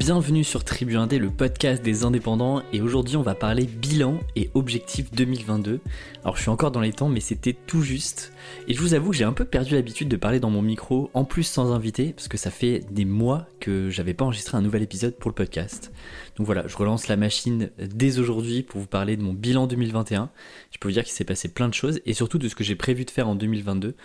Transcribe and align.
Bienvenue 0.00 0.44
sur 0.44 0.64
Tribu 0.64 0.96
Indé, 0.96 1.18
le 1.18 1.28
podcast 1.28 1.82
des 1.82 2.04
indépendants, 2.04 2.62
et 2.72 2.80
aujourd'hui 2.80 3.18
on 3.18 3.22
va 3.22 3.34
parler 3.34 3.66
bilan 3.66 4.18
et 4.34 4.48
objectif 4.54 5.12
2022. 5.12 5.80
Alors 6.22 6.38
je 6.38 6.40
suis 6.40 6.48
encore 6.48 6.70
dans 6.70 6.80
les 6.80 6.94
temps, 6.94 7.10
mais 7.10 7.20
c'était 7.20 7.52
tout 7.52 7.82
juste, 7.82 8.32
et 8.66 8.72
je 8.72 8.80
vous 8.80 8.94
avoue 8.94 9.10
que 9.10 9.16
j'ai 9.18 9.24
un 9.24 9.34
peu 9.34 9.44
perdu 9.44 9.74
l'habitude 9.74 10.08
de 10.08 10.16
parler 10.16 10.40
dans 10.40 10.48
mon 10.48 10.62
micro, 10.62 11.10
en 11.12 11.26
plus 11.26 11.42
sans 11.42 11.70
invité, 11.70 12.14
parce 12.14 12.28
que 12.28 12.38
ça 12.38 12.50
fait 12.50 12.82
des 12.90 13.04
mois 13.04 13.46
que 13.60 13.90
j'avais 13.90 14.14
pas 14.14 14.24
enregistré 14.24 14.56
un 14.56 14.62
nouvel 14.62 14.82
épisode 14.82 15.18
pour 15.18 15.30
le 15.30 15.34
podcast. 15.34 15.92
Donc 16.36 16.46
voilà, 16.46 16.66
je 16.66 16.78
relance 16.78 17.06
la 17.08 17.18
machine 17.18 17.68
dès 17.78 18.18
aujourd'hui 18.18 18.62
pour 18.62 18.80
vous 18.80 18.86
parler 18.86 19.18
de 19.18 19.22
mon 19.22 19.34
bilan 19.34 19.66
2021. 19.66 20.30
Je 20.72 20.78
peux 20.78 20.88
vous 20.88 20.94
dire 20.94 21.04
qu'il 21.04 21.12
s'est 21.12 21.24
passé 21.24 21.48
plein 21.48 21.68
de 21.68 21.74
choses, 21.74 22.00
et 22.06 22.14
surtout 22.14 22.38
de 22.38 22.48
ce 22.48 22.54
que 22.54 22.64
j'ai 22.64 22.74
prévu 22.74 23.04
de 23.04 23.10
faire 23.10 23.28
en 23.28 23.34
2022, 23.34 23.96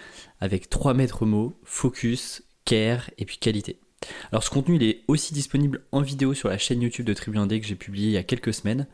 avec 0.41 0.70
trois 0.70 0.93
maîtres 0.93 1.25
mots, 1.25 1.57
focus, 1.63 2.43
care 2.66 3.12
et 3.17 3.23
puis 3.23 3.38
qualité. 3.38 3.80
Alors 4.32 4.44
ce 4.44 4.50
contenu 4.50 4.76
il 4.76 4.84
est 4.84 5.02
aussi 5.08 5.34
disponible 5.34 5.82
en 5.91 6.02
vidéo 6.02 6.34
sur 6.34 6.50
la 6.50 6.58
chaîne 6.58 6.82
YouTube 6.82 7.05
de 7.05 7.14
Tribu 7.14 7.38
Indé 7.38 7.59
que 7.59 7.68
j'ai 7.68 7.76
publié 7.76 8.08
il 8.08 8.14
y 8.14 8.18
a 8.18 8.23
quelques 8.23 8.54
semaines. 8.54 8.88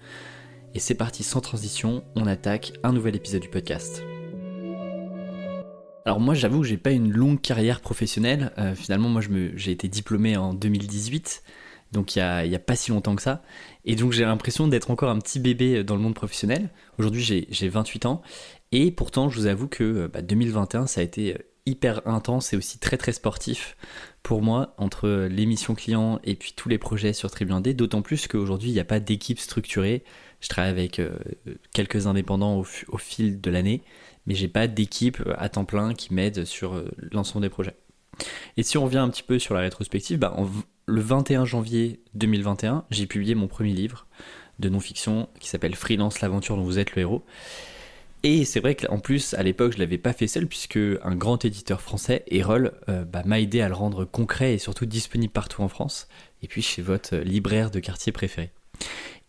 Et 0.74 0.80
c'est 0.80 0.96
parti 0.96 1.24
sans 1.24 1.42
transition, 1.42 2.04
on 2.16 2.26
attaque 2.28 2.74
un 2.84 2.94
nouvel 2.94 3.16
épisode 3.16 3.42
du 3.42 3.50
podcast. 3.50 4.04
Alors 6.06 6.20
moi 6.20 6.34
j'avoue 6.34 6.62
que 6.62 6.68
j'ai 6.68 6.78
pas 6.78 6.92
une 6.92 7.12
longue 7.12 7.42
carrière 7.42 7.82
professionnelle. 7.82 8.52
Euh, 8.58 8.74
finalement 8.74 9.10
moi 9.10 9.22
j'ai 9.56 9.72
été 9.72 9.88
diplômé 9.88 10.36
en 10.38 10.54
2018, 10.54 11.44
donc 11.92 12.16
il 12.16 12.20
y, 12.20 12.22
a, 12.22 12.59
pas 12.59 12.76
si 12.76 12.92
longtemps 12.92 13.16
que 13.16 13.22
ça. 13.22 13.44
Et 13.86 13.96
donc 13.96 14.12
j'ai 14.12 14.23
l'impression 14.23 14.68
d'être 14.68 14.90
encore 14.92 15.09
un 15.09 15.20
petit 15.20 15.40
bébé 15.40 15.84
dans 15.84 15.96
le 15.96 16.02
monde 16.02 16.16
professionnel. 16.16 16.70
Aujourd'hui 16.98 17.46
j'ai 17.50 17.70
28 17.70 18.06
ans. 18.06 18.22
Et 18.72 18.92
pourtant 18.92 19.30
je 19.30 19.38
vous 19.38 19.46
avoue 19.46 19.68
que 19.68 20.09
2021 20.22 20.82
bah, 20.82 20.88
ça 20.88 21.02
a 21.02 21.04
été 21.04 21.38
hyper 21.66 22.08
intense 22.08 22.54
et 22.54 22.58
aussi 22.58 22.80
très 22.80 22.98
très 22.98 23.12
sportif 23.12 23.78
pour 24.23 24.41
moi 24.41 24.73
entre 24.77 25.27
l'émission 25.30 25.75
client 25.75 26.19
et 26.23 26.36
puis 26.36 26.53
tous 26.55 26.69
les 26.69 26.77
projets 26.77 27.14
sur 27.14 27.31
Tribu 27.31 27.53
d'autant 27.73 28.02
plus 28.02 28.28
qu'aujourd'hui 28.28 28.69
il 28.69 28.73
n'y 28.73 28.80
a 28.80 28.86
pas 28.86 29.00
d'équipe 29.00 29.39
structurée. 29.39 30.03
Je 30.39 30.50
travaille 30.50 30.72
avec 30.72 31.00
euh, 31.00 31.17
quelques 31.73 32.08
indépendants 32.08 32.58
au, 32.58 32.97
fil 32.97 33.41
de 33.41 33.52
l'année, 33.52 33.81
mais 34.25 34.33
j'ai 34.33 34.47
pas 34.47 34.67
d'équipe 34.67 35.22
à 35.38 35.50
temps 35.50 35.66
plein 35.66 35.94
qui 35.94 36.13
m'aide 36.13 36.45
sur 36.45 36.73
euh, 36.73 36.89
l'ensemble 37.11 37.44
des 37.44 37.50
projets. 37.50 37.75
Et 38.58 38.63
si 38.63 38.78
on 38.78 38.86
revient 38.86 38.97
un 38.97 39.09
petit 39.09 39.23
peu 39.23 39.39
sur 39.39 39.53
la 39.53 39.61
rétrospective, 39.61 40.19
bah, 40.19 40.35
le 40.85 41.02
21 41.02 41.45
janvier 41.45 42.02
2021, 42.16 42.85
j'ai 42.89 43.06
publié 43.06 43.35
mon 43.35 43.47
premier 43.47 43.73
livre 43.73 44.08
de 44.59 44.69
non-fiction 44.69 45.30
qui 45.39 45.47
s'appelle 45.47 45.75
Freelance 45.75 46.22
l'aventure 46.22 46.56
dont 46.56 46.63
vous 46.63 46.80
êtes 46.80 46.95
le 46.95 47.02
héros. 47.02 47.23
Et 48.23 48.45
c'est 48.45 48.59
vrai 48.59 48.75
qu'en 48.75 49.00
plus, 49.00 49.33
à 49.33 49.41
l'époque, 49.41 49.73
je 49.73 49.80
l'avais 49.80 49.97
pas 49.97 50.14
fait 50.14 50.27
seul, 50.27 50.47
puisque 50.47 50.77
un 50.77 51.16
grand 51.16 51.44
éditeur 51.44 51.81
français, 51.81 52.23
Erol, 52.28 52.73
euh, 52.88 53.03
bah, 53.03 53.23
m'a 53.25 53.39
aidé 53.39 53.61
à 53.61 53.67
le 53.67 53.73
rendre 53.73 54.05
concret 54.05 54.53
et 54.53 54.58
surtout 54.59 54.86
disponible 54.86 55.33
partout 55.33 55.63
en 55.63 55.67
France, 55.67 56.08
et 56.44 56.47
puis 56.47 56.61
chez 56.61 56.83
votre 56.83 57.16
libraire 57.16 57.72
de 57.72 57.80
quartier 57.80 58.11
préféré. 58.11 58.52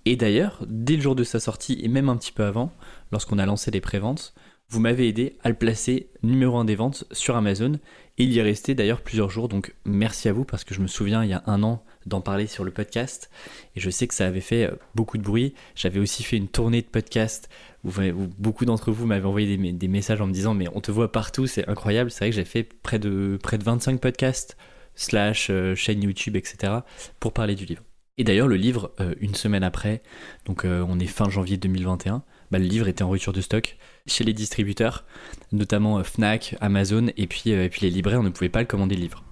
Et 0.04 0.16
d'ailleurs, 0.16 0.62
dès 0.68 0.96
le 0.96 1.02
jour 1.02 1.14
de 1.14 1.24
sa 1.24 1.40
sortie, 1.40 1.78
et 1.82 1.88
même 1.88 2.10
un 2.10 2.16
petit 2.16 2.32
peu 2.32 2.44
avant, 2.44 2.70
lorsqu'on 3.12 3.38
a 3.38 3.46
lancé 3.46 3.70
les 3.70 3.80
préventes, 3.80 4.34
vous 4.68 4.80
m'avez 4.80 5.08
aidé 5.08 5.38
à 5.42 5.48
le 5.48 5.54
placer 5.54 6.10
numéro 6.22 6.58
1 6.58 6.66
des 6.66 6.74
ventes 6.74 7.04
sur 7.12 7.36
Amazon, 7.36 7.78
et 8.18 8.24
il 8.24 8.32
y 8.32 8.40
est 8.40 8.42
resté 8.42 8.74
d'ailleurs 8.74 9.00
plusieurs 9.00 9.30
jours, 9.30 9.48
donc 9.48 9.74
merci 9.86 10.28
à 10.28 10.34
vous, 10.34 10.44
parce 10.44 10.64
que 10.64 10.74
je 10.74 10.80
me 10.80 10.86
souviens, 10.86 11.24
il 11.24 11.30
y 11.30 11.34
a 11.34 11.42
un 11.46 11.62
an, 11.62 11.82
d'en 12.06 12.20
parler 12.20 12.46
sur 12.46 12.64
le 12.64 12.70
podcast. 12.70 13.30
Et 13.76 13.80
je 13.80 13.90
sais 13.90 14.06
que 14.06 14.14
ça 14.14 14.26
avait 14.26 14.40
fait 14.40 14.64
euh, 14.64 14.74
beaucoup 14.94 15.18
de 15.18 15.22
bruit. 15.22 15.54
J'avais 15.74 16.00
aussi 16.00 16.22
fait 16.22 16.36
une 16.36 16.48
tournée 16.48 16.82
de 16.82 16.86
podcast 16.86 17.48
où, 17.84 17.90
beaucoup 18.38 18.64
d'entre 18.64 18.92
vous 18.92 19.06
m'avaient 19.06 19.26
envoyé 19.26 19.56
des, 19.56 19.88
messages 19.88 20.20
en 20.20 20.26
me 20.26 20.32
disant 20.32 20.54
Mais 20.54 20.66
on 20.74 20.80
te 20.80 20.90
voit 20.90 21.12
partout, 21.12 21.46
c'est 21.46 21.68
incroyable. 21.68 22.10
C'est 22.10 22.20
vrai 22.20 22.30
que 22.30 22.36
j'ai 22.36 22.44
fait 22.44 22.64
près 22.64 22.98
de, 22.98 23.38
près 23.42 23.58
de 23.58 23.64
25 23.64 24.00
podcasts, 24.00 24.56
slash 24.94 25.48
euh, 25.50 25.74
chaîne 25.74 26.02
YouTube, 26.02 26.36
etc., 26.36 26.72
pour 27.20 27.32
parler 27.32 27.54
du 27.54 27.64
livre. 27.64 27.82
Et 28.18 28.24
d'ailleurs, 28.24 28.48
le 28.48 28.56
livre, 28.56 28.92
euh, 29.00 29.14
une 29.20 29.34
semaine 29.34 29.64
après, 29.64 30.02
donc 30.44 30.64
on 30.64 30.98
est 31.00 31.06
fin 31.06 31.30
janvier 31.30 31.56
2021, 31.56 32.22
bah, 32.50 32.58
le 32.58 32.66
livre 32.66 32.86
était 32.88 33.02
en 33.02 33.08
rupture 33.08 33.32
de 33.32 33.40
stock 33.40 33.78
chez 34.06 34.22
les 34.22 34.34
distributeurs, 34.34 35.06
notamment 35.50 36.04
Fnac, 36.04 36.54
Amazon, 36.60 37.06
et 37.16 37.26
puis, 37.26 37.50
et 37.50 37.68
puis 37.70 37.80
les 37.82 37.90
libraires, 37.90 38.20
on 38.20 38.24
ne 38.24 38.28
pouvait 38.28 38.50
pas 38.50 38.60
le 38.60 38.66
commander 38.66 38.96
le 38.96 39.00
livre. 39.00 39.24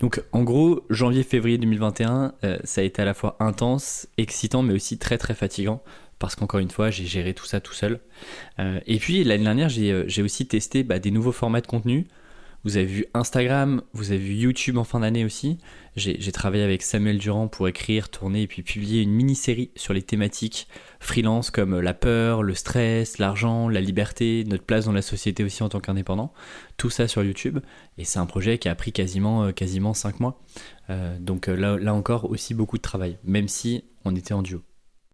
Donc 0.00 0.22
en 0.32 0.42
gros, 0.42 0.84
janvier-février 0.90 1.58
2021, 1.58 2.34
euh, 2.44 2.58
ça 2.64 2.80
a 2.80 2.84
été 2.84 3.02
à 3.02 3.04
la 3.04 3.14
fois 3.14 3.36
intense, 3.40 4.08
excitant, 4.18 4.62
mais 4.62 4.74
aussi 4.74 4.98
très 4.98 5.18
très 5.18 5.34
fatigant. 5.34 5.82
Parce 6.18 6.34
qu'encore 6.34 6.60
une 6.60 6.70
fois, 6.70 6.90
j'ai 6.90 7.04
géré 7.04 7.34
tout 7.34 7.44
ça 7.44 7.60
tout 7.60 7.74
seul. 7.74 8.00
Euh, 8.58 8.80
et 8.86 8.98
puis 8.98 9.22
l'année 9.22 9.44
dernière, 9.44 9.68
j'ai 9.68 9.92
euh, 9.92 10.24
aussi 10.24 10.46
testé 10.46 10.82
bah, 10.82 10.98
des 10.98 11.10
nouveaux 11.10 11.32
formats 11.32 11.60
de 11.60 11.66
contenu. 11.66 12.06
Vous 12.66 12.78
avez 12.78 12.86
vu 12.86 13.06
Instagram, 13.14 13.80
vous 13.92 14.10
avez 14.10 14.18
vu 14.18 14.34
YouTube 14.34 14.76
en 14.76 14.82
fin 14.82 14.98
d'année 14.98 15.24
aussi. 15.24 15.58
J'ai 15.94 16.32
travaillé 16.32 16.64
avec 16.64 16.82
Samuel 16.82 17.18
Durand 17.18 17.46
pour 17.46 17.68
écrire, 17.68 18.08
tourner 18.08 18.42
et 18.42 18.46
puis 18.48 18.62
publier 18.62 19.02
une 19.02 19.12
mini-série 19.12 19.70
sur 19.76 19.94
les 19.94 20.02
thématiques 20.02 20.66
freelance 20.98 21.52
comme 21.52 21.78
la 21.78 21.94
peur, 21.94 22.42
le 22.42 22.54
stress, 22.54 23.18
l'argent, 23.18 23.68
la 23.68 23.80
liberté, 23.80 24.42
notre 24.48 24.64
place 24.64 24.86
dans 24.86 24.92
la 24.92 25.02
société 25.02 25.44
aussi 25.44 25.62
en 25.62 25.68
tant 25.68 25.78
qu'indépendant. 25.78 26.32
Tout 26.76 26.90
ça 26.90 27.06
sur 27.06 27.22
YouTube. 27.22 27.60
Et 27.98 28.04
c'est 28.04 28.18
un 28.18 28.26
projet 28.26 28.58
qui 28.58 28.68
a 28.68 28.74
pris 28.74 28.90
quasiment, 28.90 29.44
euh, 29.44 29.52
quasiment 29.52 29.94
5 29.94 30.18
mois. 30.18 30.42
Euh, 30.90 31.16
donc 31.20 31.48
euh, 31.48 31.54
là, 31.54 31.78
là 31.78 31.94
encore 31.94 32.28
aussi 32.28 32.52
beaucoup 32.52 32.78
de 32.78 32.82
travail, 32.82 33.16
même 33.22 33.46
si 33.46 33.84
on 34.04 34.16
était 34.16 34.34
en 34.34 34.42
duo. 34.42 34.60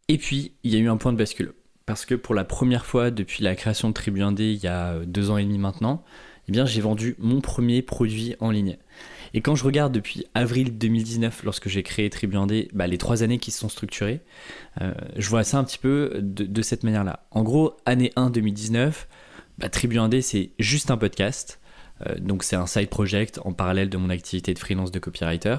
Et 0.08 0.16
puis, 0.16 0.54
il 0.62 0.72
y 0.72 0.76
a 0.76 0.78
eu 0.78 0.88
un 0.88 0.96
point 0.96 1.12
de 1.12 1.18
bascule. 1.18 1.52
Parce 1.84 2.06
que 2.06 2.14
pour 2.14 2.34
la 2.34 2.44
première 2.44 2.86
fois 2.86 3.10
depuis 3.10 3.44
la 3.44 3.56
création 3.56 3.88
de 3.88 3.92
Tribu 3.92 4.20
1D 4.20 4.40
il 4.40 4.62
y 4.62 4.68
a 4.68 5.00
deux 5.04 5.30
ans 5.30 5.36
et 5.36 5.44
demi 5.44 5.58
maintenant, 5.58 6.04
eh 6.48 6.52
bien 6.52 6.66
j'ai 6.66 6.80
vendu 6.80 7.16
mon 7.18 7.40
premier 7.40 7.82
produit 7.82 8.34
en 8.40 8.50
ligne. 8.50 8.76
Et 9.34 9.40
quand 9.40 9.54
je 9.54 9.64
regarde 9.64 9.92
depuis 9.92 10.26
avril 10.34 10.76
2019, 10.76 11.44
lorsque 11.44 11.68
j'ai 11.68 11.82
créé 11.82 12.10
Tribu 12.10 12.36
bah, 12.74 12.86
les 12.86 12.98
trois 12.98 13.22
années 13.22 13.38
qui 13.38 13.50
se 13.50 13.60
sont 13.60 13.68
structurées, 13.68 14.20
euh, 14.80 14.92
je 15.16 15.28
vois 15.28 15.44
ça 15.44 15.58
un 15.58 15.64
petit 15.64 15.78
peu 15.78 16.18
de, 16.20 16.62
cette 16.62 16.84
manière-là. 16.84 17.24
En 17.30 17.42
gros, 17.42 17.76
année 17.86 18.12
1 18.16 18.30
2019, 18.30 19.08
bah, 19.58 19.68
Tribu 19.68 19.98
c'est 20.20 20.50
juste 20.58 20.90
un 20.90 20.96
podcast. 20.96 21.60
Euh, 22.06 22.18
donc 22.18 22.42
c'est 22.42 22.56
un 22.56 22.66
side 22.66 22.88
project 22.88 23.40
en 23.44 23.52
parallèle 23.52 23.88
de 23.88 23.96
mon 23.96 24.10
activité 24.10 24.52
de 24.52 24.58
freelance 24.58 24.90
de 24.90 24.98
copywriter. 24.98 25.56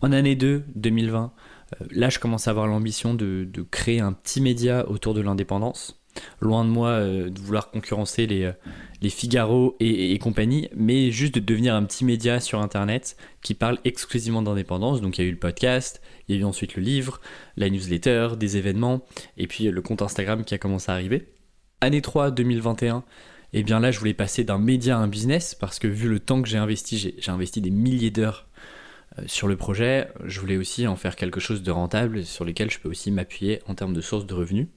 En 0.00 0.10
année 0.10 0.34
2 0.34 0.64
2020, 0.74 1.32
euh, 1.80 1.86
là 1.90 2.08
je 2.08 2.18
commence 2.18 2.48
à 2.48 2.50
avoir 2.50 2.66
l'ambition 2.66 3.14
de 3.14 3.66
créer 3.70 4.00
un 4.00 4.12
petit 4.12 4.40
média 4.40 4.88
autour 4.88 5.14
de 5.14 5.20
l'indépendance 5.20 6.00
loin 6.40 6.64
de 6.64 6.70
moi 6.70 6.88
euh, 6.88 7.30
de 7.30 7.38
vouloir 7.38 7.70
concurrencer 7.70 8.26
les, 8.26 8.44
euh, 8.44 8.52
les 9.02 9.10
Figaro 9.10 9.76
et, 9.80 10.18
compagnie, 10.18 10.68
mais 10.74 11.10
juste 11.10 11.34
de 11.34 11.40
devenir 11.40 11.74
un 11.74 11.84
petit 11.84 12.04
média 12.04 12.40
sur 12.40 12.60
Internet 12.60 13.16
qui 13.42 13.54
parle 13.54 13.78
exclusivement 13.84 14.42
d'indépendance. 14.42 15.00
Donc 15.00 15.18
il 15.18 15.22
y 15.22 15.24
a 15.24 15.28
eu 15.28 15.32
le 15.32 15.38
podcast, 15.38 16.00
il 16.28 16.34
y 16.34 16.38
a 16.38 16.40
eu 16.40 16.44
ensuite 16.44 16.76
le 16.76 16.82
livre, 16.82 17.20
la 17.56 17.68
newsletter, 17.68 18.30
des 18.38 18.56
événements, 18.56 19.04
et 19.36 19.46
puis 19.46 19.64
le 19.64 19.82
compte 19.82 20.02
Instagram 20.02 20.44
qui 20.44 20.54
a 20.54 20.58
commencé 20.58 20.90
à 20.90 20.94
arriver. 20.94 21.28
Année 21.80 22.00
3, 22.00 22.30
2021, 22.30 23.04
et 23.52 23.62
bien 23.62 23.80
là 23.80 23.90
je 23.90 23.98
voulais 23.98 24.14
passer 24.14 24.44
d'un 24.44 24.58
média 24.58 24.96
à 24.96 25.00
un 25.00 25.08
business, 25.08 25.54
parce 25.54 25.78
que 25.78 25.86
vu 25.86 26.08
le 26.08 26.20
temps 26.20 26.40
que 26.40 26.48
j'ai 26.48 26.58
investi, 26.58 27.14
j'ai 27.18 27.30
investi 27.30 27.60
des 27.60 27.70
milliers 27.70 28.10
d'heures 28.10 28.46
euh, 29.18 29.22
sur 29.26 29.46
le 29.46 29.56
projet, 29.56 30.08
je 30.24 30.40
voulais 30.40 30.56
aussi 30.56 30.86
en 30.86 30.96
faire 30.96 31.16
quelque 31.16 31.40
chose 31.40 31.62
de 31.62 31.70
rentable 31.70 32.24
sur 32.24 32.44
lequel 32.44 32.70
je 32.70 32.78
peux 32.78 32.88
aussi 32.88 33.10
m'appuyer 33.10 33.60
en 33.66 33.74
termes 33.74 33.94
de 33.94 34.00
sources 34.00 34.26
de 34.26 34.34
revenus. 34.34 34.68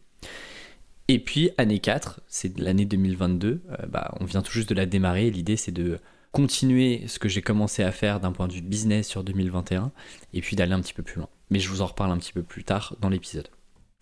Et 1.12 1.18
puis, 1.18 1.50
année 1.58 1.80
4, 1.80 2.22
c'est 2.28 2.60
l'année 2.60 2.86
2022, 2.86 3.48
euh, 3.72 3.86
bah, 3.88 4.14
on 4.20 4.26
vient 4.26 4.44
tout 4.44 4.52
juste 4.52 4.70
de 4.70 4.76
la 4.76 4.86
démarrer. 4.86 5.32
L'idée, 5.32 5.58
c'est 5.58 5.72
de 5.72 5.98
continuer 6.32 7.06
ce 7.08 7.18
que 7.18 7.28
j'ai 7.28 7.42
commencé 7.42 7.82
à 7.82 7.92
faire 7.92 8.20
d'un 8.20 8.32
point 8.32 8.48
de 8.48 8.54
vue 8.54 8.62
business 8.62 9.08
sur 9.08 9.24
2021 9.24 9.92
et 10.36 10.42
puis 10.42 10.56
d'aller 10.56 10.74
un 10.74 10.82
petit 10.82 10.94
peu 10.94 11.02
plus 11.02 11.18
loin. 11.18 11.28
Mais 11.50 11.58
je 11.58 11.68
vous 11.68 11.82
en 11.82 11.88
reparle 11.88 12.12
un 12.12 12.20
petit 12.20 12.32
peu 12.32 12.44
plus 12.44 12.64
tard 12.64 12.96
dans 13.02 13.10
l'épisode. 13.10 13.48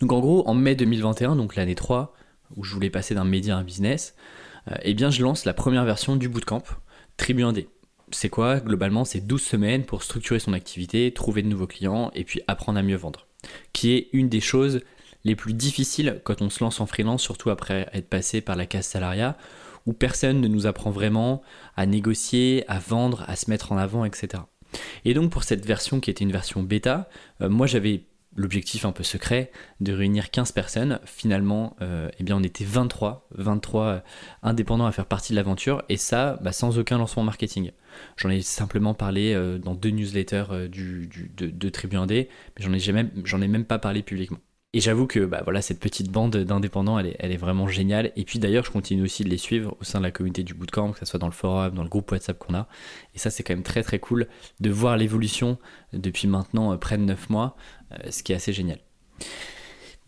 Donc 0.02 0.12
en 0.12 0.20
gros, 0.20 0.46
en 0.50 0.54
mai 0.54 0.76
2021, 0.76 1.38
donc 1.38 1.56
l'année 1.56 1.76
3, 1.76 2.14
où 2.58 2.66
je 2.66 2.74
voulais 2.74 2.90
passer 2.90 3.16
d'un 3.16 3.24
média 3.24 3.56
à 3.56 3.60
un 3.60 3.64
business, 3.64 4.14
euh, 4.70 4.76
eh 4.82 4.94
bien 4.94 5.10
je 5.10 5.24
lance 5.24 5.46
la 5.46 5.54
première 5.54 5.86
version 5.86 6.18
du 6.18 6.28
bootcamp, 6.28 6.64
Tribu 7.16 7.44
1D. 7.44 7.70
C'est 8.12 8.28
quoi? 8.28 8.60
Globalement, 8.60 9.06
c'est 9.06 9.26
12 9.26 9.42
semaines 9.42 9.86
pour 9.86 10.04
structurer 10.04 10.40
son 10.40 10.52
activité, 10.52 11.14
trouver 11.14 11.42
de 11.42 11.48
nouveaux 11.48 11.68
clients 11.68 12.12
et 12.16 12.26
puis 12.26 12.42
apprendre 12.48 12.78
à 12.78 12.84
mieux 12.84 12.98
vendre. 12.98 13.28
Qui 13.72 13.94
est 13.94 14.10
une 14.12 14.28
des 14.28 14.42
choses 14.42 14.82
les 15.24 15.36
plus 15.36 15.54
difficiles 15.54 16.22
quand 16.24 16.42
on 16.42 16.50
se 16.50 16.64
lance 16.64 16.80
en 16.80 16.86
freelance, 16.86 17.22
surtout 17.22 17.50
après 17.50 17.90
être 17.94 18.10
passé 18.10 18.42
par 18.42 18.56
la 18.56 18.66
case 18.66 18.88
salariat, 18.88 19.38
où 19.86 19.94
personne 19.94 20.42
ne 20.42 20.48
nous 20.48 20.68
apprend 20.68 20.92
vraiment 20.92 21.42
à 21.76 21.86
négocier, 21.86 22.64
à 22.68 22.80
vendre, 22.80 23.24
à 23.28 23.36
se 23.36 23.50
mettre 23.50 23.72
en 23.72 23.78
avant, 23.78 24.06
etc. 24.06 24.44
Et 25.06 25.14
donc 25.14 25.32
pour 25.32 25.44
cette 25.44 25.66
version 25.66 26.00
qui 26.00 26.12
était 26.12 26.24
une 26.24 26.32
version 26.32 26.62
bêta, 26.62 27.10
euh, 27.42 27.50
moi 27.50 27.68
j'avais 27.68 28.04
l'objectif 28.36 28.86
un 28.86 28.92
peu 28.92 29.04
secret 29.04 29.52
de 29.80 29.94
réunir 29.94 30.30
15 30.30 30.52
personnes. 30.52 31.00
Finalement, 31.06 31.76
euh, 31.82 32.10
eh 32.20 32.24
bien 32.24 32.36
on 32.38 32.44
était 32.44 32.66
23, 32.66 33.28
23 33.32 33.84
euh, 33.84 34.00
indépendants 34.44 34.86
à 34.86 34.92
faire 34.92 35.08
partie 35.08 35.34
de 35.34 35.38
l'aventure, 35.38 35.84
et 35.90 35.98
ça 35.98 36.38
bah, 36.42 36.52
sans 36.52 36.78
aucun 36.78 36.98
lancement 36.98 37.24
marketing. 37.24 37.72
J'en 38.18 38.30
ai 38.30 38.42
simplement 38.42 38.94
parlé 38.94 39.34
dans 39.64 39.74
deux 39.74 39.90
newsletters 39.90 40.70
du, 40.70 41.10
de, 41.36 41.48
de 41.48 41.70
Tribu 41.70 41.96
1D, 41.96 42.28
mais 42.60 42.84
j'en 43.24 43.42
ai, 43.42 43.44
ai 43.44 43.48
même 43.48 43.66
pas 43.66 43.80
parlé 43.80 44.04
publiquement. 44.04 44.38
Et 44.74 44.82
j'avoue 44.82 45.08
que 45.08 45.26
bah, 45.26 45.42
voilà, 45.44 45.62
cette 45.62 45.80
petite 45.80 46.12
bande 46.12 46.36
d'indépendants, 46.36 47.00
elle 47.00 47.08
est, 47.08 47.16
elle 47.20 47.32
est 47.32 47.38
vraiment 47.38 47.68
géniale. 47.68 48.12
Et 48.16 48.26
puis 48.26 48.38
d'ailleurs, 48.38 48.66
je 48.66 48.72
continue 48.72 49.04
aussi 49.04 49.24
de 49.24 49.30
les 49.30 49.38
suivre 49.38 49.76
au 49.80 49.84
sein 49.84 50.00
de 50.00 50.04
la 50.04 50.12
communauté 50.12 50.44
du 50.44 50.54
bootcamp, 50.54 50.92
que 50.92 51.00
ce 51.00 51.06
soit 51.06 51.20
dans 51.20 51.28
le 51.28 51.34
forum, 51.34 51.74
dans 51.74 51.84
le 51.84 51.90
groupe 51.90 52.12
WhatsApp 52.12 52.38
qu'on 52.38 52.54
a. 52.54 52.68
Et 53.16 53.18
ça, 53.18 53.30
c'est 53.30 53.44
quand 53.44 53.54
même 53.54 53.64
très 53.64 53.82
très 53.82 54.00
cool 54.00 54.28
de 54.60 54.70
voir 54.70 54.98
l'évolution 54.98 55.58
depuis 55.94 56.28
maintenant 56.28 56.74
euh, 56.74 56.78
près 56.78 56.98
de 56.98 57.04
9 57.04 57.30
mois, 57.30 57.56
euh, 57.94 58.12
ce 58.12 58.24
qui 58.24 58.34
est 58.34 58.36
assez 58.36 58.52
génial. 58.52 58.80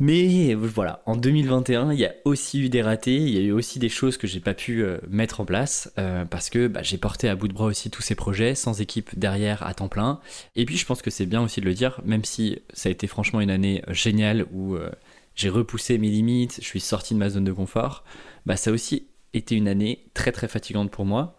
Mais 0.02 0.54
voilà, 0.54 1.04
en 1.06 1.18
2021, 1.18 1.92
il 1.92 2.00
y 2.00 2.06
a 2.06 2.14
aussi 2.24 2.62
eu 2.62 2.70
des 2.70 2.82
ratés, 2.82 3.18
il 3.18 3.30
y 3.32 3.38
a 3.38 3.42
eu 3.42 3.52
aussi 3.52 3.80
des 3.80 3.90
choses 3.90 4.16
que 4.16 4.28
j'ai 4.28 4.40
pas 4.40 4.54
pu 4.54 4.82
euh, 4.82 4.98
mettre 5.10 5.42
en 5.42 5.46
place 5.46 5.92
euh, 5.98 6.24
parce 6.24 6.50
que 6.50 6.68
bah, 6.68 6.82
j'ai 6.84 6.98
porté 6.98 7.28
à 7.28 7.36
bout 7.36 7.50
de 7.50 7.54
bras 7.54 7.66
aussi 7.66 7.90
tous 7.90 8.02
ces 8.02 8.16
projets 8.16 8.56
sans 8.56 8.80
équipe 8.80 9.20
derrière 9.20 9.62
à 9.68 9.74
temps 9.74 9.90
plein. 9.90 10.22
Et 10.56 10.64
puis 10.64 10.78
je 10.78 10.86
pense 10.86 11.02
que 11.02 11.10
c'est 11.10 11.26
bien 11.26 11.42
aussi 11.42 11.60
de 11.60 11.66
le 11.66 11.74
dire, 11.74 12.00
même 12.06 12.24
si 12.24 12.62
ça 12.72 12.88
a 12.88 12.94
été 12.94 13.08
franchement 13.08 13.42
une 13.42 13.50
année 13.50 13.84
géniale 13.90 14.46
où 14.54 14.76
euh, 14.76 14.90
j'ai 15.36 15.50
repoussé 15.50 15.98
mes 15.98 16.10
limites, 16.10 16.60
je 16.62 16.66
suis 16.66 16.80
sorti 16.80 17.14
de 17.14 17.20
ma 17.20 17.30
zone 17.30 17.44
de 17.44 17.52
confort, 17.52 18.06
bah, 18.46 18.56
ça 18.56 18.70
a 18.70 18.74
aussi 18.74 19.08
été 19.34 19.56
une 19.56 19.68
année 19.68 20.06
très 20.14 20.32
très 20.32 20.48
fatigante 20.48 20.92
pour 20.92 21.04
moi 21.04 21.36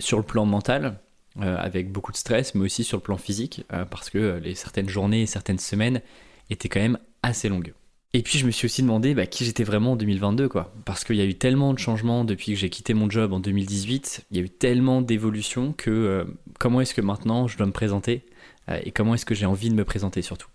sur 0.00 0.18
le 0.18 0.24
plan 0.24 0.46
mental. 0.46 0.98
avec 1.40 1.92
beaucoup 1.92 2.10
de 2.10 2.16
stress, 2.16 2.56
mais 2.56 2.64
aussi 2.64 2.82
sur 2.82 2.96
le 2.98 3.02
plan 3.02 3.16
physique, 3.16 3.64
parce 3.90 4.10
que 4.10 4.40
les 4.42 4.56
certaines 4.56 4.88
journées 4.88 5.22
et 5.22 5.26
certaines 5.26 5.60
semaines 5.60 6.02
étaient 6.50 6.68
quand 6.68 6.80
même 6.80 6.98
assez 7.22 7.48
longues. 7.48 7.72
Et 8.12 8.22
puis 8.22 8.38
je 8.38 8.46
me 8.46 8.50
suis 8.50 8.66
aussi 8.66 8.82
demandé 8.82 9.14
bah, 9.14 9.26
qui 9.26 9.44
j'étais 9.44 9.62
vraiment 9.62 9.92
en 9.92 9.96
2022, 9.96 10.48
quoi. 10.48 10.74
Parce 10.84 11.04
qu'il 11.04 11.14
y 11.14 11.20
a 11.20 11.24
eu 11.24 11.36
tellement 11.36 11.72
de 11.72 11.78
changements 11.78 12.24
depuis 12.24 12.52
que 12.52 12.58
j'ai 12.58 12.68
quitté 12.68 12.92
mon 12.92 13.08
job 13.08 13.32
en 13.32 13.38
2018, 13.38 14.26
il 14.30 14.36
y 14.36 14.40
a 14.40 14.42
eu 14.42 14.50
tellement 14.50 15.00
d'évolutions 15.00 15.72
que 15.72 15.90
euh, 15.90 16.24
comment 16.58 16.80
est-ce 16.80 16.92
que 16.92 17.00
maintenant 17.00 17.46
je 17.46 17.56
dois 17.56 17.68
me 17.68 17.72
présenter 17.72 18.24
euh, 18.68 18.80
et 18.82 18.90
comment 18.90 19.14
est-ce 19.14 19.24
que 19.24 19.36
j'ai 19.36 19.46
envie 19.46 19.70
de 19.70 19.76
me 19.76 19.84
présenter 19.84 20.22
surtout? 20.22 20.48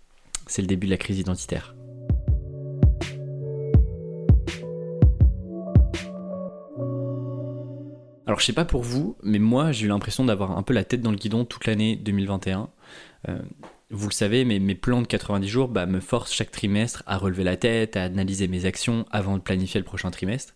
C'est 0.46 0.60
le 0.60 0.68
début 0.68 0.86
de 0.86 0.90
la 0.90 0.98
crise 0.98 1.18
identitaire. 1.18 1.74
Alors 8.26 8.38
je 8.38 8.44
sais 8.44 8.52
pas 8.52 8.66
pour 8.66 8.82
vous, 8.82 9.16
mais 9.22 9.38
moi 9.38 9.72
j'ai 9.72 9.86
eu 9.86 9.88
l'impression 9.88 10.26
d'avoir 10.26 10.58
un 10.58 10.62
peu 10.62 10.74
la 10.74 10.84
tête 10.84 11.00
dans 11.00 11.10
le 11.10 11.16
guidon 11.16 11.46
toute 11.46 11.64
l'année 11.64 11.96
2021 11.96 12.68
vous 13.90 14.08
le 14.08 14.12
savez, 14.12 14.44
mes 14.44 14.74
plans 14.74 15.00
de 15.00 15.06
90 15.06 15.48
jours 15.48 15.68
bah, 15.68 15.86
me 15.86 16.00
forcent 16.00 16.32
chaque 16.32 16.50
trimestre 16.50 17.04
à 17.06 17.18
relever 17.18 17.44
la 17.44 17.56
tête, 17.56 17.96
à 17.96 18.02
analyser 18.02 18.48
mes 18.48 18.64
actions 18.64 19.04
avant 19.12 19.36
de 19.36 19.42
planifier 19.42 19.78
le 19.78 19.84
prochain 19.84 20.10
trimestre. 20.10 20.54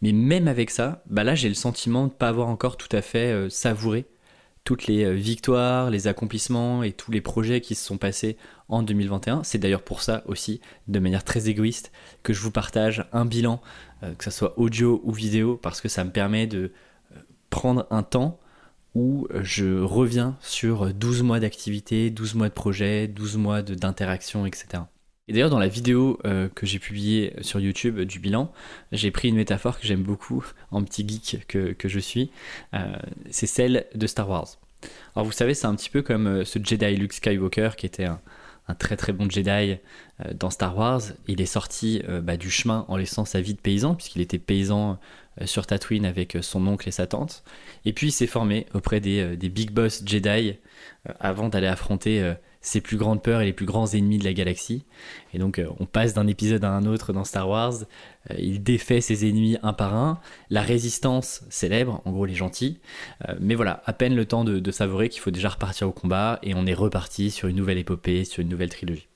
Mais 0.00 0.12
même 0.12 0.48
avec 0.48 0.70
ça, 0.70 1.02
bah 1.06 1.22
là 1.22 1.36
j'ai 1.36 1.48
le 1.48 1.54
sentiment 1.54 2.06
de 2.06 2.12
ne 2.12 2.16
pas 2.16 2.28
avoir 2.28 2.48
encore 2.48 2.76
tout 2.76 2.88
à 2.90 3.00
fait 3.00 3.32
euh, 3.32 3.48
savouré 3.48 4.06
toutes 4.64 4.88
les 4.88 5.04
euh, 5.04 5.12
victoires, 5.12 5.90
les 5.90 6.08
accomplissements 6.08 6.82
et 6.82 6.92
tous 6.92 7.12
les 7.12 7.20
projets 7.20 7.60
qui 7.60 7.76
se 7.76 7.84
sont 7.84 7.98
passés 7.98 8.36
en 8.68 8.82
2021. 8.82 9.44
C'est 9.44 9.58
d'ailleurs 9.58 9.82
pour 9.82 10.02
ça 10.02 10.24
aussi, 10.26 10.60
de 10.88 10.98
manière 10.98 11.22
très 11.22 11.48
égoïste, 11.48 11.92
que 12.24 12.32
je 12.32 12.40
vous 12.40 12.50
partage 12.50 13.06
un 13.12 13.24
bilan, 13.24 13.60
euh, 14.02 14.12
que 14.14 14.24
ce 14.24 14.32
soit 14.32 14.58
audio 14.58 15.00
ou 15.04 15.12
vidéo, 15.12 15.56
parce 15.56 15.80
que 15.80 15.88
ça 15.88 16.02
me 16.02 16.10
permet 16.10 16.48
de 16.48 16.72
prendre 17.48 17.86
un 17.90 18.02
temps 18.02 18.40
où 18.94 19.26
je 19.40 19.80
reviens 19.80 20.36
sur 20.40 20.92
12 20.92 21.22
mois 21.22 21.40
d'activité, 21.40 22.10
12 22.10 22.34
mois 22.34 22.48
de 22.48 22.54
projet, 22.54 23.08
12 23.08 23.36
mois 23.36 23.62
d'interaction, 23.62 24.46
etc. 24.46 24.82
Et 25.28 25.32
d'ailleurs, 25.32 25.50
dans 25.50 25.58
la 25.58 25.68
vidéo 25.68 26.18
euh, 26.24 26.48
que 26.54 26.66
j'ai 26.66 26.78
publiée 26.78 27.32
sur 27.42 27.60
YouTube 27.60 28.00
du 28.00 28.18
bilan, 28.18 28.52
j'ai 28.90 29.10
pris 29.10 29.28
une 29.28 29.36
métaphore 29.36 29.78
que 29.78 29.86
j'aime 29.86 30.02
beaucoup, 30.02 30.44
en 30.70 30.82
petit 30.82 31.06
geek 31.08 31.46
que, 31.46 31.72
que 31.72 31.88
je 31.88 32.00
suis, 32.00 32.30
euh, 32.74 32.96
c'est 33.30 33.46
celle 33.46 33.86
de 33.94 34.06
Star 34.06 34.28
Wars. 34.28 34.48
Alors 35.14 35.24
vous 35.24 35.32
savez, 35.32 35.54
c'est 35.54 35.66
un 35.66 35.76
petit 35.76 35.90
peu 35.90 36.02
comme 36.02 36.26
euh, 36.26 36.44
ce 36.44 36.58
Jedi 36.62 36.96
Luke 36.96 37.12
Skywalker 37.12 37.70
qui 37.76 37.86
était 37.86 38.04
un, 38.04 38.20
un 38.66 38.74
très 38.74 38.96
très 38.96 39.12
bon 39.12 39.30
Jedi 39.30 39.78
dans 40.34 40.50
Star 40.50 40.76
Wars. 40.76 41.02
Il 41.28 41.40
est 41.40 41.46
sorti 41.46 42.02
bah, 42.22 42.36
du 42.36 42.48
chemin 42.48 42.84
en 42.88 42.96
laissant 42.96 43.24
sa 43.24 43.40
vie 43.40 43.54
de 43.54 43.60
paysan, 43.60 43.96
puisqu'il 43.96 44.20
était 44.20 44.38
paysan 44.38 45.00
sur 45.44 45.66
Tatooine 45.66 46.04
avec 46.04 46.36
euh, 46.36 46.42
son 46.42 46.66
oncle 46.66 46.88
et 46.88 46.92
sa 46.92 47.06
tante. 47.06 47.42
Et 47.84 47.92
puis 47.92 48.08
il 48.08 48.12
s'est 48.12 48.26
formé 48.26 48.66
auprès 48.74 49.00
des, 49.00 49.20
euh, 49.20 49.36
big 49.36 49.70
boss 49.70 50.02
Jedi 50.04 50.56
avant 51.20 51.48
d'aller 51.48 51.66
affronter 51.66 52.34
ses 52.60 52.80
plus 52.80 52.96
grandes 52.96 53.22
peurs 53.22 53.40
et 53.40 53.44
les 53.44 53.52
plus 53.52 53.66
grands 53.66 53.88
ennemis 53.88 54.18
de 54.18 54.24
la 54.24 54.32
galaxie. 54.32 54.84
Et 55.34 55.38
donc 55.38 55.60
on 55.80 55.84
passe 55.84 56.14
d'un 56.14 56.28
épisode 56.28 56.64
à 56.64 56.70
un 56.70 56.86
autre 56.86 57.12
dans 57.12 57.24
Star 57.24 57.48
Wars. 57.48 57.74
il 58.38 58.62
défait 58.62 59.00
ses 59.00 59.28
ennemis 59.28 59.58
un 59.62 59.72
par 59.72 59.94
un. 59.94 60.20
La 60.48 60.62
résistance 60.62 61.42
célèbre, 61.50 62.00
en 62.04 62.12
gros 62.12 62.24
les 62.24 62.34
gentils. 62.34 62.78
mais 63.40 63.56
voilà, 63.56 63.82
à 63.84 63.92
peine 63.92 64.14
le 64.14 64.26
temps 64.26 64.44
de, 64.44 64.60
de 64.60 64.70
savourer 64.70 65.08
qu'il 65.08 65.20
faut 65.20 65.32
déjà 65.32 65.48
repartir 65.48 65.88
au 65.88 65.92
combat 65.92 66.38
et 66.42 66.54
on 66.54 66.66
est 66.66 66.74
reparti 66.74 67.32
sur 67.32 67.48
une 67.48 67.56
nouvelle 67.56 67.78
épopée, 67.78 68.24
sur 68.24 68.40
une 68.40 68.48
nouvelle 68.48 68.70
trilogie. 68.70 69.08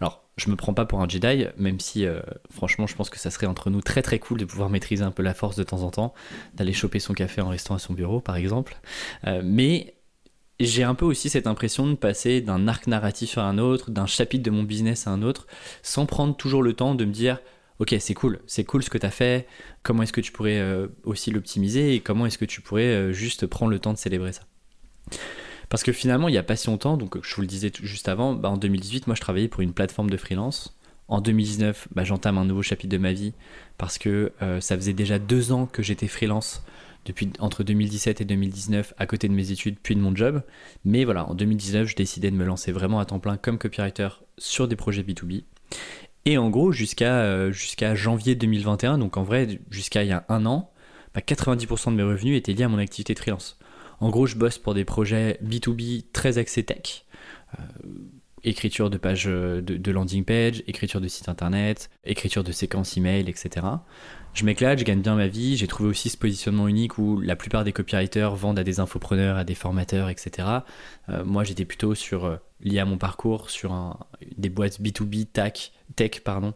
Alors 0.00 0.26
je 0.36 0.50
me 0.50 0.56
prends 0.56 0.74
pas 0.74 0.84
pour 0.84 1.00
un 1.00 1.08
Jedi, 1.08 1.46
même 1.56 1.80
si 1.80 2.04
euh, 2.04 2.20
franchement 2.50 2.86
je 2.86 2.94
pense 2.94 3.08
que 3.08 3.18
ça 3.18 3.30
serait 3.30 3.46
entre 3.46 3.70
nous 3.70 3.80
très 3.80 4.02
très 4.02 4.18
cool 4.18 4.38
de 4.38 4.44
pouvoir 4.44 4.68
maîtriser 4.68 5.02
un 5.02 5.10
peu 5.10 5.22
la 5.22 5.34
force 5.34 5.56
de 5.56 5.62
temps 5.62 5.82
en 5.82 5.90
temps, 5.90 6.14
d'aller 6.54 6.74
choper 6.74 6.98
son 6.98 7.14
café 7.14 7.40
en 7.40 7.48
restant 7.48 7.74
à 7.74 7.78
son 7.78 7.94
bureau 7.94 8.20
par 8.20 8.36
exemple. 8.36 8.76
Euh, 9.26 9.40
mais 9.42 9.94
j'ai 10.60 10.82
un 10.82 10.94
peu 10.94 11.04
aussi 11.04 11.30
cette 11.30 11.46
impression 11.46 11.86
de 11.86 11.94
passer 11.94 12.40
d'un 12.40 12.68
arc 12.68 12.86
narratif 12.86 13.38
à 13.38 13.44
un 13.44 13.58
autre, 13.58 13.90
d'un 13.90 14.06
chapitre 14.06 14.42
de 14.42 14.50
mon 14.50 14.62
business 14.62 15.06
à 15.06 15.10
un 15.10 15.22
autre, 15.22 15.46
sans 15.82 16.06
prendre 16.06 16.36
toujours 16.36 16.62
le 16.62 16.74
temps 16.74 16.94
de 16.94 17.04
me 17.04 17.12
dire 17.12 17.40
ok 17.78 17.94
c'est 17.98 18.14
cool, 18.14 18.40
c'est 18.46 18.64
cool 18.64 18.82
ce 18.82 18.90
que 18.90 18.98
tu 18.98 19.06
as 19.06 19.10
fait, 19.10 19.46
comment 19.82 20.02
est-ce 20.02 20.12
que 20.12 20.20
tu 20.20 20.32
pourrais 20.32 20.58
euh, 20.58 20.88
aussi 21.04 21.30
l'optimiser 21.30 21.94
et 21.94 22.00
comment 22.00 22.26
est-ce 22.26 22.38
que 22.38 22.44
tu 22.44 22.60
pourrais 22.60 23.12
juste 23.14 23.46
prendre 23.46 23.70
le 23.70 23.78
temps 23.78 23.94
de 23.94 23.98
célébrer 23.98 24.32
ça. 24.32 24.42
Parce 25.76 25.84
que 25.84 25.92
finalement, 25.92 26.28
il 26.28 26.32
n'y 26.32 26.38
a 26.38 26.42
pas 26.42 26.56
si 26.56 26.68
longtemps, 26.68 26.96
donc 26.96 27.18
je 27.22 27.34
vous 27.34 27.42
le 27.42 27.46
disais 27.46 27.70
juste 27.82 28.08
avant, 28.08 28.32
bah, 28.32 28.48
en 28.48 28.56
2018, 28.56 29.08
moi 29.08 29.14
je 29.14 29.20
travaillais 29.20 29.46
pour 29.46 29.60
une 29.60 29.74
plateforme 29.74 30.08
de 30.08 30.16
freelance. 30.16 30.74
En 31.08 31.20
2019, 31.20 31.88
bah, 31.94 32.02
j'entame 32.02 32.38
un 32.38 32.46
nouveau 32.46 32.62
chapitre 32.62 32.90
de 32.90 32.96
ma 32.96 33.12
vie 33.12 33.34
parce 33.76 33.98
que 33.98 34.32
euh, 34.40 34.58
ça 34.62 34.74
faisait 34.74 34.94
déjà 34.94 35.18
deux 35.18 35.52
ans 35.52 35.66
que 35.66 35.82
j'étais 35.82 36.08
freelance 36.08 36.64
depuis 37.04 37.30
entre 37.40 37.62
2017 37.62 38.22
et 38.22 38.24
2019 38.24 38.94
à 38.96 39.04
côté 39.04 39.28
de 39.28 39.34
mes 39.34 39.50
études 39.50 39.76
puis 39.82 39.94
de 39.94 40.00
mon 40.00 40.16
job. 40.16 40.42
Mais 40.86 41.04
voilà, 41.04 41.28
en 41.28 41.34
2019, 41.34 41.88
je 41.88 41.94
décidais 41.94 42.30
de 42.30 42.36
me 42.36 42.46
lancer 42.46 42.72
vraiment 42.72 42.98
à 42.98 43.04
temps 43.04 43.18
plein 43.18 43.36
comme 43.36 43.58
copywriter 43.58 44.08
sur 44.38 44.68
des 44.68 44.76
projets 44.76 45.02
B2B. 45.02 45.44
Et 46.24 46.38
en 46.38 46.48
gros, 46.48 46.72
jusqu'à 46.72 47.16
euh, 47.16 47.52
janvier 47.52 48.34
2021, 48.34 48.96
donc 48.96 49.18
en 49.18 49.24
vrai, 49.24 49.60
jusqu'à 49.68 50.04
il 50.04 50.08
y 50.08 50.12
a 50.12 50.24
un 50.30 50.46
an, 50.46 50.72
90% 51.14 51.68
bah, 51.68 51.90
de 51.90 51.96
mes 51.96 52.02
revenus 52.02 52.38
étaient 52.38 52.54
liés 52.54 52.64
à 52.64 52.68
mon 52.68 52.78
activité 52.78 53.12
de 53.12 53.18
freelance. 53.18 53.58
En 54.00 54.10
gros, 54.10 54.26
je 54.26 54.36
bosse 54.36 54.58
pour 54.58 54.74
des 54.74 54.84
projets 54.84 55.38
B2B 55.44 56.04
très 56.12 56.38
axés 56.38 56.64
tech. 56.64 57.04
Euh, 57.58 57.62
écriture 58.44 58.90
de 58.90 58.98
page 58.98 59.24
de, 59.24 59.90
landing 59.90 60.24
page, 60.24 60.62
écriture 60.68 61.00
de 61.00 61.08
site 61.08 61.28
internet, 61.28 61.90
écriture 62.04 62.44
de 62.44 62.52
séquences 62.52 62.96
email, 62.96 63.28
etc. 63.28 63.66
Je 64.34 64.44
m'éclate, 64.44 64.78
je 64.78 64.84
gagne 64.84 65.00
bien 65.00 65.16
ma 65.16 65.26
vie. 65.26 65.56
J'ai 65.56 65.66
trouvé 65.66 65.88
aussi 65.88 66.10
ce 66.10 66.16
positionnement 66.16 66.68
unique 66.68 66.98
où 66.98 67.20
la 67.20 67.34
plupart 67.34 67.64
des 67.64 67.72
copywriters 67.72 68.36
vendent 68.36 68.58
à 68.58 68.64
des 68.64 68.78
infopreneurs, 68.78 69.36
à 69.36 69.44
des 69.44 69.54
formateurs, 69.54 70.10
etc. 70.10 70.48
Euh, 71.08 71.24
moi, 71.24 71.42
j'étais 71.42 71.64
plutôt 71.64 71.94
sur 71.94 72.26
euh, 72.26 72.36
lié 72.60 72.78
à 72.78 72.84
mon 72.84 72.98
parcours 72.98 73.50
sur 73.50 73.98
des 74.36 74.50
boîtes 74.50 74.80
B2B 74.80 75.26
tech, 75.26 75.72
tech 75.96 76.20
pardon, 76.22 76.54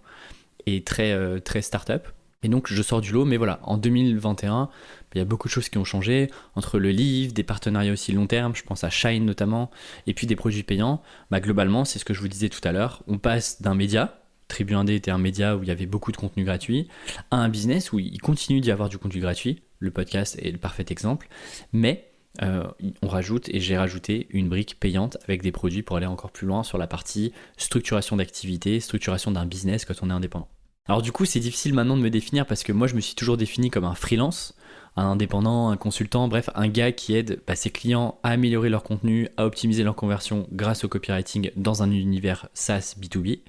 et 0.67 0.85
très 0.85 1.41
très 1.41 1.63
startup. 1.63 2.07
Et 2.43 2.49
donc 2.49 2.69
je 2.73 2.83
sors 2.83 3.01
du 3.01 3.13
lot, 3.13 3.25
mais 3.25 3.37
voilà, 3.37 3.61
en 3.65 3.77
2021, 3.77 4.71
il 5.15 5.19
y 5.19 5.21
a 5.21 5.25
beaucoup 5.25 5.49
de 5.49 5.53
choses 5.53 5.69
qui 5.69 5.79
ont 5.79 5.85
changé, 5.85 6.31
entre 6.55 6.79
le 6.79 6.91
livre, 6.91 7.33
des 7.33 7.43
partenariats 7.43 7.93
aussi 7.93 8.13
long 8.13 8.27
terme, 8.27 8.55
je 8.55 8.63
pense 8.63 8.85
à 8.85 8.91
Shine 8.91 9.25
notamment, 9.25 9.71
et 10.07 10.15
puis 10.15 10.27
des 10.27 10.37
produits 10.37 10.63
payants. 10.63 11.03
Bah, 11.31 11.41
globalement, 11.41 11.85
c'est 11.85 11.99
ce 11.99 12.05
que 12.05 12.15
je 12.15 12.21
vous 12.21 12.29
disais 12.29 12.49
tout 12.49 12.61
à 12.65 12.73
l'heure, 12.73 13.03
on 13.07 13.19
passe 13.19 13.63
d'un 13.63 13.75
média, 13.75 14.21
Tribu 14.49 14.75
1D 14.75 14.93
était 14.93 15.11
un 15.11 15.19
média 15.19 15.57
où 15.57 15.63
il 15.63 15.69
y 15.69 15.73
avait 15.73 15.87
beaucoup 15.87 16.13
de 16.13 16.17
contenu 16.17 16.45
gratuit, 16.45 16.89
à 17.31 17.37
un 17.37 17.49
business 17.49 17.93
où 17.93 17.99
il 17.99 18.21
continue 18.21 18.61
d'y 18.61 18.71
avoir 18.71 18.89
du 18.89 18.99
contenu 18.99 19.21
gratuit, 19.21 19.63
le 19.79 19.91
podcast 19.91 20.39
est 20.43 20.51
le 20.51 20.59
parfait 20.59 20.85
exemple, 20.91 21.29
mais 21.73 22.11
euh, 22.43 22.65
on 23.03 23.09
rajoute 23.09 23.49
et 23.49 23.61
j'ai 23.61 23.77
rajouté 23.77 24.29
une 24.31 24.49
brique 24.49 24.79
payante 24.79 25.17
avec 25.25 25.43
des 25.43 25.53
produits 25.53 25.83
pour 25.83 25.97
aller 25.97 26.07
encore 26.07 26.31
plus 26.31 26.47
loin 26.47 26.63
sur 26.63 26.79
la 26.79 26.87
partie 26.87 27.33
structuration 27.57 28.17
d'activité, 28.17 28.79
structuration 28.81 29.33
d'un 29.33 29.47
business 29.47 29.85
quand 29.85 29.95
on 30.03 30.11
est 30.11 30.13
indépendant. 30.13 30.49
Alors 30.87 31.03
du 31.03 31.13
coup, 31.13 31.25
c'est 31.25 31.41
difficile 31.41 31.75
maintenant 31.75 31.97
de 31.97 32.03
me 32.03 32.11
définir 32.11 32.47
parce 32.47 32.63
que 32.63 32.73
moi, 32.73 32.87
je 32.87 32.95
me 32.95 33.01
suis 33.01 33.15
toujours 33.15 33.37
défini 33.37 33.71
comme 33.71 33.85
un 33.85 33.95
freelance, 33.95 34.55
un 34.97 35.05
indépendant, 35.05 35.71
un 35.71 35.77
consultant, 35.77 36.29
bref, 36.29 36.51
un 36.55 36.69
gars 36.69 36.93
qui 36.93 37.15
aide 37.15 37.41
bah, 37.47 37.57
ses 37.57 37.71
clients 37.71 38.19
à 38.23 38.31
améliorer 38.31 38.69
leur 38.69 38.83
contenu, 38.83 39.29
à 39.37 39.47
optimiser 39.47 39.83
leur 39.83 39.95
conversion 39.97 40.47
grâce 40.53 40.85
au 40.85 40.89
copywriting 40.89 41.51
dans 41.57 41.83
un 41.83 41.91
univers 41.91 42.49
SaaS 42.55 42.95
B2B. 43.01 43.41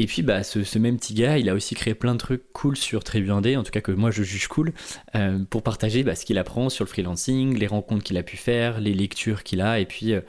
Et 0.00 0.06
puis, 0.06 0.22
bah, 0.22 0.44
ce, 0.44 0.78
même 0.78 0.96
petit 0.96 1.14
gars, 1.14 1.38
il 1.38 1.48
a 1.48 1.54
aussi 1.54 1.74
créé 1.74 1.94
plein 1.94 2.14
de 2.14 2.20
trucs 2.20 2.52
cool 2.52 2.76
sur 2.76 3.02
Tribu 3.02 3.32
en 3.32 3.42
tout 3.42 3.72
cas 3.72 3.80
que 3.80 3.90
moi 3.90 4.12
je 4.12 4.22
juge 4.22 4.46
cool, 4.46 4.72
euh, 5.16 5.40
pour 5.50 5.64
partager 5.64 6.04
bah, 6.04 6.14
ce 6.14 6.24
qu'il 6.24 6.38
apprend 6.38 6.68
sur 6.68 6.84
le 6.84 6.88
freelancing, 6.88 7.58
les 7.58 7.66
rencontres 7.66 8.04
qu'il 8.04 8.16
a 8.16 8.22
pu 8.22 8.36
faire, 8.36 8.80
les 8.80 8.94
lectures 8.94 9.42
qu'il 9.42 9.60
a, 9.60 9.80
et 9.80 9.86
puis, 9.86 10.14
euh, 10.14 10.20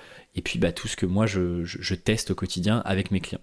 tout 0.76 0.88
ce 0.88 0.96
que 0.96 1.06
moi 1.06 1.28
je 1.28 1.96
teste 1.96 2.32
au 2.32 2.36
quotidien 2.36 2.82
avec 2.86 3.12
mes 3.12 3.20
clients. 3.20 3.42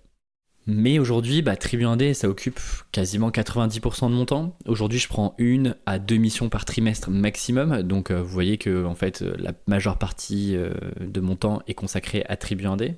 Mais 0.68 0.98
aujourd'hui, 0.98 1.42
bah, 1.42 1.54
Tribu 1.54 1.84
Indé, 1.84 2.12
ça 2.12 2.28
occupe 2.28 2.58
quasiment 2.90 3.30
90% 3.30 4.10
de 4.10 4.14
mon 4.14 4.26
temps. 4.26 4.56
Aujourd'hui, 4.66 4.98
je 4.98 5.06
prends 5.06 5.34
une 5.38 5.76
à 5.86 6.00
deux 6.00 6.16
missions 6.16 6.48
par 6.48 6.64
trimestre 6.64 7.08
maximum. 7.08 7.82
Donc, 7.82 8.10
euh, 8.10 8.20
vous 8.20 8.28
voyez 8.28 8.58
que 8.58 8.84
en 8.84 8.96
fait, 8.96 9.20
la 9.38 9.52
majeure 9.68 9.96
partie 9.96 10.56
euh, 10.56 10.70
de 11.00 11.20
mon 11.20 11.36
temps 11.36 11.62
est 11.68 11.74
consacrée 11.74 12.24
à 12.28 12.36
Tribu 12.36 12.66
Indé. 12.66 12.96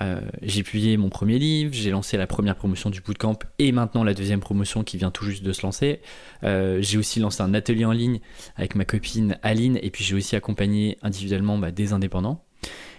Euh, 0.00 0.20
j'ai 0.42 0.64
publié 0.64 0.96
mon 0.96 1.08
premier 1.08 1.38
livre, 1.38 1.72
j'ai 1.72 1.90
lancé 1.90 2.16
la 2.16 2.26
première 2.26 2.56
promotion 2.56 2.90
du 2.90 3.00
bootcamp 3.00 3.38
et 3.60 3.70
maintenant 3.70 4.02
la 4.02 4.12
deuxième 4.12 4.40
promotion 4.40 4.82
qui 4.82 4.98
vient 4.98 5.12
tout 5.12 5.24
juste 5.24 5.44
de 5.44 5.52
se 5.52 5.62
lancer. 5.62 6.00
j'ai 6.42 6.98
aussi 6.98 7.20
lancé 7.20 7.40
un 7.40 7.54
atelier 7.54 7.86
en 7.86 7.92
ligne 7.92 8.20
avec 8.56 8.74
ma 8.74 8.84
copine 8.84 9.38
Aline 9.42 9.78
et 9.80 9.90
puis 9.90 10.04
j'ai 10.04 10.14
aussi 10.14 10.36
accompagné 10.36 10.98
individuellement 11.02 11.56
bah, 11.56 11.70
des 11.70 11.94
indépendants. 11.94 12.45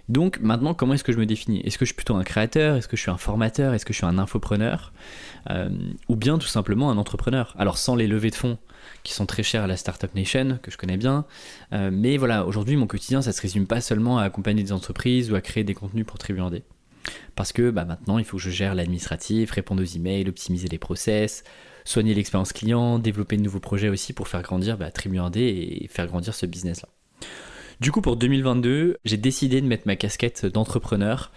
Donc 0.09 0.39
maintenant, 0.39 0.73
comment 0.73 0.93
est-ce 0.93 1.03
que 1.03 1.11
je 1.11 1.17
me 1.17 1.25
définis? 1.25 1.61
Est-ce 1.65 1.77
que 1.77 1.83
je 1.83 1.89
suis 1.89 1.95
plutôt 1.95 2.15
un 2.15 2.23
créateur? 2.23 2.75
Est-ce 2.77 2.87
que 2.87 2.95
je 2.95 3.01
suis 3.01 3.11
un 3.11 3.17
formateur? 3.17 3.73
Est-ce 3.73 3.85
que 3.85 3.93
je 3.93 3.97
suis 3.97 4.05
un 4.05 4.17
infopreneur? 4.17 4.93
Euh, 5.49 5.69
Ou 6.07 6.15
bien 6.15 6.37
tout 6.37 6.47
simplement 6.47 6.89
un 6.89 6.97
entrepreneur? 6.97 7.53
Alors 7.57 7.77
sans 7.77 7.95
les 7.95 8.07
levées 8.07 8.29
de 8.29 8.35
fonds 8.35 8.57
qui 9.03 9.13
sont 9.13 9.25
très 9.25 9.43
chères 9.43 9.63
à 9.63 9.67
la 9.67 9.75
Startup 9.75 10.13
Nation, 10.15 10.59
que 10.61 10.71
je 10.71 10.77
connais 10.77 10.97
bien. 10.97 11.25
Euh, 11.73 11.89
mais 11.91 12.17
voilà, 12.17 12.45
aujourd'hui, 12.45 12.77
mon 12.77 12.87
quotidien, 12.87 13.21
ça 13.21 13.33
se 13.33 13.41
résume 13.41 13.67
pas 13.67 13.81
seulement 13.81 14.17
à 14.17 14.23
accompagner 14.23 14.63
des 14.63 14.71
entreprises 14.71 15.31
ou 15.31 15.35
à 15.35 15.41
créer 15.41 15.65
des 15.65 15.73
contenus 15.73 16.05
pour 16.05 16.17
Tribu 16.17 16.41
Parce 17.35 17.51
que 17.51 17.69
bah, 17.69 17.83
maintenant, 17.83 18.17
il 18.17 18.23
faut 18.23 18.37
que 18.37 18.43
je 18.43 18.49
gère 18.49 18.75
l'administratif, 18.75 19.51
répondre 19.51 19.81
aux 19.81 19.85
emails, 19.85 20.27
optimiser 20.29 20.69
les 20.69 20.79
process, 20.79 21.43
soigner 21.83 22.13
l'expérience 22.13 22.53
client, 22.53 22.97
développer 22.97 23.35
de 23.35 23.41
nouveaux 23.41 23.59
projets 23.59 23.89
aussi 23.89 24.13
pour 24.13 24.29
faire 24.29 24.41
grandir 24.41 24.77
bah, 24.77 24.89
Tribu 24.89 25.19
et 25.35 25.87
faire 25.89 26.07
grandir 26.07 26.33
ce 26.33 26.45
business-là. 26.45 26.87
Du 27.79 27.91
coup, 27.91 28.01
pour 28.01 28.15
2022, 28.15 28.97
j'ai 29.05 29.17
décidé 29.17 29.61
de 29.61 29.67
mettre 29.67 29.85
ma 29.85 29.95
casquette 29.95 30.47
d'entrepreneur, 30.47 31.31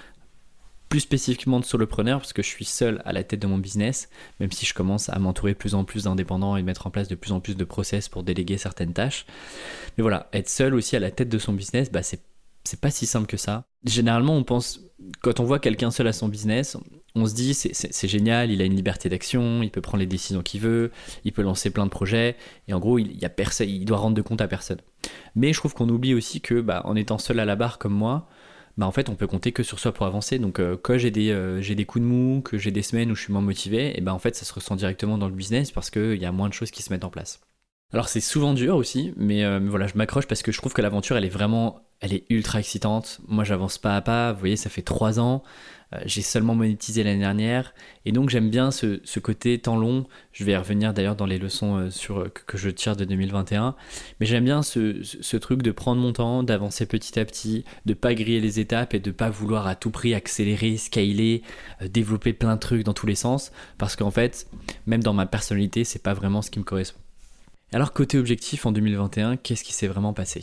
plus 0.88 1.00
spécifiquement 1.00 1.61
de 1.61 1.66
solopreneur, 1.66 2.18
parce 2.18 2.32
que 2.32 2.42
je 2.42 2.49
suis 2.49 2.64
seul 2.64 3.02
à 3.04 3.12
la 3.12 3.23
tête 3.25 3.40
de 3.40 3.47
mon 3.47 3.59
business, 3.59 4.09
même 4.40 4.50
si 4.50 4.64
je 4.64 4.73
commence 4.73 5.11
à 5.11 5.18
m'entourer 5.18 5.52
de 5.52 5.59
plus 5.59 5.75
en 5.75 5.85
plus 5.85 6.04
d'indépendants 6.04 6.56
et 6.56 6.62
mettre 6.62 6.87
en 6.87 6.90
place 6.90 7.09
de 7.09 7.14
plus 7.14 7.32
en 7.32 7.40
plus 7.40 7.56
de 7.56 7.64
process 7.64 8.09
pour 8.09 8.23
déléguer 8.23 8.56
certaines 8.56 8.94
tâches. 8.94 9.26
Mais 9.99 10.02
voilà, 10.02 10.30
être 10.32 10.49
seul 10.49 10.75
aussi 10.75 10.97
à 10.97 11.00
la 11.00 11.11
tête 11.11 11.28
de 11.28 11.38
son 11.38 11.52
business, 11.52 11.92
bah, 11.92 12.02
c'est 12.02 12.23
c'est 12.64 12.81
pas 12.81 12.90
si 12.90 13.07
simple 13.07 13.26
que 13.26 13.37
ça. 13.37 13.64
Généralement, 13.85 14.37
on 14.37 14.45
pense, 14.45 14.81
quand 15.23 15.40
on 15.40 15.45
voit 15.45 15.59
quelqu'un 15.59 15.90
seul 15.90 16.07
à 16.07 16.12
son 16.12 16.29
business, 16.29 16.76
on 17.14 17.26
se 17.26 17.35
dit 17.35 17.55
c'est 17.55 18.09
génial, 18.09 18.50
il 18.50 18.62
a 18.62 18.64
une 18.64 18.76
liberté 18.76 19.09
d'action, 19.09 19.62
il 19.62 19.71
peut 19.71 19.81
prendre 19.81 20.00
les 20.00 20.07
décisions 20.07 20.43
qu'il 20.43 20.61
veut, 20.61 20.93
il 21.25 21.33
peut 21.33 21.43
lancer 21.43 21.71
plein 21.71 21.85
de 21.85 21.90
projets, 21.90 22.37
et 22.69 22.75
en 22.75 22.79
gros, 22.79 22.99
il, 22.99 23.85
doit 23.85 23.99
rendre 23.99 24.17
de 24.17 24.23
compte 24.23 24.40
à 24.40 24.49
personne. 24.49 24.81
Mais 25.35 25.52
je 25.52 25.59
trouve 25.59 25.75
qu'on 25.75 25.88
oublie 25.88 26.14
aussi 26.14 26.40
que, 26.40 26.61
bah, 26.61 26.83
en 26.85 26.97
étant 26.97 27.19
seul 27.19 27.40
à 27.40 27.45
la 27.45 27.57
barre 27.57 27.79
comme 27.79 27.95
moi, 27.95 28.29
bah, 28.76 28.87
en 28.87 28.93
fait, 28.93 29.09
on 29.09 29.14
peut 29.14 29.26
compter 29.26 29.52
que 29.52 29.62
sur 29.62 29.79
soi 29.79 29.93
pour 29.93 30.07
avancer. 30.07 30.38
Donc, 30.38 30.61
euh, 30.61 30.76
quand 30.81 30.97
j'ai 30.97 31.11
des, 31.11 31.31
euh, 31.31 31.61
des 31.61 31.85
coups 31.85 32.02
de 32.02 32.09
mou, 32.09 32.40
que 32.43 32.59
j'ai 32.59 32.71
des 32.71 32.83
semaines 32.83 33.11
où 33.11 33.14
je 33.14 33.23
suis 33.23 33.33
moins 33.33 33.43
motivé, 33.43 33.99
et 33.99 34.00
ben 34.00 34.12
en 34.12 34.19
fait, 34.19 34.37
ça 34.37 34.45
se 34.45 34.52
ressent 34.52 34.76
directement 34.76 35.19
dans 35.19 35.29
le 35.29 35.35
business 35.35 35.71
parce 35.71 35.90
qu'il 35.90 36.17
y 36.17 36.25
a 36.25 36.33
moins 36.33 36.49
de 36.49 36.55
choses 36.55 36.71
qui 36.71 36.83
se 36.83 36.93
mettent 36.93 37.05
en 37.05 37.11
place. 37.11 37.40
Alors 37.92 38.09
c'est 38.09 38.20
souvent 38.20 38.54
dur 38.54 38.76
aussi, 38.76 39.12
mais 39.16 39.44
euh, 39.44 39.59
voilà, 39.64 39.88
je 39.88 39.94
m'accroche 39.97 40.26
parce 40.26 40.42
que 40.42 40.52
je 40.52 40.59
trouve 40.59 40.73
que 40.73 40.80
l'aventure, 40.80 41.16
elle 41.16 41.25
est 41.25 41.28
vraiment, 41.28 41.80
elle 42.00 42.12
est 42.12 42.25
ultra 42.30 42.61
excitante. 42.61 43.20
Moi, 43.26 43.42
j'avance 43.42 43.78
pas 43.78 43.97
à 43.97 44.00
pas. 44.00 44.32
Vous 44.32 44.38
voyez, 44.38 44.56
ça 44.56 44.70
fait 44.70 44.82
trois 44.82 45.18
ans. 45.18 45.42
Euh, 45.92 45.99
j'ai 46.04 46.23
seulement 46.23 46.54
monétisé 46.54 47.02
l'année 47.02 47.18
dernière, 47.18 47.75
et 48.04 48.12
donc 48.12 48.30
j'aime 48.30 48.49
bien 48.49 48.70
ce, 48.70 49.18
côté 49.18 49.59
temps 49.59 49.76
long. 49.76 50.06
Je 50.32 50.44
vais 50.44 50.56
revenir 50.56 50.94
d'ailleurs 50.94 51.16
dans 51.16 51.26
les 51.26 51.38
leçons 51.38 51.78
euh, 51.78 51.90
sur, 51.90 52.32
que, 52.32 52.56
je 52.56 52.70
tire 52.70 52.94
de 52.94 53.04
2021, 53.04 53.75
mais 54.20 54.26
j'aime 54.26 54.44
bien 54.44 54.62
ce, 54.62 55.37
truc 55.38 55.62
de 55.62 55.73
prendre 55.73 56.00
mon 56.00 56.12
temps, 56.12 56.44
d'avancer 56.44 56.87
petit 56.87 57.18
à 57.18 57.25
petit, 57.25 57.64
de 57.87 57.94
pas 57.94 58.14
griller 58.14 58.40
les 58.40 58.61
étapes 58.61 58.94
et 58.94 59.00
de 59.00 59.11
pas 59.11 59.30
vouloir 59.30 59.66
à 59.66 59.75
tout 59.75 59.90
prix 59.90 60.14
accélérer, 60.14 60.76
scaler, 60.76 61.42
développer 61.80 62.35
plein 62.35 62.54
de 62.54 62.61
trucs 62.61 62.85
dans 62.85 62.94
tous 62.94 63.06
les 63.06 63.16
sens, 63.16 63.50
parce 63.76 63.97
qu'en 63.97 64.12
fait, 64.12 64.47
même 64.87 65.02
dans 65.02 65.14
ma 65.14 65.26
personnalité, 65.26 65.82
c'est 65.82 66.02
pas 66.02 66.14
vraiment 66.14 66.40
ce 66.40 66.52
qui 66.52 66.61
me 66.61 66.64
correspond. 66.64 67.00
Alors 67.73 67.93
côté 67.93 68.19
objectif 68.19 68.67
en 68.67 68.73
2021, 68.73 69.37
qu'est-ce 69.37 69.62
qui 69.62 69.73
s'est 69.73 69.87
vraiment 69.87 70.12
passé? 70.12 70.43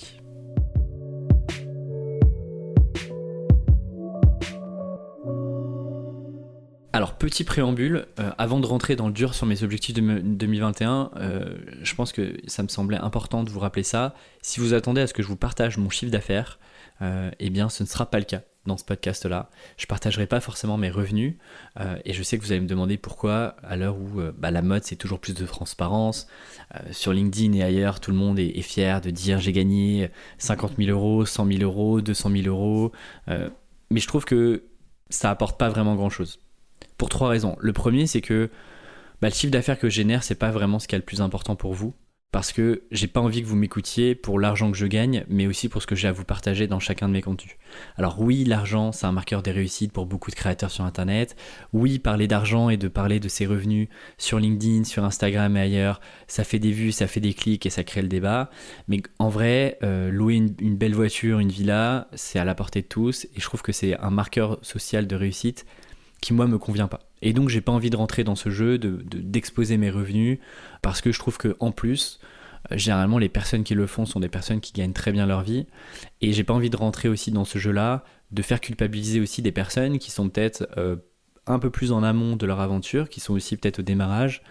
Alors 6.93 7.15
petit 7.15 7.43
préambule, 7.43 8.05
euh, 8.19 8.31
avant 8.37 8.61
de 8.61 8.65
rentrer 8.65 8.95
dans 8.95 9.07
le 9.07 9.13
dur 9.13 9.33
sur 9.35 9.45
mes 9.45 9.61
objectifs 9.61 9.93
de 9.93 10.19
2021, 10.19 11.11
euh, 11.17 11.57
je 11.81 11.95
pense 11.95 12.13
que 12.13 12.37
ça 12.47 12.63
me 12.63 12.69
semblait 12.69 12.97
important 12.97 13.43
de 13.43 13.49
vous 13.49 13.59
rappeler 13.59 13.83
ça. 13.83 14.15
Si 14.41 14.61
vous 14.61 14.73
attendez 14.73 15.01
à 15.01 15.07
ce 15.07 15.13
que 15.13 15.21
je 15.21 15.27
vous 15.27 15.35
partage 15.35 15.77
mon 15.77 15.89
chiffre 15.89 16.11
d'affaires, 16.11 16.59
euh, 17.01 17.29
eh 17.39 17.49
bien 17.49 17.67
ce 17.67 17.83
ne 17.83 17.89
sera 17.89 18.05
pas 18.05 18.19
le 18.19 18.25
cas 18.25 18.41
dans 18.67 18.77
ce 18.77 18.85
podcast-là. 18.85 19.49
Je 19.77 19.85
partagerai 19.85 20.27
pas 20.27 20.39
forcément 20.39 20.77
mes 20.77 20.89
revenus 20.89 21.35
euh, 21.79 21.97
et 22.05 22.13
je 22.13 22.21
sais 22.23 22.37
que 22.37 22.43
vous 22.43 22.51
allez 22.51 22.61
me 22.61 22.67
demander 22.67 22.97
pourquoi 22.97 23.55
à 23.63 23.75
l'heure 23.75 23.97
où 23.97 24.19
euh, 24.19 24.31
bah, 24.37 24.51
la 24.51 24.61
mode 24.61 24.83
c'est 24.83 24.95
toujours 24.95 25.19
plus 25.19 25.33
de 25.33 25.45
transparence. 25.45 26.27
Euh, 26.75 26.79
sur 26.91 27.13
LinkedIn 27.13 27.53
et 27.53 27.63
ailleurs, 27.63 27.99
tout 27.99 28.11
le 28.11 28.17
monde 28.17 28.39
est, 28.39 28.61
fier 28.61 29.01
de 29.01 29.09
dire 29.09 29.39
j'ai 29.39 29.53
gagné 29.53 30.09
50 30.37 30.73
000 30.77 30.89
euros, 30.91 31.25
100 31.25 31.47
000 31.47 31.63
euros, 31.63 32.01
200 32.01 32.29
000 32.31 32.47
euros. 32.47 32.91
mais 33.27 33.99
je 33.99 34.07
trouve 34.07 34.25
que 34.25 34.63
ça 35.09 35.31
apporte 35.31 35.57
pas 35.57 35.69
vraiment 35.69 35.95
grand-chose. 35.95 36.39
Pour 36.97 37.09
trois 37.09 37.29
raisons. 37.29 37.55
Le 37.59 37.73
premier 37.73 38.07
c'est 38.07 38.21
que 38.21 38.49
bah, 39.21 39.29
le 39.29 39.33
chiffre 39.33 39.51
d'affaires 39.51 39.79
que 39.79 39.89
je 39.89 39.95
génère 39.95 40.23
c'est 40.23 40.35
pas 40.35 40.51
vraiment 40.51 40.79
ce 40.79 40.87
qui 40.87 40.95
est 40.95 40.97
le 40.97 41.05
plus 41.05 41.21
important 41.21 41.55
pour 41.55 41.73
vous 41.73 41.93
parce 42.31 42.51
que 42.51 42.83
j'ai 42.91 43.07
pas 43.07 43.21
envie 43.21 43.41
que 43.41 43.47
vous 43.47 43.55
m'écoutiez 43.55 44.13
pour 44.13 44.39
l'argent 44.39 44.69
que 44.69 44.77
je 44.77 44.85
gagne, 44.85 45.23
mais 45.29 45.47
aussi 45.47 45.69
pour 45.69 45.81
ce 45.81 45.87
que 45.87 45.95
j'ai 45.95 46.09
à 46.09 46.11
vous 46.11 46.25
partager 46.25 46.67
dans 46.67 46.79
chacun 46.79 47.07
de 47.07 47.13
mes 47.13 47.21
contenus. 47.21 47.55
Alors 47.95 48.19
oui, 48.19 48.43
l'argent, 48.43 48.91
c'est 48.91 49.05
un 49.05 49.13
marqueur 49.13 49.41
des 49.41 49.51
réussites 49.51 49.93
pour 49.93 50.05
beaucoup 50.05 50.29
de 50.29 50.35
créateurs 50.35 50.69
sur 50.69 50.83
Internet. 50.83 51.37
Oui, 51.71 51.99
parler 51.99 52.27
d'argent 52.27 52.69
et 52.69 52.77
de 52.77 52.89
parler 52.89 53.21
de 53.21 53.29
ses 53.29 53.45
revenus 53.45 53.87
sur 54.17 54.39
LinkedIn, 54.39 54.83
sur 54.83 55.05
Instagram 55.05 55.55
et 55.55 55.61
ailleurs, 55.61 56.01
ça 56.27 56.43
fait 56.43 56.59
des 56.59 56.71
vues, 56.71 56.91
ça 56.91 57.07
fait 57.07 57.21
des 57.21 57.33
clics 57.33 57.65
et 57.65 57.69
ça 57.69 57.83
crée 57.83 58.01
le 58.01 58.09
débat. 58.09 58.49
Mais 58.89 59.01
en 59.19 59.29
vrai, 59.29 59.77
euh, 59.83 60.11
louer 60.11 60.35
une, 60.35 60.53
une 60.59 60.75
belle 60.75 60.95
voiture, 60.95 61.39
une 61.39 61.51
villa, 61.51 62.09
c'est 62.13 62.39
à 62.39 62.45
la 62.45 62.55
portée 62.55 62.81
de 62.81 62.87
tous, 62.87 63.25
et 63.25 63.39
je 63.39 63.43
trouve 63.43 63.61
que 63.61 63.71
c'est 63.71 63.97
un 63.97 64.09
marqueur 64.09 64.59
social 64.63 65.07
de 65.07 65.15
réussite 65.15 65.65
qui 66.21 66.33
moi 66.33 66.47
me 66.47 66.57
convient 66.57 66.87
pas. 66.87 67.07
Et 67.21 67.33
donc 67.33 67.49
j'ai 67.49 67.61
pas 67.61 67.71
envie 67.71 67.89
de 67.89 67.97
rentrer 67.97 68.23
dans 68.23 68.35
ce 68.35 68.49
jeu, 68.49 68.77
de, 68.77 69.01
d'exposer 69.03 69.77
mes 69.77 69.89
revenus, 69.89 70.39
parce 70.81 71.01
que 71.01 71.11
je 71.11 71.19
trouve 71.19 71.37
que 71.37 71.55
en 71.59 71.71
plus, 71.71 72.19
euh, 72.71 72.77
généralement 72.77 73.17
les 73.17 73.29
personnes 73.29 73.63
qui 73.63 73.75
le 73.75 73.87
font 73.87 74.05
sont 74.05 74.19
des 74.19 74.29
personnes 74.29 74.61
qui 74.61 74.73
gagnent 74.73 74.93
très 74.93 75.11
bien 75.11 75.25
leur 75.25 75.41
vie, 75.41 75.65
et 76.21 76.33
j'ai 76.33 76.43
pas 76.43 76.53
envie 76.53 76.69
de 76.69 76.77
rentrer 76.77 77.09
aussi 77.09 77.31
dans 77.31 77.45
ce 77.45 77.59
jeu-là, 77.59 78.03
de 78.31 78.41
faire 78.41 78.61
culpabiliser 78.61 79.19
aussi 79.19 79.41
des 79.41 79.51
personnes 79.51 79.99
qui 79.99 80.11
sont 80.11 80.29
peut-être 80.29 80.67
euh, 80.77 80.97
un 81.47 81.59
peu 81.59 81.69
plus 81.69 81.91
en 81.91 82.03
amont 82.03 82.35
de 82.35 82.45
leur 82.45 82.59
aventure, 82.59 83.09
qui 83.09 83.19
sont 83.19 83.33
aussi 83.33 83.55
peut-être 83.55 83.79
au 83.79 83.83
démarrage, 83.83 84.41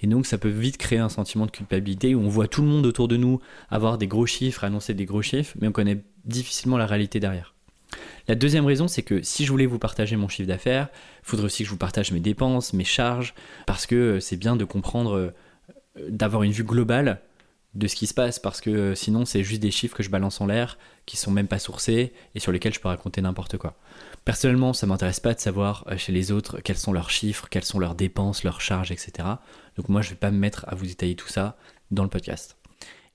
et 0.00 0.06
donc 0.06 0.26
ça 0.26 0.38
peut 0.38 0.48
vite 0.48 0.78
créer 0.78 0.98
un 0.98 1.08
sentiment 1.08 1.46
de 1.46 1.50
culpabilité 1.50 2.14
où 2.14 2.20
on 2.20 2.28
voit 2.28 2.48
tout 2.48 2.62
le 2.62 2.68
monde 2.68 2.86
autour 2.86 3.08
de 3.08 3.16
nous 3.16 3.40
avoir 3.68 3.98
des 3.98 4.06
gros 4.06 4.26
chiffres, 4.26 4.64
annoncer 4.64 4.94
des 4.94 5.04
gros 5.04 5.22
chiffres, 5.22 5.56
mais 5.60 5.68
on 5.68 5.72
connaît 5.72 6.04
difficilement 6.24 6.78
la 6.78 6.86
réalité 6.86 7.20
derrière. 7.20 7.55
La 8.28 8.34
deuxième 8.34 8.66
raison, 8.66 8.88
c'est 8.88 9.02
que 9.02 9.22
si 9.22 9.44
je 9.44 9.50
voulais 9.50 9.66
vous 9.66 9.78
partager 9.78 10.16
mon 10.16 10.28
chiffre 10.28 10.48
d'affaires, 10.48 10.88
il 11.22 11.26
faudrait 11.26 11.46
aussi 11.46 11.62
que 11.62 11.66
je 11.66 11.70
vous 11.70 11.76
partage 11.76 12.10
mes 12.10 12.20
dépenses, 12.20 12.72
mes 12.72 12.84
charges, 12.84 13.34
parce 13.66 13.86
que 13.86 13.94
euh, 13.94 14.20
c'est 14.20 14.36
bien 14.36 14.56
de 14.56 14.64
comprendre, 14.64 15.16
euh, 15.16 15.34
d'avoir 16.08 16.42
une 16.42 16.50
vue 16.50 16.64
globale 16.64 17.20
de 17.74 17.86
ce 17.86 17.94
qui 17.94 18.06
se 18.06 18.14
passe, 18.14 18.40
parce 18.40 18.60
que 18.60 18.70
euh, 18.70 18.94
sinon 18.94 19.26
c'est 19.26 19.44
juste 19.44 19.60
des 19.60 19.70
chiffres 19.70 19.96
que 19.96 20.02
je 20.02 20.10
balance 20.10 20.40
en 20.40 20.46
l'air, 20.46 20.76
qui 21.04 21.16
sont 21.16 21.30
même 21.30 21.46
pas 21.46 21.60
sourcés 21.60 22.12
et 22.34 22.40
sur 22.40 22.50
lesquels 22.50 22.74
je 22.74 22.80
peux 22.80 22.88
raconter 22.88 23.20
n'importe 23.20 23.58
quoi. 23.58 23.76
Personnellement, 24.24 24.72
ça 24.72 24.88
m'intéresse 24.88 25.20
pas 25.20 25.34
de 25.34 25.40
savoir 25.40 25.84
chez 25.96 26.10
les 26.10 26.32
autres 26.32 26.58
quels 26.60 26.78
sont 26.78 26.92
leurs 26.92 27.10
chiffres, 27.10 27.46
quelles 27.48 27.64
sont 27.64 27.78
leurs 27.78 27.94
dépenses, 27.94 28.42
leurs 28.42 28.60
charges, 28.60 28.90
etc. 28.90 29.12
Donc 29.76 29.88
moi, 29.88 30.02
je 30.02 30.10
vais 30.10 30.16
pas 30.16 30.32
me 30.32 30.38
mettre 30.38 30.64
à 30.66 30.74
vous 30.74 30.86
détailler 30.86 31.14
tout 31.14 31.28
ça 31.28 31.56
dans 31.92 32.02
le 32.02 32.08
podcast. 32.08 32.56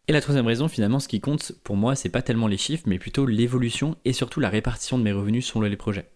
Et 0.07 0.13
la 0.13 0.21
troisième 0.21 0.47
raison, 0.47 0.67
finalement, 0.67 0.99
ce 0.99 1.07
qui 1.07 1.21
compte 1.21 1.53
pour 1.63 1.75
moi, 1.75 1.95
c'est 1.95 2.09
pas 2.09 2.21
tellement 2.21 2.47
les 2.47 2.57
chiffres, 2.57 2.83
mais 2.87 2.99
plutôt 2.99 3.25
l'évolution 3.25 3.95
et 4.03 4.13
surtout 4.13 4.39
la 4.39 4.49
répartition 4.49 4.97
de 4.97 5.03
mes 5.03 5.11
revenus 5.11 5.45
selon 5.45 5.61
les 5.61 5.77
projets. 5.77 6.09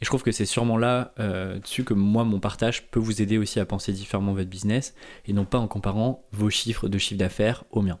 Et 0.00 0.04
je 0.04 0.06
trouve 0.06 0.24
que 0.24 0.32
c'est 0.32 0.46
sûrement 0.46 0.76
là 0.76 1.14
euh, 1.20 1.60
que 1.60 1.94
moi, 1.94 2.24
mon 2.24 2.40
partage 2.40 2.90
peut 2.90 2.98
vous 2.98 3.22
aider 3.22 3.38
aussi 3.38 3.60
à 3.60 3.64
penser 3.64 3.92
différemment 3.92 4.32
votre 4.32 4.50
business 4.50 4.94
et 5.26 5.32
non 5.32 5.44
pas 5.44 5.58
en 5.58 5.68
comparant 5.68 6.26
vos 6.32 6.50
chiffres 6.50 6.88
de 6.88 6.98
chiffre 6.98 7.18
d'affaires 7.18 7.64
aux 7.70 7.82
miens. 7.82 8.00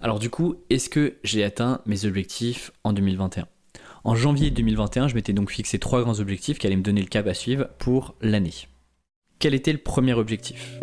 Alors 0.00 0.18
du 0.18 0.28
coup, 0.28 0.56
est-ce 0.68 0.90
que 0.90 1.16
j'ai 1.22 1.44
atteint 1.44 1.80
mes 1.86 2.04
objectifs 2.04 2.72
en 2.82 2.92
2021 2.92 3.46
En 4.04 4.16
janvier 4.16 4.50
2021, 4.50 5.08
je 5.08 5.14
m'étais 5.14 5.32
donc 5.32 5.50
fixé 5.50 5.78
trois 5.78 6.02
grands 6.02 6.18
objectifs 6.18 6.58
qui 6.58 6.66
allaient 6.66 6.76
me 6.76 6.82
donner 6.82 7.00
le 7.00 7.06
cap 7.06 7.26
à 7.28 7.34
suivre 7.34 7.68
pour 7.78 8.16
l'année. 8.20 8.66
Quel 9.38 9.54
était 9.54 9.72
le 9.72 9.78
premier 9.78 10.14
objectif? 10.14 10.80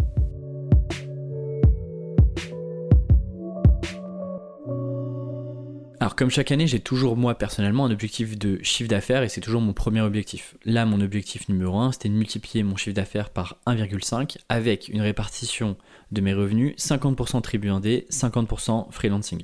Alors 6.03 6.17
comme 6.17 6.29
chaque 6.29 6.51
année, 6.51 6.67
j'ai 6.67 6.81
toujours 6.81 7.15
moi 7.15 7.33
personnellement 7.37 7.85
un 7.85 7.91
objectif 7.91 8.37
de 8.37 8.59
chiffre 8.61 8.89
d'affaires 8.89 9.23
et 9.23 9.29
c'est 9.29 9.39
toujours 9.39 9.61
mon 9.61 9.71
premier 9.71 10.01
objectif. 10.01 10.57
Là, 10.65 10.85
mon 10.85 10.99
objectif 10.99 11.47
numéro 11.47 11.77
1, 11.77 11.93
c'était 11.93 12.09
de 12.09 12.13
multiplier 12.13 12.61
mon 12.61 12.75
chiffre 12.75 12.93
d'affaires 12.93 13.29
par 13.29 13.55
1,5 13.67 14.35
avec 14.49 14.89
une 14.89 14.99
répartition 14.99 15.77
de 16.11 16.19
mes 16.19 16.33
revenus 16.33 16.75
50% 16.75 17.41
tribu 17.41 17.69
1D, 17.69 18.05
50% 18.09 18.91
freelancing. 18.91 19.43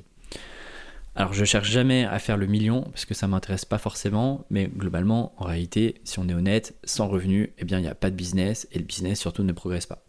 Alors 1.14 1.32
je 1.32 1.46
cherche 1.46 1.70
jamais 1.70 2.04
à 2.04 2.18
faire 2.18 2.36
le 2.36 2.44
million 2.44 2.82
parce 2.82 3.06
que 3.06 3.14
ça 3.14 3.26
m'intéresse 3.26 3.64
pas 3.64 3.78
forcément, 3.78 4.44
mais 4.50 4.66
globalement, 4.66 5.32
en 5.38 5.46
réalité, 5.46 5.94
si 6.04 6.18
on 6.18 6.28
est 6.28 6.34
honnête, 6.34 6.74
sans 6.84 7.08
revenu, 7.08 7.54
eh 7.56 7.64
bien 7.64 7.78
il 7.78 7.82
n'y 7.84 7.88
a 7.88 7.94
pas 7.94 8.10
de 8.10 8.16
business 8.16 8.68
et 8.70 8.78
le 8.78 8.84
business 8.84 9.18
surtout 9.18 9.44
ne 9.44 9.52
progresse 9.52 9.86
pas. 9.86 10.04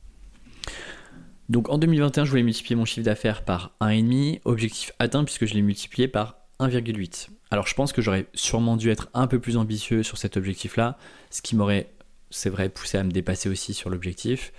Donc 1.48 1.70
en 1.70 1.78
2021, 1.78 2.26
je 2.26 2.30
voulais 2.30 2.44
multiplier 2.44 2.76
mon 2.76 2.84
chiffre 2.84 3.06
d'affaires 3.06 3.46
par 3.46 3.74
1,5, 3.80 4.42
objectif 4.44 4.92
atteint 5.00 5.24
puisque 5.24 5.46
je 5.46 5.54
l'ai 5.54 5.62
multiplié 5.62 6.10
par 6.10 6.41
1,8. 6.62 7.30
Alors 7.50 7.68
je 7.68 7.76
pense 7.76 7.92
que 7.92 8.02
j'aurais 8.02 8.28
sûrement 8.34 8.78
dû 8.78 8.90
être 8.90 9.10
un 9.14 9.28
peu 9.28 9.40
plus 9.40 9.58
ambitieux 9.58 10.04
sur 10.04 10.18
cet 10.18 10.38
objectif-là, 10.38 10.98
ce 11.30 11.42
qui 11.42 11.56
m'aurait, 11.56 11.92
c'est 12.30 12.50
vrai, 12.50 12.70
poussé 12.70 12.98
à 12.98 13.04
me 13.04 13.12
dépasser 13.12 13.50
aussi 13.50 13.74
sur 13.74 13.90
l'objectif. 13.90 14.54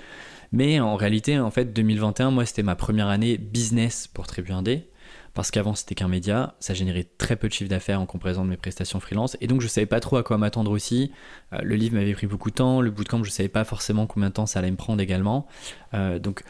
Mais 0.52 0.80
en 0.80 0.96
réalité, 0.96 1.38
en 1.38 1.50
fait, 1.50 1.72
2021, 1.72 2.30
moi, 2.30 2.44
c'était 2.44 2.62
ma 2.62 2.76
première 2.76 3.08
année 3.08 3.38
business 3.38 4.06
pour 4.06 4.26
Tribu 4.26 4.52
1D. 4.52 4.82
Parce 5.34 5.50
qu'avant, 5.50 5.74
c'était 5.74 5.94
qu'un 5.94 6.08
média, 6.08 6.54
ça 6.60 6.74
générait 6.74 7.06
très 7.16 7.36
peu 7.36 7.48
de 7.48 7.54
chiffre 7.54 7.70
d'affaires 7.70 7.98
en 7.98 8.04
comparaison 8.04 8.44
de 8.44 8.50
mes 8.50 8.58
prestations 8.58 9.00
freelance. 9.00 9.38
Et 9.40 9.46
donc, 9.46 9.62
je 9.62 9.66
savais 9.66 9.86
pas 9.86 9.98
trop 9.98 10.18
à 10.18 10.22
quoi 10.22 10.36
m'attendre 10.36 10.70
aussi. 10.70 11.10
Euh, 11.54 11.60
le 11.62 11.74
livre 11.74 11.94
m'avait 11.94 12.12
pris 12.12 12.26
beaucoup 12.26 12.50
de 12.50 12.54
temps. 12.56 12.82
Le 12.82 12.90
bootcamp, 12.90 13.24
je 13.24 13.30
savais 13.30 13.48
pas 13.48 13.64
forcément 13.64 14.06
combien 14.06 14.28
de 14.28 14.34
temps 14.34 14.44
ça 14.44 14.58
allait 14.58 14.70
me 14.70 14.76
prendre 14.76 15.00
également. 15.00 15.46
Euh, 15.94 16.18
donc, 16.18 16.42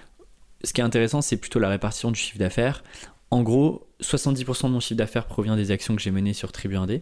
ce 0.64 0.72
qui 0.72 0.80
est 0.80 0.84
intéressant, 0.84 1.22
c'est 1.22 1.36
plutôt 1.36 1.60
la 1.60 1.68
répartition 1.68 2.10
du 2.10 2.18
chiffre 2.18 2.38
d'affaires. 2.38 2.82
En 3.32 3.42
gros, 3.42 3.88
70% 4.02 4.64
de 4.64 4.72
mon 4.72 4.80
chiffre 4.80 4.98
d'affaires 4.98 5.24
provient 5.24 5.56
des 5.56 5.70
actions 5.70 5.96
que 5.96 6.02
j'ai 6.02 6.10
menées 6.10 6.34
sur 6.34 6.52
Tribu 6.52 6.74
1D. 6.74 7.00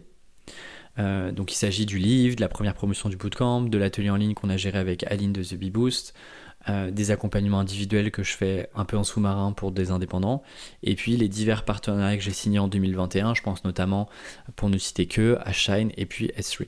Euh, 0.97 1.33
donc 1.33 1.51
il 1.51 1.57
s'agit 1.57 1.85
du 1.85 1.97
livre, 1.97 2.37
de 2.37 2.41
la 2.41 2.47
première 2.47 2.73
promotion 2.73 3.09
du 3.09 3.17
bootcamp, 3.17 3.63
de 3.63 3.77
l'atelier 3.77 4.09
en 4.09 4.15
ligne 4.15 4.33
qu'on 4.33 4.49
a 4.49 4.55
géré 4.55 4.77
avec 4.79 5.03
Aline 5.03 5.33
de 5.33 5.43
The 5.43 5.55
Bee 5.55 5.71
Boost, 5.71 6.13
euh, 6.69 6.89
des 6.89 7.11
accompagnements 7.11 7.59
individuels 7.59 8.11
que 8.11 8.23
je 8.23 8.31
fais 8.31 8.69
un 8.75 8.85
peu 8.85 8.95
en 8.95 9.03
sous-marin 9.03 9.51
pour 9.51 9.73
des 9.73 9.91
indépendants, 9.91 10.41
et 10.83 10.95
puis 10.95 11.17
les 11.17 11.27
divers 11.27 11.65
partenariats 11.65 12.15
que 12.15 12.23
j'ai 12.23 12.31
signés 12.31 12.59
en 12.59 12.69
2021, 12.69 13.33
je 13.33 13.41
pense 13.41 13.65
notamment, 13.65 14.07
pour 14.55 14.69
ne 14.69 14.77
citer 14.77 15.07
que, 15.07 15.37
à 15.41 15.51
Shine 15.51 15.91
et 15.97 16.05
puis 16.05 16.31
S3. 16.39 16.67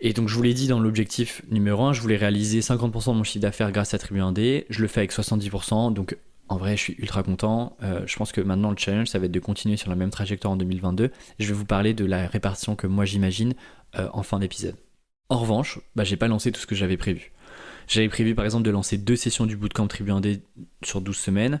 Et 0.00 0.14
donc 0.14 0.28
je 0.28 0.34
vous 0.34 0.42
l'ai 0.42 0.52
dit 0.52 0.66
dans 0.66 0.80
l'objectif 0.80 1.42
numéro 1.48 1.84
1, 1.84 1.92
je 1.92 2.00
voulais 2.00 2.16
réaliser 2.16 2.58
50% 2.58 3.12
de 3.12 3.18
mon 3.18 3.22
chiffre 3.22 3.42
d'affaires 3.42 3.70
grâce 3.70 3.94
à 3.94 3.98
Tribu 3.98 4.18
1D, 4.18 4.64
je 4.68 4.82
le 4.82 4.88
fais 4.88 4.98
avec 4.98 5.12
70%, 5.12 5.92
donc 5.92 6.16
en 6.48 6.56
vrai, 6.56 6.76
je 6.76 6.82
suis 6.82 6.94
ultra 6.98 7.22
content. 7.22 7.76
Euh, 7.82 8.02
je 8.06 8.16
pense 8.16 8.32
que 8.32 8.40
maintenant, 8.40 8.70
le 8.70 8.76
challenge, 8.76 9.08
ça 9.08 9.18
va 9.18 9.26
être 9.26 9.32
de 9.32 9.40
continuer 9.40 9.76
sur 9.76 9.90
la 9.90 9.96
même 9.96 10.10
trajectoire 10.10 10.52
en 10.52 10.56
2022. 10.56 11.10
Je 11.38 11.46
vais 11.46 11.52
vous 11.52 11.64
parler 11.64 11.94
de 11.94 12.04
la 12.04 12.26
répartition 12.28 12.76
que 12.76 12.86
moi 12.86 13.04
j'imagine 13.04 13.54
euh, 13.98 14.08
en 14.12 14.22
fin 14.22 14.38
d'épisode. 14.38 14.76
En 15.28 15.38
revanche, 15.38 15.80
bah, 15.96 16.04
j'ai 16.04 16.16
pas 16.16 16.28
lancé 16.28 16.52
tout 16.52 16.60
ce 16.60 16.66
que 16.66 16.76
j'avais 16.76 16.96
prévu. 16.96 17.32
J'avais 17.88 18.08
prévu 18.08 18.34
par 18.34 18.44
exemple 18.44 18.64
de 18.64 18.70
lancer 18.70 18.98
deux 18.98 19.16
sessions 19.16 19.46
du 19.46 19.56
bootcamp 19.56 19.86
Tribu 19.86 20.10
1D 20.10 20.40
sur 20.82 21.00
12 21.00 21.16
semaines. 21.16 21.60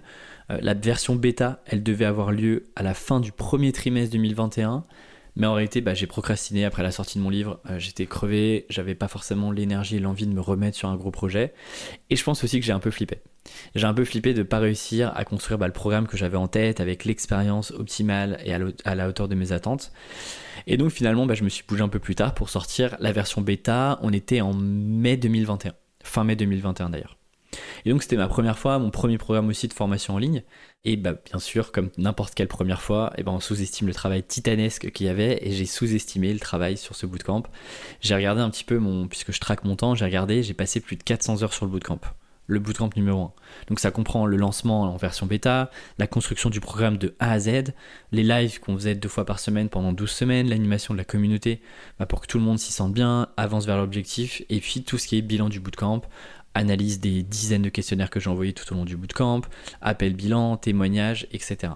Euh, 0.50 0.58
la 0.60 0.74
version 0.74 1.16
bêta, 1.16 1.62
elle 1.66 1.82
devait 1.82 2.04
avoir 2.04 2.32
lieu 2.32 2.64
à 2.76 2.82
la 2.82 2.94
fin 2.94 3.20
du 3.20 3.32
premier 3.32 3.72
trimestre 3.72 4.12
2021. 4.12 4.84
Mais 5.36 5.46
en 5.46 5.52
réalité, 5.52 5.82
bah, 5.82 5.94
j'ai 5.94 6.06
procrastiné 6.06 6.64
après 6.64 6.82
la 6.82 6.90
sortie 6.90 7.18
de 7.18 7.22
mon 7.22 7.30
livre. 7.30 7.60
Euh, 7.70 7.78
j'étais 7.78 8.06
crevé, 8.06 8.66
j'avais 8.70 8.94
pas 8.94 9.06
forcément 9.08 9.52
l'énergie 9.52 9.96
et 9.96 10.00
l'envie 10.00 10.26
de 10.26 10.32
me 10.32 10.40
remettre 10.40 10.76
sur 10.76 10.88
un 10.88 10.96
gros 10.96 11.10
projet. 11.10 11.52
Et 12.08 12.16
je 12.16 12.24
pense 12.24 12.42
aussi 12.42 12.58
que 12.58 12.64
j'ai 12.64 12.72
un 12.72 12.80
peu 12.80 12.90
flippé. 12.90 13.18
J'ai 13.74 13.86
un 13.86 13.94
peu 13.94 14.04
flippé 14.04 14.34
de 14.34 14.42
pas 14.42 14.58
réussir 14.58 15.12
à 15.14 15.24
construire 15.24 15.58
bah, 15.58 15.66
le 15.66 15.72
programme 15.72 16.06
que 16.06 16.16
j'avais 16.16 16.38
en 16.38 16.48
tête 16.48 16.80
avec 16.80 17.04
l'expérience 17.04 17.70
optimale 17.72 18.40
et 18.44 18.54
à, 18.54 18.94
la 18.94 19.08
hauteur 19.08 19.28
de 19.28 19.34
mes 19.34 19.52
attentes. 19.52 19.92
Et 20.66 20.78
donc 20.78 20.90
finalement, 20.90 21.26
bah, 21.26 21.34
je 21.34 21.44
me 21.44 21.48
suis 21.48 21.64
bougé 21.68 21.82
un 21.82 21.88
peu 21.88 22.00
plus 22.00 22.14
tard 22.14 22.34
pour 22.34 22.48
sortir 22.48 22.96
la 22.98 23.12
version 23.12 23.42
bêta. 23.42 23.98
On 24.02 24.12
était 24.12 24.40
en 24.40 24.54
mai 24.54 25.16
2021, 25.16 25.74
fin 26.02 26.24
mai 26.24 26.34
2021 26.34 26.90
d'ailleurs. 26.90 27.18
Et 27.84 27.90
donc 27.90 28.02
c'était 28.02 28.16
ma 28.16 28.28
première 28.28 28.58
fois, 28.58 28.78
mon 28.78 28.90
premier 28.90 29.18
programme 29.18 29.48
aussi 29.48 29.68
de 29.68 29.72
formation 29.72 30.14
en 30.14 30.18
ligne. 30.18 30.42
Et 30.88 30.96
bah, 30.96 31.14
bien 31.14 31.40
sûr, 31.40 31.72
comme 31.72 31.90
n'importe 31.98 32.34
quelle 32.34 32.46
première 32.46 32.80
fois, 32.80 33.12
et 33.16 33.20
eh 33.20 33.22
ben, 33.24 33.32
on 33.32 33.40
sous-estime 33.40 33.88
le 33.88 33.92
travail 33.92 34.22
titanesque 34.22 34.92
qu'il 34.92 35.06
y 35.06 35.08
avait 35.08 35.40
et 35.42 35.50
j'ai 35.50 35.66
sous-estimé 35.66 36.32
le 36.32 36.38
travail 36.38 36.76
sur 36.76 36.94
ce 36.94 37.06
bootcamp. 37.06 37.42
J'ai 38.00 38.14
regardé 38.14 38.40
un 38.40 38.48
petit 38.50 38.62
peu 38.62 38.78
mon, 38.78 39.08
puisque 39.08 39.32
je 39.32 39.40
traque 39.40 39.64
mon 39.64 39.74
temps, 39.74 39.96
j'ai 39.96 40.04
regardé, 40.04 40.44
j'ai 40.44 40.54
passé 40.54 40.78
plus 40.78 40.94
de 40.94 41.02
400 41.02 41.42
heures 41.42 41.52
sur 41.52 41.66
le 41.66 41.72
bootcamp 41.72 42.00
le 42.48 42.60
bootcamp 42.60 42.90
numéro 42.94 43.22
1. 43.22 43.32
Donc 43.68 43.80
ça 43.80 43.90
comprend 43.90 44.24
le 44.24 44.36
lancement 44.36 44.82
en 44.82 44.96
version 44.96 45.26
bêta, 45.26 45.70
la 45.98 46.06
construction 46.06 46.50
du 46.50 46.60
programme 46.60 46.96
de 46.96 47.14
A 47.18 47.32
à 47.32 47.38
Z, 47.40 47.74
les 48.12 48.22
lives 48.22 48.60
qu'on 48.60 48.76
faisait 48.76 48.94
deux 48.94 49.08
fois 49.08 49.24
par 49.24 49.40
semaine 49.40 49.68
pendant 49.68 49.92
12 49.92 50.08
semaines, 50.08 50.48
l'animation 50.48 50.94
de 50.94 50.98
la 50.98 51.04
communauté 51.04 51.60
bah, 51.98 52.06
pour 52.06 52.20
que 52.20 52.26
tout 52.26 52.38
le 52.38 52.44
monde 52.44 52.60
s'y 52.60 52.72
sente 52.72 52.92
bien, 52.92 53.28
avance 53.36 53.66
vers 53.66 53.78
l'objectif, 53.78 54.42
et 54.48 54.60
puis 54.60 54.84
tout 54.84 54.98
ce 54.98 55.08
qui 55.08 55.18
est 55.18 55.22
bilan 55.22 55.48
du 55.48 55.58
bootcamp, 55.58 56.02
analyse 56.56 57.00
des 57.00 57.22
dizaines 57.22 57.62
de 57.62 57.68
questionnaires 57.68 58.10
que 58.10 58.20
j'ai 58.20 58.30
envoyés 58.30 58.52
tout 58.52 58.72
au 58.72 58.76
long 58.76 58.84
du 58.84 58.96
bootcamp, 58.96 59.42
appel 59.80 60.14
bilan, 60.14 60.56
témoignages, 60.56 61.26
etc. 61.32 61.74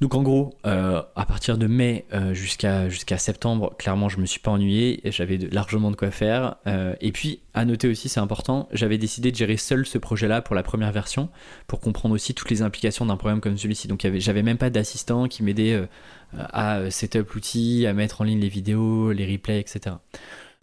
Donc 0.00 0.14
en 0.14 0.22
gros, 0.22 0.54
euh, 0.66 1.02
à 1.14 1.26
partir 1.26 1.58
de 1.58 1.66
mai 1.66 2.06
euh, 2.14 2.32
jusqu'à 2.32 3.18
septembre, 3.18 3.76
clairement, 3.76 4.08
je 4.08 4.18
me 4.18 4.24
suis 4.24 4.40
pas 4.40 4.50
ennuyé, 4.50 5.02
j'avais 5.04 5.36
largement 5.36 5.90
de 5.90 5.96
quoi 5.96 6.10
faire. 6.10 6.56
Euh, 6.66 6.94
et 7.02 7.12
puis, 7.12 7.40
à 7.52 7.66
noter 7.66 7.86
aussi, 7.86 8.08
c'est 8.08 8.20
important, 8.20 8.66
j'avais 8.72 8.96
décidé 8.96 9.30
de 9.30 9.36
gérer 9.36 9.58
seul 9.58 9.84
ce 9.84 9.98
projet-là 9.98 10.40
pour 10.40 10.54
la 10.54 10.62
première 10.62 10.90
version, 10.90 11.28
pour 11.66 11.80
comprendre 11.80 12.14
aussi 12.14 12.32
toutes 12.32 12.48
les 12.48 12.62
implications 12.62 13.04
d'un 13.04 13.18
programme 13.18 13.42
comme 13.42 13.58
celui-ci. 13.58 13.88
Donc 13.88 14.08
j'avais 14.14 14.42
même 14.42 14.56
pas 14.56 14.70
d'assistant 14.70 15.28
qui 15.28 15.42
m'aidait 15.42 15.86
à 16.32 16.90
setup 16.90 17.32
l'outil, 17.32 17.86
à 17.86 17.92
mettre 17.92 18.22
en 18.22 18.24
ligne 18.24 18.40
les 18.40 18.48
vidéos, 18.48 19.12
les 19.12 19.30
replays, 19.30 19.60
etc. 19.60 19.96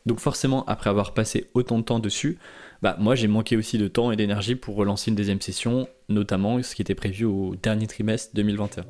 Donc 0.07 0.19
forcément, 0.19 0.65
après 0.65 0.89
avoir 0.89 1.13
passé 1.13 1.49
autant 1.53 1.77
de 1.77 1.83
temps 1.83 1.99
dessus, 1.99 2.39
bah, 2.81 2.95
moi 2.99 3.15
j'ai 3.15 3.27
manqué 3.27 3.57
aussi 3.57 3.77
de 3.77 3.87
temps 3.87 4.11
et 4.11 4.15
d'énergie 4.15 4.55
pour 4.55 4.75
relancer 4.75 5.09
une 5.09 5.15
deuxième 5.15 5.41
session, 5.41 5.87
notamment 6.09 6.61
ce 6.61 6.75
qui 6.75 6.81
était 6.81 6.95
prévu 6.95 7.25
au 7.25 7.55
dernier 7.55 7.87
trimestre 7.87 8.35
2021. 8.35 8.85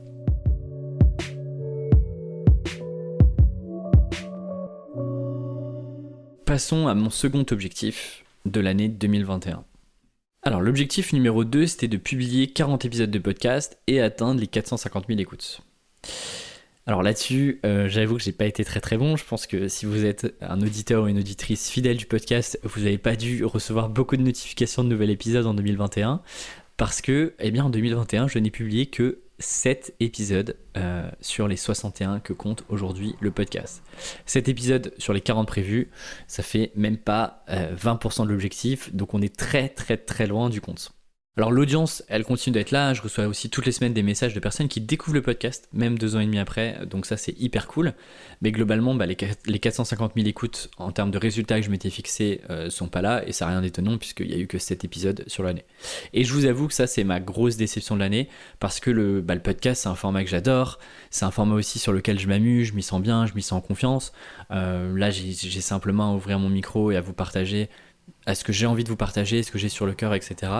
Passons 6.45 6.87
à 6.87 6.95
mon 6.95 7.09
second 7.09 7.45
objectif 7.51 8.23
de 8.45 8.59
l'année 8.59 8.89
2021. 8.89 9.63
Alors 10.43 10.61
l'objectif 10.61 11.13
numéro 11.13 11.43
2 11.43 11.67
c'était 11.67 11.87
de 11.87 11.97
publier 11.97 12.47
40 12.47 12.85
épisodes 12.85 13.11
de 13.11 13.19
podcast 13.19 13.77
et 13.87 14.01
atteindre 14.01 14.39
les 14.39 14.47
450 14.47 15.07
000 15.07 15.19
écoutes. 15.19 15.61
Alors 16.87 17.03
là-dessus, 17.03 17.59
euh, 17.65 17.89
j'avoue 17.89 18.15
que 18.15 18.23
j'ai 18.23 18.31
pas 18.31 18.45
été 18.45 18.63
très 18.63 18.79
très 18.79 18.97
bon. 18.97 19.17
Je 19.17 19.25
pense 19.25 19.45
que 19.45 19.67
si 19.67 19.85
vous 19.85 20.05
êtes 20.05 20.33
un 20.39 20.61
auditeur 20.61 21.03
ou 21.03 21.07
une 21.07 21.19
auditrice 21.19 21.69
fidèle 21.69 21.97
du 21.97 22.05
podcast, 22.05 22.57
vous 22.63 22.79
n'avez 22.79 22.97
pas 22.97 23.17
dû 23.17 23.43
recevoir 23.43 23.89
beaucoup 23.89 24.15
de 24.15 24.21
notifications 24.21 24.85
de 24.85 24.89
nouvel 24.89 25.09
épisode 25.09 25.45
en 25.45 25.53
2021 25.53 26.21
parce 26.77 27.01
que, 27.01 27.33
eh 27.39 27.51
bien, 27.51 27.65
en 27.65 27.69
2021, 27.69 28.29
je 28.29 28.39
n'ai 28.39 28.51
publié 28.51 28.85
que 28.85 29.19
7 29.39 29.95
épisodes 29.99 30.55
euh, 30.77 31.11
sur 31.19 31.49
les 31.49 31.57
61 31.57 32.21
que 32.21 32.31
compte 32.31 32.63
aujourd'hui 32.69 33.15
le 33.19 33.31
podcast. 33.31 33.83
7 34.25 34.47
épisodes 34.47 34.93
sur 34.97 35.11
les 35.11 35.21
40 35.21 35.45
prévus, 35.45 35.89
ça 36.27 36.41
fait 36.41 36.71
même 36.75 36.97
pas 36.97 37.43
20% 37.49 38.21
euh, 38.21 38.25
de 38.25 38.29
l'objectif, 38.29 38.95
donc 38.95 39.13
on 39.13 39.21
est 39.21 39.35
très 39.35 39.67
très 39.67 39.97
très 39.97 40.25
loin 40.25 40.49
du 40.49 40.61
compte. 40.61 40.93
Alors 41.37 41.51
l'audience, 41.51 42.03
elle 42.07 42.23
continue 42.23 42.55
d'être 42.55 42.71
là. 42.71 42.95
Je 42.95 43.01
reçois 43.03 43.27
aussi 43.27 43.51
toutes 43.51 43.67
les 43.67 43.71
semaines 43.71 43.93
des 43.93 44.01
messages 44.01 44.33
de 44.33 44.39
personnes 44.39 44.67
qui 44.67 44.81
découvrent 44.81 45.13
le 45.13 45.21
podcast, 45.21 45.69
même 45.71 45.95
deux 45.95 46.15
ans 46.15 46.19
et 46.19 46.25
demi 46.25 46.39
après. 46.39 46.79
Donc 46.87 47.05
ça, 47.05 47.15
c'est 47.15 47.39
hyper 47.39 47.67
cool. 47.67 47.93
Mais 48.41 48.51
globalement, 48.51 48.95
bah, 48.95 49.05
les, 49.05 49.15
450 49.15 50.13
000 50.15 50.27
écoutes 50.27 50.71
en 50.77 50.91
termes 50.91 51.11
de 51.11 51.19
résultats 51.19 51.59
que 51.59 51.65
je 51.65 51.69
m'étais 51.69 51.91
fixé 51.91 52.41
euh, 52.49 52.71
sont 52.71 52.87
pas 52.87 53.03
là. 53.03 53.21
Et 53.27 53.33
ça 53.33 53.45
n'a 53.45 53.51
rien 53.51 53.61
d'étonnant 53.61 53.99
puisqu'il 53.99 54.29
n'y 54.29 54.33
a 54.33 54.37
eu 54.37 54.47
que 54.47 54.57
7 54.57 54.83
épisodes 54.83 55.23
sur 55.27 55.43
l'année. 55.43 55.63
Et 56.13 56.23
je 56.23 56.33
vous 56.33 56.45
avoue 56.45 56.67
que 56.67 56.73
ça, 56.73 56.87
c'est 56.87 57.03
ma 57.03 57.19
grosse 57.19 57.55
déception 57.55 57.93
de 57.93 57.99
l'année 57.99 58.29
parce 58.59 58.79
que 58.79 58.89
le, 58.89 59.21
bah, 59.21 59.35
le 59.35 59.41
podcast, 59.41 59.83
c'est 59.83 59.89
un 59.89 59.95
format 59.95 60.23
que 60.23 60.31
j'adore. 60.31 60.79
C'est 61.11 61.25
un 61.25 61.31
format 61.31 61.53
aussi 61.53 61.77
sur 61.77 61.93
lequel 61.93 62.17
je 62.17 62.27
m'amuse, 62.27 62.69
je 62.69 62.73
m'y 62.73 62.81
sens 62.81 62.99
bien, 62.99 63.27
je 63.27 63.35
m'y 63.35 63.43
sens 63.43 63.59
en 63.59 63.61
confiance. 63.61 64.11
Euh, 64.49 64.97
là, 64.97 65.11
j'ai 65.11 65.61
simplement 65.61 66.13
à 66.13 66.15
ouvrir 66.15 66.39
mon 66.39 66.49
micro 66.49 66.89
et 66.89 66.95
à 66.95 67.01
vous 67.01 67.13
partager 67.13 67.69
à 68.27 68.35
ce 68.35 68.43
que 68.43 68.53
j'ai 68.53 68.67
envie 68.67 68.83
de 68.83 68.89
vous 68.89 68.97
partager, 68.97 69.41
ce 69.41 69.51
que 69.51 69.57
j'ai 69.57 69.69
sur 69.69 69.85
le 69.85 69.93
cœur, 69.93 70.13
etc. 70.13 70.51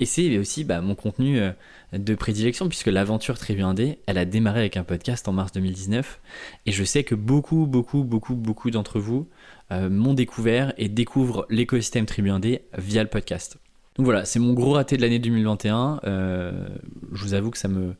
Et 0.00 0.04
c'est 0.06 0.36
aussi 0.38 0.64
bah, 0.64 0.80
mon 0.80 0.96
contenu 0.96 1.40
euh, 1.40 1.52
de 1.92 2.14
prédilection, 2.14 2.68
puisque 2.68 2.88
l'aventure 2.88 3.38
Tribu 3.38 3.62
1D, 3.62 3.98
elle 4.06 4.18
a 4.18 4.24
démarré 4.24 4.60
avec 4.60 4.76
un 4.76 4.82
podcast 4.82 5.28
en 5.28 5.32
mars 5.32 5.52
2019. 5.52 6.20
Et 6.66 6.72
je 6.72 6.84
sais 6.84 7.04
que 7.04 7.14
beaucoup, 7.14 7.66
beaucoup, 7.66 8.02
beaucoup, 8.02 8.34
beaucoup 8.34 8.70
d'entre 8.70 8.98
vous 8.98 9.28
euh, 9.70 9.88
m'ont 9.88 10.14
découvert 10.14 10.74
et 10.76 10.88
découvrent 10.88 11.46
l'écosystème 11.48 12.06
Tribu 12.06 12.30
1D 12.30 12.62
via 12.76 13.04
le 13.04 13.08
podcast. 13.08 13.56
Donc 13.96 14.06
voilà, 14.06 14.24
c'est 14.24 14.38
mon 14.38 14.54
gros 14.54 14.72
raté 14.72 14.96
de 14.96 15.02
l'année 15.02 15.18
2021. 15.18 16.00
Euh, 16.04 16.66
je 17.12 17.22
vous 17.22 17.34
avoue 17.34 17.50
que 17.50 17.58
ça 17.58 17.68
me 17.68 17.94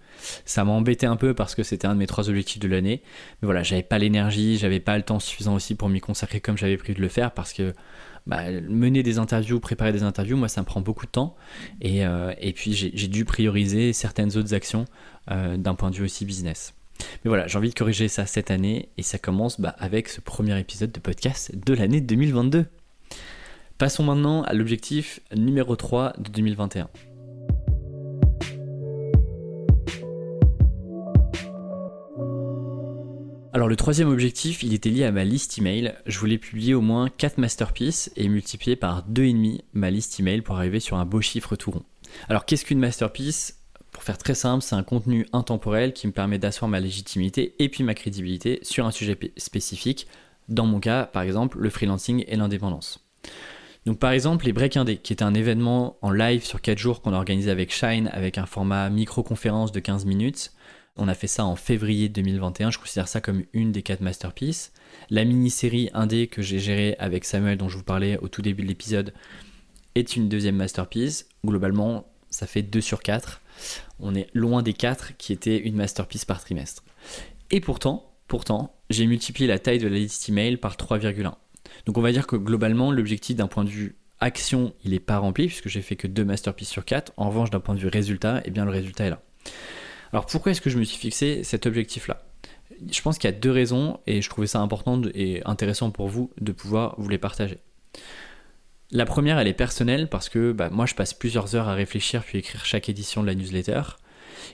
ça 0.46 0.64
m'a 0.64 0.72
embêté 0.72 1.04
un 1.04 1.16
peu 1.16 1.34
parce 1.34 1.54
que 1.54 1.62
c'était 1.62 1.86
un 1.86 1.92
de 1.92 1.98
mes 1.98 2.06
trois 2.06 2.30
objectifs 2.30 2.60
de 2.60 2.68
l'année. 2.68 3.02
Mais 3.40 3.46
voilà, 3.46 3.62
j'avais 3.62 3.82
pas 3.82 3.98
l'énergie, 3.98 4.56
j'avais 4.56 4.80
pas 4.80 4.96
le 4.96 5.02
temps 5.02 5.20
suffisant 5.20 5.54
aussi 5.54 5.74
pour 5.74 5.90
m'y 5.90 6.00
consacrer 6.00 6.40
comme 6.40 6.56
j'avais 6.56 6.78
prévu 6.78 6.96
de 6.96 7.02
le 7.02 7.08
faire 7.08 7.32
parce 7.32 7.52
que 7.52 7.74
bah, 8.26 8.50
mener 8.50 9.02
des 9.02 9.18
interviews, 9.18 9.60
préparer 9.60 9.92
des 9.92 10.02
interviews, 10.02 10.36
moi 10.36 10.48
ça 10.48 10.60
me 10.60 10.66
prend 10.66 10.80
beaucoup 10.80 11.06
de 11.06 11.10
temps. 11.10 11.36
Et, 11.80 12.04
euh, 12.06 12.32
puis 12.54 12.72
j'ai 12.72 13.08
dû 13.08 13.24
prioriser 13.24 13.92
certaines 13.92 14.36
autres 14.36 14.54
actions 14.54 14.84
euh, 15.30 15.56
d'un 15.56 15.74
point 15.74 15.90
de 15.90 15.96
vue 15.96 16.04
aussi 16.04 16.24
business. 16.24 16.74
Mais 17.24 17.28
voilà, 17.28 17.46
j'ai 17.48 17.58
envie 17.58 17.70
de 17.70 17.74
corriger 17.74 18.08
ça 18.08 18.26
cette 18.26 18.50
année 18.50 18.88
et 18.96 19.02
ça 19.02 19.18
commence 19.18 19.60
bah, 19.60 19.74
avec 19.78 20.08
ce 20.08 20.20
premier 20.20 20.58
épisode 20.58 20.92
de 20.92 21.00
podcast 21.00 21.52
de 21.54 21.74
l'année 21.74 22.00
2022. 22.00 22.66
Passons 23.78 24.04
maintenant 24.04 24.42
à 24.42 24.52
l'objectif 24.52 25.20
numéro 25.34 25.74
3 25.74 26.14
de 26.18 26.30
2021. 26.30 26.88
Alors 33.54 33.68
le 33.68 33.76
troisième 33.76 34.08
objectif, 34.08 34.62
il 34.62 34.72
était 34.72 34.88
lié 34.88 35.04
à 35.04 35.12
ma 35.12 35.24
liste 35.24 35.58
email. 35.58 35.92
Je 36.06 36.18
voulais 36.18 36.38
publier 36.38 36.72
au 36.72 36.80
moins 36.80 37.10
4 37.10 37.36
masterpieces 37.36 38.10
et 38.16 38.26
multiplier 38.28 38.76
par 38.76 39.06
2,5 39.10 39.60
ma 39.74 39.90
liste 39.90 40.18
email 40.18 40.40
pour 40.40 40.56
arriver 40.56 40.80
sur 40.80 40.96
un 40.96 41.04
beau 41.04 41.20
chiffre 41.20 41.54
tout 41.54 41.70
rond. 41.70 41.82
Alors 42.30 42.46
qu'est-ce 42.46 42.64
qu'une 42.64 42.78
masterpiece? 42.78 43.58
Pour 43.90 44.04
faire 44.04 44.16
très 44.16 44.34
simple, 44.34 44.64
c'est 44.64 44.74
un 44.74 44.82
contenu 44.82 45.26
intemporel 45.34 45.92
qui 45.92 46.06
me 46.06 46.12
permet 46.12 46.38
d'asseoir 46.38 46.70
ma 46.70 46.80
légitimité 46.80 47.54
et 47.58 47.68
puis 47.68 47.84
ma 47.84 47.92
crédibilité 47.92 48.58
sur 48.62 48.86
un 48.86 48.90
sujet 48.90 49.18
spécifique. 49.36 50.06
Dans 50.48 50.64
mon 50.64 50.80
cas, 50.80 51.04
par 51.04 51.20
exemple, 51.20 51.58
le 51.58 51.68
freelancing 51.68 52.24
et 52.26 52.36
l'indépendance. 52.36 53.06
Donc 53.84 53.98
par 53.98 54.12
exemple 54.12 54.46
les 54.46 54.54
Break 54.54 54.78
Indé, 54.78 54.96
qui 54.96 55.12
est 55.12 55.22
un 55.22 55.34
événement 55.34 55.98
en 56.00 56.10
live 56.10 56.42
sur 56.42 56.62
4 56.62 56.78
jours 56.78 57.02
qu'on 57.02 57.12
a 57.12 57.18
organisé 57.18 57.50
avec 57.50 57.70
Shine 57.70 58.08
avec 58.14 58.38
un 58.38 58.46
format 58.46 58.88
micro-conférence 58.88 59.72
de 59.72 59.80
15 59.80 60.06
minutes. 60.06 60.52
On 60.96 61.08
a 61.08 61.14
fait 61.14 61.26
ça 61.26 61.46
en 61.46 61.56
février 61.56 62.10
2021, 62.10 62.70
je 62.70 62.78
considère 62.78 63.08
ça 63.08 63.22
comme 63.22 63.44
une 63.54 63.72
des 63.72 63.82
quatre 63.82 64.02
masterpieces. 64.02 64.72
La 65.08 65.24
mini-série 65.24 65.88
indé 65.94 66.26
que 66.26 66.42
j'ai 66.42 66.58
gérée 66.58 66.96
avec 66.98 67.24
Samuel 67.24 67.56
dont 67.56 67.70
je 67.70 67.78
vous 67.78 67.82
parlais 67.82 68.18
au 68.18 68.28
tout 68.28 68.42
début 68.42 68.62
de 68.62 68.68
l'épisode 68.68 69.14
est 69.94 70.16
une 70.16 70.28
deuxième 70.28 70.56
masterpiece. 70.56 71.28
Globalement, 71.46 72.06
ça 72.28 72.46
fait 72.46 72.62
2 72.62 72.82
sur 72.82 73.02
4. 73.02 73.40
On 74.00 74.14
est 74.14 74.28
loin 74.34 74.62
des 74.62 74.74
4 74.74 75.16
qui 75.16 75.32
étaient 75.32 75.56
une 75.56 75.76
masterpiece 75.76 76.26
par 76.26 76.42
trimestre. 76.42 76.84
Et 77.50 77.60
pourtant, 77.60 78.12
pourtant, 78.28 78.74
j'ai 78.90 79.06
multiplié 79.06 79.48
la 79.48 79.58
taille 79.58 79.78
de 79.78 79.88
la 79.88 79.96
liste 79.96 80.28
email 80.28 80.58
par 80.58 80.76
3,1. 80.76 81.32
Donc 81.86 81.96
on 81.96 82.02
va 82.02 82.12
dire 82.12 82.26
que 82.26 82.36
globalement, 82.36 82.92
l'objectif 82.92 83.36
d'un 83.36 83.48
point 83.48 83.64
de 83.64 83.70
vue 83.70 83.96
action, 84.20 84.74
il 84.84 84.90
n'est 84.90 85.00
pas 85.00 85.18
rempli 85.18 85.46
puisque 85.46 85.68
j'ai 85.68 85.82
fait 85.82 85.96
que 85.96 86.06
2 86.06 86.22
masterpieces 86.22 86.68
sur 86.68 86.84
4. 86.84 87.14
En 87.16 87.30
revanche, 87.30 87.48
d'un 87.48 87.60
point 87.60 87.74
de 87.74 87.80
vue 87.80 87.88
résultat, 87.88 88.42
eh 88.44 88.50
bien 88.50 88.66
le 88.66 88.70
résultat 88.70 89.06
est 89.06 89.10
là. 89.10 89.22
Alors 90.12 90.26
pourquoi 90.26 90.52
est-ce 90.52 90.60
que 90.60 90.70
je 90.70 90.78
me 90.78 90.84
suis 90.84 90.98
fixé 90.98 91.42
cet 91.42 91.66
objectif-là? 91.66 92.22
Je 92.90 93.00
pense 93.00 93.18
qu'il 93.18 93.30
y 93.30 93.32
a 93.32 93.36
deux 93.36 93.50
raisons 93.50 94.00
et 94.06 94.20
je 94.20 94.28
trouvais 94.28 94.46
ça 94.46 94.60
important 94.60 95.00
et 95.14 95.42
intéressant 95.44 95.90
pour 95.90 96.08
vous 96.08 96.30
de 96.40 96.52
pouvoir 96.52 96.94
vous 96.98 97.08
les 97.08 97.18
partager. 97.18 97.58
La 98.90 99.06
première, 99.06 99.38
elle 99.38 99.48
est 99.48 99.54
personnelle 99.54 100.08
parce 100.08 100.28
que 100.28 100.52
bah, 100.52 100.68
moi, 100.68 100.84
je 100.84 100.94
passe 100.94 101.14
plusieurs 101.14 101.56
heures 101.56 101.68
à 101.68 101.74
réfléchir 101.74 102.24
puis 102.24 102.38
écrire 102.38 102.64
chaque 102.66 102.90
édition 102.90 103.22
de 103.22 103.26
la 103.26 103.34
newsletter. 103.34 103.80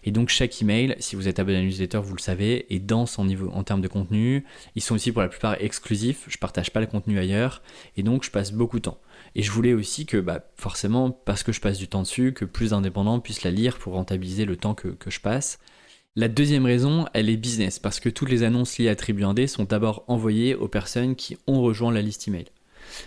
Et 0.05 0.13
donc 0.13 0.29
chaque 0.29 0.61
email, 0.63 0.95
si 1.01 1.17
vous 1.17 1.27
êtes 1.27 1.41
abonné 1.41 1.59
à 1.59 1.61
la 1.61 1.67
newsletter, 1.67 1.99
vous 1.99 2.15
le 2.15 2.21
savez, 2.21 2.73
est 2.73 2.79
dense 2.79 3.19
en, 3.19 3.25
niveau, 3.25 3.51
en 3.53 3.65
termes 3.65 3.81
de 3.81 3.89
contenu. 3.89 4.45
Ils 4.77 4.83
sont 4.83 4.95
aussi 4.95 5.11
pour 5.11 5.23
la 5.23 5.29
plupart 5.29 5.57
exclusifs. 5.61 6.25
Je 6.29 6.39
partage 6.39 6.71
pas 6.71 6.81
le 6.81 6.87
contenu 6.87 7.19
ailleurs. 7.19 7.63
Et 7.97 8.05
donc 8.05 8.23
je 8.23 8.31
passe 8.31 8.53
beaucoup 8.53 8.79
de 8.79 8.85
temps. 8.85 9.01
Et 9.35 9.43
je 9.43 9.51
voulais 9.51 9.75
aussi 9.75 10.07
que, 10.07 10.17
bah, 10.17 10.45
forcément, 10.57 11.11
parce 11.11 11.43
que 11.43 11.53
je 11.53 11.61
passe 11.61 11.79
du 11.79 11.89
temps 11.89 12.03
dessus, 12.03 12.33
que 12.33 12.45
plus 12.45 12.71
d'indépendants 12.71 13.21
puissent 13.21 13.45
la 13.45 13.51
lire 13.51 13.79
pour 13.79 13.95
rentabiliser 13.95 14.45
le 14.45 14.57
temps 14.57 14.75
que, 14.75 14.97
je 15.07 15.21
passe. 15.21 15.59
La 16.17 16.29
deuxième 16.29 16.67
raison, 16.67 17.07
elle 17.15 17.31
est 17.31 17.37
business, 17.37 17.79
parce 17.79 18.01
que 18.01 18.09
toutes 18.09 18.31
les 18.31 18.43
annonces 18.43 18.79
liées 18.79 18.89
à 18.89 18.97
Tribu 18.97 19.23
1D 19.23 19.47
sont 19.47 19.65
d'abord 19.65 20.05
envoyées 20.09 20.55
aux 20.55 20.69
personnes 20.69 21.15
qui 21.15 21.37
ont 21.47 21.61
rejoint 21.63 21.93
la 21.93 22.03
liste 22.03 22.27
email. 22.27 22.47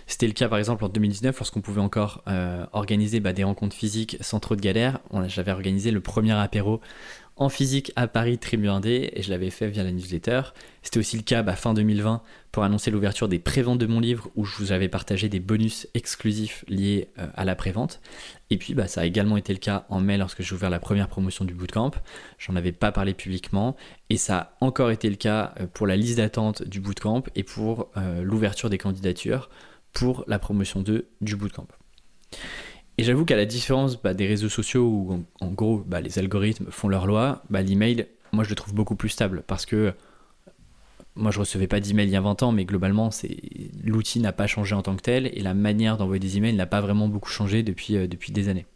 C'était 0.06 0.26
le 0.26 0.32
cas 0.32 0.48
par 0.48 0.58
exemple 0.58 0.84
en 0.84 0.88
2019 0.88 1.36
lorsqu'on 1.38 1.60
pouvait 1.60 1.80
encore 1.80 2.22
euh, 2.28 2.64
organiser 2.72 3.18
bah, 3.20 3.32
des 3.32 3.44
rencontres 3.44 3.74
physiques 3.74 4.16
sans 4.20 4.40
trop 4.40 4.56
de 4.56 4.60
galères. 4.60 5.00
J'avais 5.26 5.50
organisé 5.50 5.90
le 5.90 6.00
premier 6.00 6.32
apéro 6.32 6.80
en 7.36 7.48
physique 7.48 7.92
à 7.96 8.06
Paris 8.06 8.38
Tribu 8.38 8.68
1D 8.68 9.10
et 9.12 9.22
je 9.22 9.30
l'avais 9.30 9.50
fait 9.50 9.68
via 9.68 9.82
la 9.82 9.90
newsletter. 9.90 10.42
C'était 10.82 10.98
aussi 10.98 11.16
le 11.16 11.22
cas 11.22 11.42
bah, 11.42 11.56
fin 11.56 11.74
2020 11.74 12.22
pour 12.50 12.62
annoncer 12.62 12.90
l'ouverture 12.90 13.28
des 13.28 13.38
préventes 13.38 13.78
de 13.78 13.86
mon 13.86 14.00
livre 14.00 14.28
où 14.34 14.44
je 14.44 14.56
vous 14.56 14.72
avais 14.72 14.88
partagé 14.88 15.28
des 15.28 15.40
bonus 15.40 15.88
exclusifs 15.94 16.64
liés 16.68 17.08
euh, 17.18 17.26
à 17.34 17.44
la 17.44 17.54
prévente. 17.54 18.00
Et 18.50 18.58
puis 18.58 18.74
bah, 18.74 18.86
ça 18.86 19.00
a 19.00 19.04
également 19.04 19.36
été 19.36 19.52
le 19.52 19.58
cas 19.58 19.86
en 19.88 20.00
mai 20.00 20.18
lorsque 20.18 20.42
j'ai 20.42 20.54
ouvert 20.54 20.70
la 20.70 20.80
première 20.80 21.08
promotion 21.08 21.44
du 21.44 21.54
bootcamp. 21.54 21.92
J'en 22.38 22.54
avais 22.54 22.72
pas 22.72 22.92
parlé 22.92 23.14
publiquement 23.14 23.76
et 24.10 24.16
ça 24.16 24.36
a 24.36 24.56
encore 24.60 24.90
été 24.90 25.08
le 25.08 25.16
cas 25.16 25.54
euh, 25.60 25.66
pour 25.72 25.86
la 25.86 25.96
liste 25.96 26.18
d'attente 26.18 26.62
du 26.62 26.80
bootcamp 26.80 27.24
et 27.34 27.42
pour 27.42 27.90
euh, 27.96 28.22
l'ouverture 28.22 28.68
des 28.70 28.78
candidatures 28.78 29.48
pour 29.92 30.24
la 30.26 30.38
promotion 30.38 30.80
2 30.80 31.08
du 31.20 31.36
bootcamp. 31.36 31.66
Et 32.98 33.04
j'avoue 33.04 33.24
qu'à 33.24 33.36
la 33.36 33.46
différence 33.46 34.00
bah, 34.00 34.14
des 34.14 34.26
réseaux 34.26 34.48
sociaux 34.48 34.84
où 34.84 35.24
en, 35.40 35.48
gros 35.48 35.82
bah, 35.86 36.00
les 36.00 36.18
algorithmes 36.18 36.66
font 36.70 36.88
leur 36.88 37.06
loi, 37.06 37.42
bah, 37.50 37.62
l'email, 37.62 38.06
moi 38.32 38.44
je 38.44 38.50
le 38.50 38.54
trouve 38.54 38.74
beaucoup 38.74 38.96
plus 38.96 39.08
stable 39.08 39.42
parce 39.46 39.66
que 39.66 39.94
moi 41.14 41.30
je 41.30 41.38
recevais 41.38 41.66
pas 41.66 41.80
d'email 41.80 42.08
il 42.08 42.12
y 42.12 42.16
a 42.16 42.20
20 42.20 42.42
ans, 42.42 42.52
mais 42.52 42.64
globalement 42.64 43.10
l'outil 43.84 44.20
n'a 44.20 44.32
pas 44.32 44.46
changé 44.46 44.74
en 44.74 44.82
tant 44.82 44.96
que 44.96 45.02
tel 45.02 45.26
et 45.26 45.40
la 45.40 45.54
manière 45.54 45.96
d'envoyer 45.96 46.20
des 46.20 46.36
emails 46.36 46.54
n'a 46.54 46.66
pas 46.66 46.80
vraiment 46.80 47.08
beaucoup 47.08 47.30
changé 47.30 47.62
depuis, 47.62 47.96
euh, 47.96 48.06
depuis 48.06 48.32
des 48.32 48.48
années. 48.48 48.66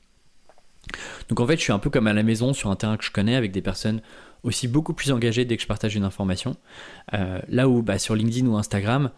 Donc 1.29 1.41
en 1.41 1.47
fait 1.47 1.57
je 1.57 1.63
suis 1.63 1.73
un 1.73 1.79
peu 1.79 1.91
comme 1.91 2.07
à 2.07 2.13
la 2.13 2.23
maison 2.23 2.53
sur 2.53 2.71
un 2.71 2.77
terrain 2.77 2.97
que 2.97 3.05
je 3.05 3.11
connais 3.11 3.37
avec 3.37 3.53
des 3.53 3.63
personnes 3.63 4.01
aussi 4.43 4.69
beaucoup 4.69 4.95
plus 4.95 5.13
engagées 5.13 5.45
dès 5.45 5.57
que 5.57 5.63
je 5.63 5.67
partage 5.67 5.97
une 5.97 6.05
information. 6.05 6.57
Euh, 7.15 7.41
là 7.49 7.69
où 7.69 7.85
sur 7.99 8.15
LinkedIn 8.15 8.47
ou 8.47 8.57
Instagram, 8.57 9.11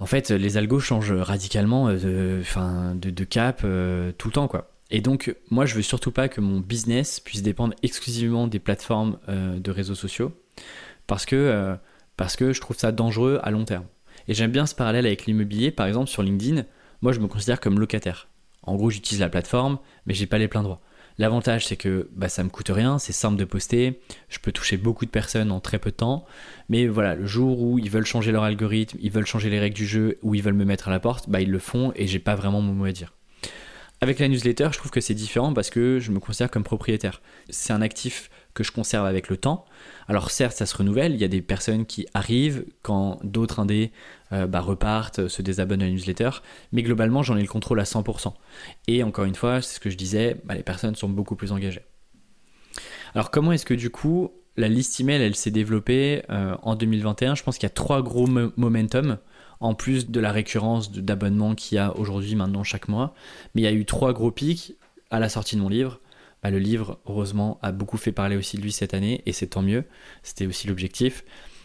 en 0.00 0.06
fait, 0.06 0.30
les 0.30 0.56
algos 0.56 0.80
changent 0.80 1.12
radicalement 1.12 1.88
euh, 1.88 2.94
de, 2.94 3.24
cap 3.24 3.62
euh, 3.64 4.12
tout 4.16 4.28
le 4.28 4.32
temps, 4.32 4.48
quoi. 4.48 4.70
Et 4.90 5.00
donc, 5.00 5.34
moi, 5.50 5.66
je 5.66 5.74
veux 5.74 5.82
surtout 5.82 6.12
pas 6.12 6.28
que 6.28 6.40
mon 6.40 6.60
business 6.60 7.20
puisse 7.20 7.42
dépendre 7.42 7.74
exclusivement 7.82 8.46
des 8.46 8.58
plateformes 8.58 9.18
euh, 9.28 9.58
de 9.58 9.70
réseaux 9.70 9.94
sociaux, 9.94 10.32
parce 11.06 11.26
que, 11.26 11.76
parce 12.16 12.36
que 12.36 12.52
je 12.52 12.60
trouve 12.60 12.76
ça 12.76 12.92
dangereux 12.92 13.38
à 13.42 13.50
long 13.50 13.64
terme. 13.64 13.84
Et 14.28 14.34
j'aime 14.34 14.50
bien 14.50 14.66
ce 14.66 14.74
parallèle 14.74 15.06
avec 15.06 15.26
l'immobilier. 15.26 15.70
Par 15.70 15.86
exemple, 15.86 16.08
sur 16.08 16.22
LinkedIn, 16.22 16.64
moi, 17.02 17.12
je 17.12 17.20
me 17.20 17.26
considère 17.26 17.60
comme 17.60 17.78
locataire. 17.78 18.28
En 18.62 18.76
gros, 18.76 18.90
j'utilise 18.90 19.20
la 19.20 19.28
plateforme, 19.28 19.78
mais 20.06 20.14
j'ai 20.14 20.26
pas 20.26 20.38
les 20.38 20.48
pleins 20.48 20.62
droits. 20.62 20.80
L'avantage, 21.18 21.66
c'est 21.66 21.76
que 21.76 22.08
bah, 22.14 22.28
ça 22.28 22.44
me 22.44 22.48
coûte 22.48 22.70
rien, 22.70 22.98
c'est 22.98 23.12
simple 23.12 23.36
de 23.36 23.44
poster, 23.44 24.00
je 24.28 24.38
peux 24.38 24.52
toucher 24.52 24.76
beaucoup 24.76 25.04
de 25.04 25.10
personnes 25.10 25.50
en 25.50 25.58
très 25.58 25.80
peu 25.80 25.90
de 25.90 25.96
temps. 25.96 26.24
Mais 26.68 26.86
voilà, 26.86 27.16
le 27.16 27.26
jour 27.26 27.60
où 27.60 27.78
ils 27.78 27.90
veulent 27.90 28.06
changer 28.06 28.30
leur 28.30 28.44
algorithme, 28.44 28.96
ils 29.00 29.10
veulent 29.10 29.26
changer 29.26 29.50
les 29.50 29.58
règles 29.58 29.76
du 29.76 29.86
jeu, 29.86 30.18
ou 30.22 30.36
ils 30.36 30.42
veulent 30.42 30.54
me 30.54 30.64
mettre 30.64 30.88
à 30.88 30.90
la 30.92 31.00
porte, 31.00 31.28
bah, 31.28 31.40
ils 31.40 31.50
le 31.50 31.58
font 31.58 31.92
et 31.96 32.06
j'ai 32.06 32.20
pas 32.20 32.36
vraiment 32.36 32.60
mon 32.60 32.72
mot 32.72 32.84
à 32.84 32.92
dire. 32.92 33.12
Avec 34.00 34.20
la 34.20 34.28
newsletter, 34.28 34.68
je 34.70 34.78
trouve 34.78 34.92
que 34.92 35.00
c'est 35.00 35.14
différent 35.14 35.52
parce 35.52 35.70
que 35.70 35.98
je 35.98 36.12
me 36.12 36.20
considère 36.20 36.52
comme 36.52 36.62
propriétaire. 36.62 37.20
C'est 37.50 37.72
un 37.72 37.82
actif 37.82 38.30
que 38.58 38.64
je 38.64 38.72
conserve 38.72 39.06
avec 39.06 39.28
le 39.28 39.36
temps. 39.36 39.64
Alors 40.08 40.32
certes, 40.32 40.56
ça 40.56 40.66
se 40.66 40.76
renouvelle, 40.76 41.14
il 41.14 41.20
y 41.20 41.24
a 41.24 41.28
des 41.28 41.40
personnes 41.40 41.86
qui 41.86 42.08
arrivent 42.12 42.64
quand 42.82 43.20
d'autres 43.22 43.60
indés 43.60 43.92
euh, 44.32 44.48
bah, 44.48 44.60
repartent, 44.60 45.28
se 45.28 45.42
désabonnent 45.42 45.82
à 45.82 45.84
la 45.84 45.92
newsletter, 45.92 46.30
mais 46.72 46.82
globalement, 46.82 47.22
j'en 47.22 47.36
ai 47.36 47.42
le 47.42 47.46
contrôle 47.46 47.78
à 47.78 47.84
100%. 47.84 48.32
Et 48.88 49.04
encore 49.04 49.26
une 49.26 49.36
fois, 49.36 49.62
c'est 49.62 49.76
ce 49.76 49.80
que 49.80 49.90
je 49.90 49.96
disais, 49.96 50.40
bah, 50.44 50.54
les 50.56 50.64
personnes 50.64 50.96
sont 50.96 51.08
beaucoup 51.08 51.36
plus 51.36 51.52
engagées. 51.52 51.82
Alors 53.14 53.30
comment 53.30 53.52
est-ce 53.52 53.64
que 53.64 53.74
du 53.74 53.90
coup, 53.90 54.32
la 54.56 54.66
liste 54.66 54.98
email, 54.98 55.22
elle 55.22 55.36
s'est 55.36 55.52
développée 55.52 56.24
euh, 56.30 56.56
en 56.62 56.74
2021 56.74 57.36
Je 57.36 57.44
pense 57.44 57.58
qu'il 57.58 57.66
y 57.66 57.70
a 57.70 57.74
trois 57.74 58.02
gros 58.02 58.26
momentum 58.26 59.18
en 59.60 59.74
plus 59.74 60.10
de 60.10 60.18
la 60.18 60.32
récurrence 60.32 60.90
d'abonnements 60.90 61.54
qu'il 61.54 61.76
y 61.76 61.78
a 61.78 61.96
aujourd'hui 61.96 62.34
maintenant 62.34 62.64
chaque 62.64 62.88
mois. 62.88 63.14
Mais 63.54 63.62
il 63.62 63.64
y 63.64 63.68
a 63.68 63.72
eu 63.72 63.84
trois 63.84 64.12
gros 64.12 64.32
pics 64.32 64.74
à 65.10 65.20
la 65.20 65.28
sortie 65.28 65.54
de 65.54 65.60
mon 65.60 65.68
livre. 65.68 66.00
Bah, 66.42 66.50
le 66.50 66.58
livre, 66.58 67.00
heureusement, 67.06 67.58
a 67.62 67.72
beaucoup 67.72 67.96
fait 67.96 68.12
parler 68.12 68.36
aussi 68.36 68.56
de 68.56 68.62
lui 68.62 68.72
cette 68.72 68.94
année, 68.94 69.22
et 69.26 69.32
c'est 69.32 69.48
tant 69.48 69.62
mieux, 69.62 69.84
c'était 70.22 70.46
aussi 70.46 70.68
l'objectif. 70.68 71.24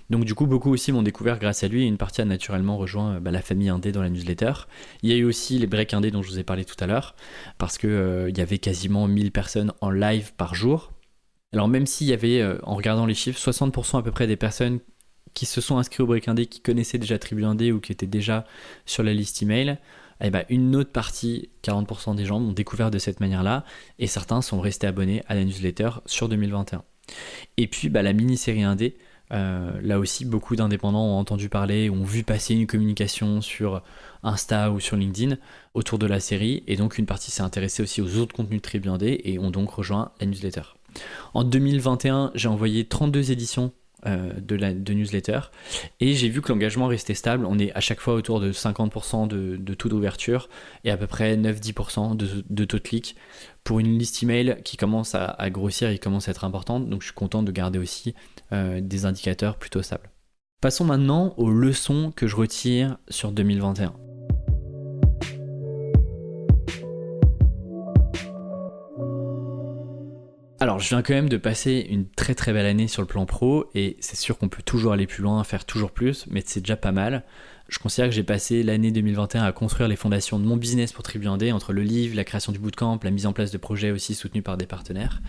Donc 0.10 0.26
du 0.26 0.36
coup, 0.36 0.46
beaucoup 0.46 0.72
aussi 0.72 0.92
m'ont 0.92 1.02
découvert 1.02 1.40
grâce 1.40 1.64
à 1.64 1.68
lui, 1.68 1.84
et 1.84 1.88
une 1.88 1.98
partie 1.98 2.22
a 2.22 2.26
naturellement 2.26 2.78
rejoint 2.78 3.20
bah, 3.20 3.32
la 3.32 3.42
famille 3.42 3.70
Indé 3.70 3.92
dans 3.92 4.02
la 4.02 4.10
newsletter. 4.10 4.54
Il 5.02 5.10
y 5.10 5.14
a 5.14 5.16
eu 5.16 5.24
aussi 5.24 5.58
les 5.60 5.68
breaks 5.68 5.94
Indé 5.94 6.12
dont 6.12 6.22
je 6.22 6.30
vous 6.30 6.40
ai 6.40 6.44
parlé 6.44 6.66
tout 6.66 6.76
à 6.80 6.88
l'heure, 6.88 7.16
parce 7.58 7.78
qu'il 7.78 7.90
euh, 7.90 8.30
y 8.30 8.42
avait 8.42 8.58
quasiment 8.58 9.08
1000 9.08 9.32
personnes 9.32 9.74
en 9.82 9.90
live 9.90 10.34
par 10.36 10.56
jour. 10.56 10.92
Alors 11.54 11.68
même 11.68 11.86
s'il 11.86 12.08
y 12.08 12.14
avait, 12.14 12.42
euh, 12.42 12.58
en 12.64 12.76
regardant 12.76 13.06
les 13.06 13.14
chiffres, 13.14 13.40
60% 13.40 14.00
à 14.00 14.02
peu 14.02 14.12
près 14.12 14.28
des 14.28 14.36
personnes 14.36 14.80
qui 15.34 15.46
se 15.46 15.62
sont 15.62 15.78
inscrits 15.78 16.04
au 16.04 16.08
break 16.08 16.28
Indé, 16.28 16.46
qui 16.46 16.62
connaissaient 16.62 16.98
déjà 16.98 17.18
Tribu 17.18 17.44
Indé 17.46 17.72
ou 17.72 17.80
qui 17.80 17.92
étaient 17.92 18.08
déjà 18.08 18.46
sur 18.86 19.04
la 19.04 19.14
liste 19.14 19.42
email, 19.42 19.78
eh 20.24 20.32
ben, 20.32 20.46
une 20.50 20.76
autre 20.76 20.92
partie, 20.92 21.50
40% 21.64 22.16
des 22.16 22.26
gens, 22.26 22.40
m'ont 22.40 22.54
découvert 22.54 22.92
de 22.92 22.98
cette 22.98 23.20
manière-là, 23.20 23.66
et 24.00 24.08
certains 24.08 24.42
sont 24.42 24.62
restés 24.62 24.88
abonnés 24.88 25.22
à 25.28 25.36
la 25.36 25.44
newsletter 25.44 25.90
sur 26.06 26.30
2021. 26.30 26.84
Et 27.58 27.68
puis 27.68 27.90
bah, 27.90 28.02
la 28.02 28.14
mini-série 28.14 28.64
indé, 28.64 28.96
euh, 29.32 29.80
là 29.82 30.00
aussi, 30.00 30.26
beaucoup 30.26 30.56
d'indépendants 30.56 31.06
ont 31.06 31.18
entendu 31.18 31.50
parler, 31.50 31.90
ont 31.90 32.04
vu 32.04 32.24
passer 32.24 32.54
une 32.54 32.68
communication 32.68 33.42
sur 33.42 33.82
Insta 34.22 34.72
ou 34.72 34.80
sur 34.80 34.96
LinkedIn 34.96 35.38
autour 35.74 36.00
de 36.00 36.06
la 36.06 36.20
série, 36.20 36.64
et 36.68 36.76
donc 36.76 36.98
une 36.98 37.06
partie 37.06 37.32
s'est 37.32 37.42
intéressée 37.42 37.84
aussi 37.84 38.02
aux 38.02 38.18
autres 38.18 38.36
contenus 38.36 38.62
très 38.62 38.80
bien 38.80 38.98
et 39.02 39.40
ont 39.40 39.52
donc 39.52 39.72
rejoint 39.72 40.12
la 40.20 40.28
newsletter. 40.28 40.62
En 41.34 41.44
2021, 41.44 42.32
j'ai 42.36 42.48
envoyé 42.48 42.86
32 42.86 43.32
éditions 43.32 43.72
de, 44.06 44.56
la, 44.56 44.74
newsletter. 44.74 45.40
Et 46.00 46.14
j'ai 46.14 46.30
vu 46.30 46.42
que 46.42 46.52
l'engagement 46.52 46.88
restait 46.88 47.14
stable. 47.14 47.46
On 47.46 47.58
est 47.58 47.72
à 47.74 47.80
chaque 47.80 48.00
fois 48.00 48.14
autour 48.14 48.40
de 48.40 48.52
50% 48.52 49.28
de, 49.28 49.74
taux 49.74 49.90
d'ouverture 49.90 50.50
et 50.84 50.92
à 50.92 50.98
peu 50.98 51.08
près 51.08 51.38
9-10% 51.38 52.16
de, 52.16 52.66
taux 52.66 52.78
de 52.78 52.84
clic 52.84 53.16
pour 53.64 53.80
une 53.80 53.98
liste 53.98 54.22
email 54.24 54.58
qui 54.64 54.78
commence 54.78 55.16
à, 55.16 55.50
grossir 55.50 55.90
et 55.90 56.00
commence 56.00 56.28
à 56.28 56.32
être 56.32 56.44
importante. 56.44 56.90
Donc 56.90 57.02
je 57.02 57.08
suis 57.08 57.16
content 57.16 57.44
de 57.44 57.52
garder 57.52 57.80
aussi 57.80 58.14
euh, 58.52 58.82
des 58.82 59.06
indicateurs 59.06 59.58
plutôt 59.58 59.82
stables. 59.82 60.10
Passons 60.62 60.86
maintenant 60.86 61.34
aux 61.38 61.50
leçons 61.50 62.14
que 62.16 62.28
je 62.28 62.36
retire 62.36 62.98
sur 63.10 63.32
2021. 63.32 63.94
Alors, 70.64 70.80
je 70.80 70.88
viens 70.88 71.02
quand 71.02 71.14
même 71.14 71.28
de 71.28 71.36
passer 71.36 71.86
une 71.90 72.08
très 72.08 72.36
très 72.36 72.54
belle 72.54 72.66
année 72.66 72.88
sur 72.88 73.02
le 73.02 73.06
plan 73.06 73.26
pro 73.26 73.70
et 73.76 73.98
c'est 74.00 74.16
sûr 74.16 74.38
qu'on 74.38 74.48
peut 74.48 74.64
toujours 74.64 74.94
aller 74.94 75.08
plus 75.08 75.22
loin, 75.22 75.44
faire 75.44 75.66
toujours 75.66 75.92
plus, 75.92 76.26
mais 76.30 76.42
c'est 76.46 76.62
déjà 76.62 76.78
pas 76.78 76.94
mal. 76.94 77.26
Je 77.68 77.80
considère 77.80 78.08
que 78.08 78.16
j'ai 78.16 78.24
passé 78.24 78.64
l'année 78.64 78.90
2021 78.92 79.44
à 79.44 79.52
construire 79.52 79.90
les 79.90 79.98
fondations 79.98 80.40
de 80.40 80.46
mon 80.46 80.56
business 80.56 80.94
pour 80.94 81.04
Tribu 81.04 81.28
entre 81.28 81.74
le 81.74 81.82
livre, 81.82 82.16
la 82.16 82.24
création 82.24 82.54
du 82.54 82.60
bootcamp, 82.60 82.98
la 83.04 83.12
mise 83.12 83.26
en 83.26 83.34
place 83.34 83.52
de 83.52 83.58
projets 83.58 83.92
aussi 83.92 84.16
soutenus 84.16 84.42
par 84.42 84.56
des 84.56 84.66
partenaires. 84.66 85.22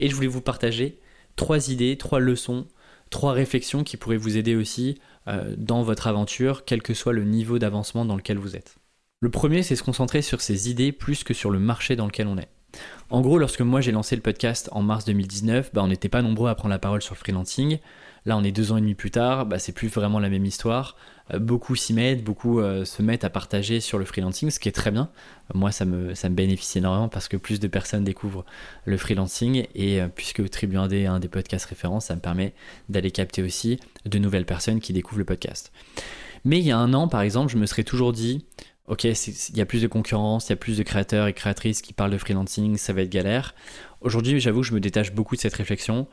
Et 0.00 0.08
je 0.08 0.14
voulais 0.16 0.26
vous 0.26 0.40
partager 0.40 0.98
trois 1.36 1.70
idées, 1.70 1.96
trois 1.96 2.18
leçons, 2.18 2.66
trois 3.10 3.32
réflexions 3.32 3.84
qui 3.84 3.96
pourraient 3.96 4.16
vous 4.16 4.36
aider 4.36 4.56
aussi 4.56 4.98
euh, 5.28 5.54
dans 5.56 5.84
votre 5.84 6.08
aventure, 6.08 6.64
quel 6.64 6.82
que 6.82 6.94
soit 6.94 7.12
le 7.12 7.22
niveau 7.22 7.60
d'avancement 7.60 8.04
dans 8.04 8.16
lequel 8.16 8.38
vous 8.38 8.56
êtes. 8.56 8.74
Le 9.20 9.30
premier, 9.30 9.62
c'est 9.62 9.76
se 9.76 9.84
concentrer 9.84 10.20
sur 10.20 10.40
ses 10.40 10.68
idées 10.68 10.90
plus 10.90 11.22
que 11.22 11.32
sur 11.32 11.52
le 11.52 11.60
marché 11.60 11.94
dans 11.94 12.06
lequel 12.06 12.26
on 12.26 12.38
est. 12.38 12.48
En 13.10 13.20
gros, 13.20 13.38
lorsque 13.38 13.60
moi 13.60 13.80
j'ai 13.80 13.92
lancé 13.92 14.16
le 14.16 14.22
podcast 14.22 14.68
en 14.72 14.82
mars 14.82 15.04
2019, 15.04 15.70
bah, 15.72 15.82
on 15.84 15.88
n'était 15.88 16.08
pas 16.08 16.22
nombreux 16.22 16.48
à 16.48 16.54
prendre 16.54 16.70
la 16.70 16.78
parole 16.78 17.02
sur 17.02 17.14
le 17.14 17.18
freelancing. 17.18 17.78
Là, 18.26 18.38
on 18.38 18.42
est 18.42 18.52
deux 18.52 18.72
ans 18.72 18.78
et 18.78 18.80
demi 18.80 18.94
plus 18.94 19.10
tard, 19.10 19.44
bah, 19.44 19.58
c'est 19.58 19.72
plus 19.72 19.88
vraiment 19.88 20.18
la 20.18 20.30
même 20.30 20.46
histoire. 20.46 20.96
Euh, 21.32 21.38
beaucoup 21.38 21.76
s'y 21.76 21.92
mettent, 21.92 22.24
beaucoup 22.24 22.60
euh, 22.60 22.84
se 22.86 23.02
mettent 23.02 23.24
à 23.24 23.30
partager 23.30 23.80
sur 23.80 23.98
le 23.98 24.06
freelancing, 24.06 24.50
ce 24.50 24.58
qui 24.58 24.68
est 24.68 24.72
très 24.72 24.90
bien. 24.90 25.10
moi, 25.52 25.70
ça 25.72 25.84
me, 25.84 26.14
ça 26.14 26.30
me 26.30 26.34
bénéficie 26.34 26.78
énormément 26.78 27.08
parce 27.08 27.28
que 27.28 27.36
plus 27.36 27.60
de 27.60 27.68
personnes 27.68 28.04
découvrent 28.04 28.46
le 28.86 28.96
freelancing 28.96 29.66
et 29.74 30.00
euh, 30.00 30.08
puisque 30.08 30.48
Tribu 30.48 30.76
1D 30.76 31.02
est 31.02 31.06
un 31.06 31.20
des 31.20 31.28
podcasts 31.28 31.66
références, 31.66 32.06
ça 32.06 32.14
me 32.14 32.20
permet 32.20 32.54
d'aller 32.88 33.10
capter 33.10 33.42
aussi 33.42 33.78
de 34.06 34.18
nouvelles 34.18 34.46
personnes 34.46 34.80
qui 34.80 34.94
découvrent 34.94 35.18
le 35.18 35.26
podcast. 35.26 35.70
Mais 36.46 36.58
il 36.58 36.64
y 36.64 36.72
a 36.72 36.78
un 36.78 36.92
an, 36.94 37.08
par 37.08 37.22
exemple, 37.22 37.52
je 37.52 37.58
me 37.58 37.66
serais 37.66 37.84
toujours 37.84 38.12
dit, 38.12 38.44
ok, 38.86 39.04
il 39.04 39.56
y 39.56 39.60
a 39.60 39.66
plus 39.66 39.82
de 39.82 39.86
concurrence, 39.86 40.48
il 40.48 40.50
y 40.50 40.52
a 40.52 40.56
plus 40.56 40.76
de 40.76 40.82
créateurs 40.82 41.26
et 41.26 41.32
créatrices 41.32 41.80
qui 41.80 41.92
parlent 41.92 42.10
de 42.10 42.18
freelancing, 42.18 42.76
ça 42.76 42.92
va 42.92 43.02
être 43.02 43.10
galère. 43.10 43.54
Aujourd'hui, 44.02 44.38
j'avoue 44.38 44.60
que 44.60 44.66
je 44.66 44.74
me 44.74 44.80
détache 44.80 45.12
beaucoup 45.12 45.34
de 45.34 45.40
cette 45.40 45.54
réflexion. 45.54 46.06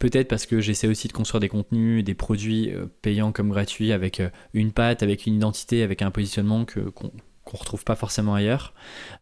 Peut-être 0.00 0.26
parce 0.26 0.46
que 0.46 0.60
j'essaie 0.60 0.88
aussi 0.88 1.06
de 1.06 1.12
construire 1.12 1.40
des 1.40 1.48
contenus, 1.48 2.02
des 2.02 2.14
produits 2.14 2.72
euh, 2.72 2.86
payants 3.02 3.30
comme 3.30 3.50
gratuits, 3.50 3.92
avec 3.92 4.18
euh, 4.18 4.30
une 4.52 4.72
patte, 4.72 5.04
avec 5.04 5.26
une 5.26 5.34
identité, 5.34 5.84
avec 5.84 6.02
un 6.02 6.10
positionnement 6.10 6.64
que, 6.64 6.80
qu'on 6.80 7.06
ne 7.06 7.58
retrouve 7.58 7.84
pas 7.84 7.94
forcément 7.94 8.34
ailleurs. 8.34 8.74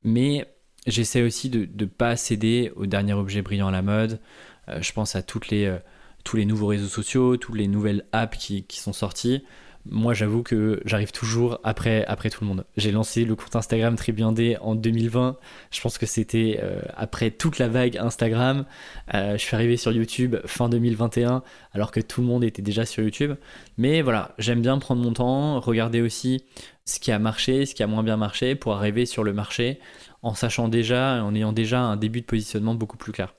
Mais 0.04 0.46
j'essaie 0.86 1.20
aussi 1.20 1.50
de 1.50 1.68
ne 1.78 1.84
pas 1.86 2.16
céder 2.16 2.72
au 2.76 2.86
dernier 2.86 3.12
objet 3.12 3.42
brillant 3.42 3.68
à 3.68 3.72
la 3.72 3.82
mode. 3.82 4.20
Euh, 4.68 4.80
je 4.80 4.92
pense 4.94 5.14
à 5.14 5.22
toutes 5.22 5.48
les, 5.48 5.76
tous 6.24 6.38
les 6.38 6.46
nouveaux 6.46 6.68
réseaux 6.68 6.88
sociaux, 6.88 7.36
toutes 7.36 7.56
les 7.56 7.68
nouvelles 7.68 8.06
apps 8.12 8.38
qui, 8.38 8.64
qui 8.64 8.80
sont 8.80 8.94
sorties 8.94 9.44
moi 9.86 10.14
j'avoue 10.14 10.42
que 10.42 10.80
j'arrive 10.84 11.12
toujours 11.12 11.60
après, 11.62 12.04
après 12.06 12.30
tout 12.30 12.42
le 12.42 12.48
monde. 12.48 12.64
J'ai 12.76 12.92
lancé 12.92 13.24
le 13.24 13.34
compte 13.36 13.54
Instagram 13.54 13.96
Tribuandé 13.96 14.56
en 14.60 14.74
2020. 14.74 15.36
Je 15.70 15.80
pense 15.80 15.98
que 15.98 16.06
c'était 16.06 16.60
euh, 16.62 16.80
après 16.96 17.30
toute 17.30 17.58
la 17.58 17.68
vague 17.68 17.96
Instagram. 17.98 18.64
Euh, 19.12 19.32
je 19.32 19.42
suis 19.42 19.54
arrivé 19.54 19.76
sur 19.76 19.92
YouTube 19.92 20.36
fin 20.46 20.68
2021 20.68 21.42
alors 21.72 21.90
que 21.90 22.00
tout 22.00 22.20
le 22.20 22.26
monde 22.26 22.44
était 22.44 22.62
déjà 22.62 22.86
sur 22.86 23.02
YouTube. 23.02 23.34
Mais 23.76 24.02
voilà, 24.02 24.34
j'aime 24.38 24.62
bien 24.62 24.78
prendre 24.78 25.02
mon 25.02 25.12
temps, 25.12 25.60
regarder 25.60 26.00
aussi 26.00 26.44
ce 26.84 26.98
qui 26.98 27.12
a 27.12 27.18
marché, 27.18 27.66
ce 27.66 27.74
qui 27.74 27.82
a 27.82 27.86
moins 27.86 28.02
bien 28.02 28.16
marché 28.16 28.54
pour 28.54 28.74
arriver 28.74 29.06
sur 29.06 29.24
le 29.24 29.32
marché 29.32 29.80
en 30.22 30.34
sachant 30.34 30.68
déjà, 30.68 31.22
en 31.22 31.34
ayant 31.34 31.52
déjà 31.52 31.80
un 31.80 31.96
début 31.96 32.22
de 32.22 32.26
positionnement 32.26 32.74
beaucoup 32.74 32.96
plus 32.96 33.12
clair. 33.12 33.34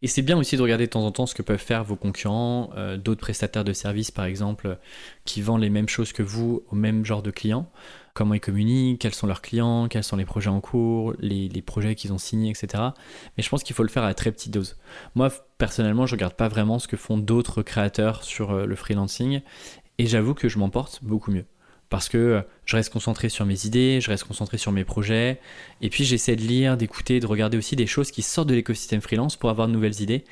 Et 0.00 0.06
c'est 0.06 0.22
bien 0.22 0.38
aussi 0.38 0.56
de 0.56 0.62
regarder 0.62 0.86
de 0.86 0.90
temps 0.90 1.04
en 1.04 1.10
temps 1.10 1.26
ce 1.26 1.34
que 1.34 1.42
peuvent 1.42 1.58
faire 1.58 1.82
vos 1.82 1.96
concurrents, 1.96 2.70
euh, 2.76 2.96
d'autres 2.96 3.20
prestataires 3.20 3.64
de 3.64 3.72
services 3.72 4.12
par 4.12 4.26
exemple, 4.26 4.78
qui 5.24 5.42
vendent 5.42 5.62
les 5.62 5.70
mêmes 5.70 5.88
choses 5.88 6.12
que 6.12 6.22
vous 6.22 6.62
au 6.70 6.76
même 6.76 7.04
genre 7.04 7.22
de 7.22 7.32
clients. 7.32 7.68
Comment 8.14 8.34
ils 8.34 8.40
communiquent, 8.40 9.00
quels 9.00 9.14
sont 9.14 9.26
leurs 9.26 9.42
clients, 9.42 9.88
quels 9.88 10.04
sont 10.04 10.16
les 10.16 10.24
projets 10.24 10.50
en 10.50 10.60
cours, 10.60 11.14
les, 11.18 11.62
projets 11.62 11.96
qu'ils 11.96 12.12
ont 12.12 12.18
signés, 12.18 12.50
etc. 12.50 12.82
Mais 13.36 13.42
je 13.42 13.48
pense 13.48 13.64
qu'il 13.64 13.74
faut 13.74 13.82
le 13.82 13.88
faire 13.88 14.04
à 14.04 14.14
très 14.14 14.30
petite 14.30 14.52
dose. 14.52 14.76
Moi, 15.16 15.30
personnellement, 15.58 16.06
je 16.06 16.14
regarde 16.14 16.34
pas 16.34 16.48
vraiment 16.48 16.78
ce 16.78 16.86
que 16.86 16.96
font 16.96 17.18
d'autres 17.18 17.62
créateurs 17.62 18.22
sur 18.22 18.52
euh, 18.52 18.66
le 18.66 18.76
freelancing 18.76 19.40
et 19.98 20.06
j'avoue 20.06 20.34
que 20.34 20.48
je 20.48 20.58
m'en 20.58 20.70
porte 20.70 21.00
beaucoup 21.02 21.32
mieux 21.32 21.44
parce 21.90 22.08
que 22.08 22.42
je 22.64 22.76
reste 22.76 22.92
concentré 22.92 23.28
sur 23.28 23.46
mes 23.46 23.66
idées, 23.66 24.00
je 24.00 24.10
reste 24.10 24.24
concentré 24.24 24.58
sur 24.58 24.72
mes 24.72 24.84
projets, 24.84 25.40
et 25.80 25.88
puis 25.88 26.04
j'essaie 26.04 26.36
de 26.36 26.42
lire, 26.42 26.76
d'écouter, 26.76 27.20
de 27.20 27.26
regarder 27.26 27.56
aussi 27.56 27.76
des 27.76 27.86
choses 27.86 28.10
qui 28.10 28.22
sortent 28.22 28.48
de 28.48 28.54
l'écosystème 28.54 29.00
freelance 29.00 29.36
pour 29.36 29.50
avoir 29.50 29.68
de 29.68 29.72
nouvelles 29.72 30.00
idées. 30.00 30.24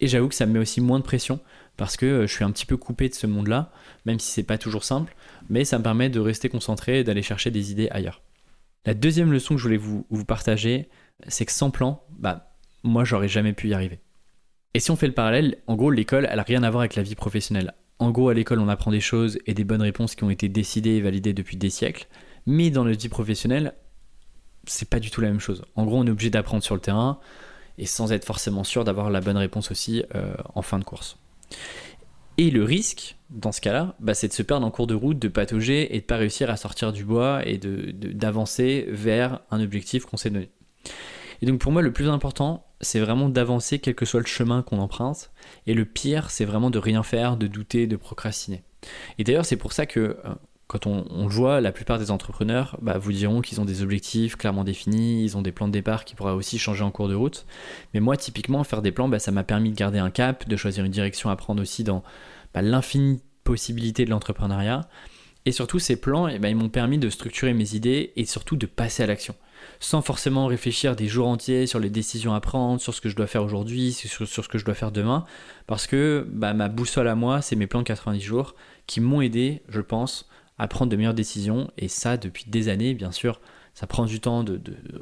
Et 0.00 0.08
j'avoue 0.08 0.28
que 0.28 0.34
ça 0.34 0.46
me 0.46 0.52
met 0.52 0.58
aussi 0.58 0.80
moins 0.80 0.98
de 0.98 1.04
pression 1.04 1.40
parce 1.76 1.96
que 1.96 2.26
je 2.26 2.32
suis 2.32 2.44
un 2.44 2.50
petit 2.50 2.66
peu 2.66 2.76
coupé 2.76 3.08
de 3.08 3.14
ce 3.14 3.26
monde-là, 3.26 3.70
même 4.04 4.18
si 4.18 4.30
c'est 4.30 4.42
pas 4.42 4.58
toujours 4.58 4.84
simple, 4.84 5.14
mais 5.48 5.64
ça 5.64 5.78
me 5.78 5.82
permet 5.82 6.08
de 6.08 6.20
rester 6.20 6.48
concentré 6.48 7.00
et 7.00 7.04
d'aller 7.04 7.22
chercher 7.22 7.50
des 7.50 7.70
idées 7.70 7.88
ailleurs. 7.90 8.22
La 8.84 8.94
deuxième 8.94 9.32
leçon 9.32 9.54
que 9.54 9.58
je 9.58 9.64
voulais 9.64 9.76
vous, 9.76 10.06
vous 10.10 10.24
partager, 10.24 10.88
c'est 11.28 11.44
que 11.44 11.52
sans 11.52 11.70
plan, 11.70 12.02
bah 12.18 12.52
moi 12.82 13.04
j'aurais 13.04 13.28
jamais 13.28 13.52
pu 13.52 13.68
y 13.68 13.74
arriver. 13.74 14.00
Et 14.74 14.80
si 14.80 14.90
on 14.90 14.96
fait 14.96 15.06
le 15.06 15.14
parallèle, 15.14 15.58
en 15.66 15.76
gros 15.76 15.90
l'école 15.90 16.28
elle 16.30 16.38
a 16.38 16.44
rien 16.44 16.62
à 16.62 16.70
voir 16.70 16.82
avec 16.82 16.94
la 16.94 17.02
vie 17.02 17.14
professionnelle. 17.14 17.74
En 17.98 18.10
gros, 18.10 18.28
à 18.28 18.34
l'école, 18.34 18.60
on 18.60 18.68
apprend 18.68 18.90
des 18.90 19.00
choses 19.00 19.38
et 19.46 19.54
des 19.54 19.64
bonnes 19.64 19.82
réponses 19.82 20.14
qui 20.14 20.24
ont 20.24 20.30
été 20.30 20.48
décidées 20.48 20.96
et 20.96 21.00
validées 21.00 21.32
depuis 21.32 21.56
des 21.56 21.70
siècles. 21.70 22.06
Mais 22.46 22.70
dans 22.70 22.84
le 22.84 22.92
vie 22.92 23.08
professionnelle, 23.08 23.74
c'est 24.66 24.88
pas 24.88 25.00
du 25.00 25.10
tout 25.10 25.20
la 25.20 25.28
même 25.28 25.40
chose. 25.40 25.64
En 25.76 25.84
gros, 25.86 25.98
on 25.98 26.06
est 26.06 26.10
obligé 26.10 26.30
d'apprendre 26.30 26.62
sur 26.62 26.74
le 26.74 26.80
terrain 26.80 27.18
et 27.78 27.86
sans 27.86 28.12
être 28.12 28.24
forcément 28.24 28.64
sûr 28.64 28.84
d'avoir 28.84 29.10
la 29.10 29.20
bonne 29.20 29.36
réponse 29.36 29.70
aussi 29.70 30.04
euh, 30.14 30.34
en 30.54 30.62
fin 30.62 30.78
de 30.78 30.84
course. 30.84 31.18
Et 32.38 32.50
le 32.50 32.64
risque, 32.64 33.16
dans 33.30 33.52
ce 33.52 33.60
cas-là, 33.62 33.94
bah, 33.98 34.12
c'est 34.12 34.28
de 34.28 34.32
se 34.32 34.42
perdre 34.42 34.66
en 34.66 34.70
cours 34.70 34.86
de 34.86 34.94
route, 34.94 35.18
de 35.18 35.28
patauger 35.28 35.96
et 35.96 36.00
de 36.00 36.04
pas 36.04 36.16
réussir 36.16 36.50
à 36.50 36.56
sortir 36.56 36.92
du 36.92 37.04
bois 37.04 37.46
et 37.46 37.58
d'avancer 37.58 38.86
vers 38.88 39.40
un 39.50 39.60
objectif 39.62 40.04
qu'on 40.04 40.18
s'est 40.18 40.30
donné. 40.30 40.50
Et 41.40 41.46
donc 41.46 41.60
pour 41.60 41.72
moi, 41.72 41.82
le 41.82 41.92
plus 41.92 42.08
important, 42.08 42.65
c'est 42.80 43.00
vraiment 43.00 43.28
d'avancer 43.28 43.78
quel 43.78 43.94
que 43.94 44.04
soit 44.04 44.20
le 44.20 44.26
chemin 44.26 44.62
qu'on 44.62 44.78
emprunte. 44.78 45.30
Et 45.66 45.74
le 45.74 45.84
pire, 45.84 46.30
c'est 46.30 46.44
vraiment 46.44 46.70
de 46.70 46.78
rien 46.78 47.02
faire, 47.02 47.36
de 47.36 47.46
douter, 47.46 47.86
de 47.86 47.96
procrastiner. 47.96 48.62
Et 49.18 49.24
d'ailleurs, 49.24 49.46
c'est 49.46 49.56
pour 49.56 49.72
ça 49.72 49.86
que 49.86 50.00
euh, 50.00 50.34
quand 50.66 50.86
on, 50.86 51.04
le 51.26 51.32
voit, 51.32 51.60
la 51.60 51.70
plupart 51.72 51.98
des 51.98 52.10
entrepreneurs 52.10 52.76
bah, 52.82 52.98
vous 52.98 53.12
diront 53.12 53.40
qu'ils 53.40 53.60
ont 53.60 53.64
des 53.64 53.82
objectifs 53.82 54.36
clairement 54.36 54.64
définis, 54.64 55.22
ils 55.22 55.36
ont 55.36 55.42
des 55.42 55.52
plans 55.52 55.68
de 55.68 55.72
départ 55.72 56.04
qui 56.04 56.14
pourraient 56.16 56.32
aussi 56.32 56.58
changer 56.58 56.82
en 56.82 56.90
cours 56.90 57.08
de 57.08 57.14
route. 57.14 57.46
Mais 57.94 58.00
moi, 58.00 58.16
typiquement, 58.16 58.64
faire 58.64 58.82
des 58.82 58.92
plans, 58.92 59.08
bah, 59.08 59.20
ça 59.20 59.30
m'a 59.30 59.44
permis 59.44 59.70
de 59.70 59.76
garder 59.76 59.98
un 59.98 60.10
cap, 60.10 60.48
de 60.48 60.56
choisir 60.56 60.84
une 60.84 60.92
direction 60.92 61.30
à 61.30 61.36
prendre 61.36 61.62
aussi 61.62 61.84
dans 61.84 62.02
bah, 62.52 62.62
l'infinie 62.62 63.20
possibilité 63.44 64.04
de 64.04 64.10
l'entrepreneuriat. 64.10 64.88
Et 65.44 65.52
surtout, 65.52 65.78
ces 65.78 66.00
plans, 66.00 66.26
eh 66.26 66.40
ben, 66.40 66.48
ils 66.48 66.56
m'ont 66.56 66.68
permis 66.68 66.98
de 66.98 67.08
structurer 67.08 67.54
mes 67.54 67.74
idées 67.74 68.12
et 68.16 68.24
surtout 68.24 68.56
de 68.56 68.66
passer 68.66 69.04
à 69.04 69.06
l'action 69.06 69.36
sans 69.80 70.02
forcément 70.02 70.46
réfléchir 70.46 70.96
des 70.96 71.08
jours 71.08 71.28
entiers 71.28 71.66
sur 71.66 71.78
les 71.78 71.90
décisions 71.90 72.34
à 72.34 72.40
prendre, 72.40 72.80
sur 72.80 72.94
ce 72.94 73.00
que 73.00 73.08
je 73.08 73.16
dois 73.16 73.26
faire 73.26 73.42
aujourd'hui, 73.42 73.92
sur, 73.92 74.26
ce 74.26 74.48
que 74.48 74.58
je 74.58 74.64
dois 74.64 74.74
faire 74.74 74.92
demain, 74.92 75.24
parce 75.66 75.86
que 75.86 76.26
bah, 76.30 76.54
ma 76.54 76.68
boussole 76.68 77.08
à 77.08 77.14
moi, 77.14 77.42
c'est 77.42 77.56
mes 77.56 77.66
plans 77.66 77.80
de 77.80 77.86
90 77.86 78.20
jours 78.20 78.54
qui 78.86 79.00
m'ont 79.00 79.20
aidé, 79.20 79.62
je 79.68 79.80
pense, 79.80 80.28
à 80.58 80.68
prendre 80.68 80.90
de 80.90 80.96
meilleures 80.96 81.14
décisions, 81.14 81.70
et 81.76 81.88
ça 81.88 82.16
depuis 82.16 82.44
des 82.48 82.68
années, 82.68 82.94
bien 82.94 83.12
sûr, 83.12 83.40
ça 83.74 83.86
prend 83.86 84.06
du 84.06 84.20
temps 84.20 84.44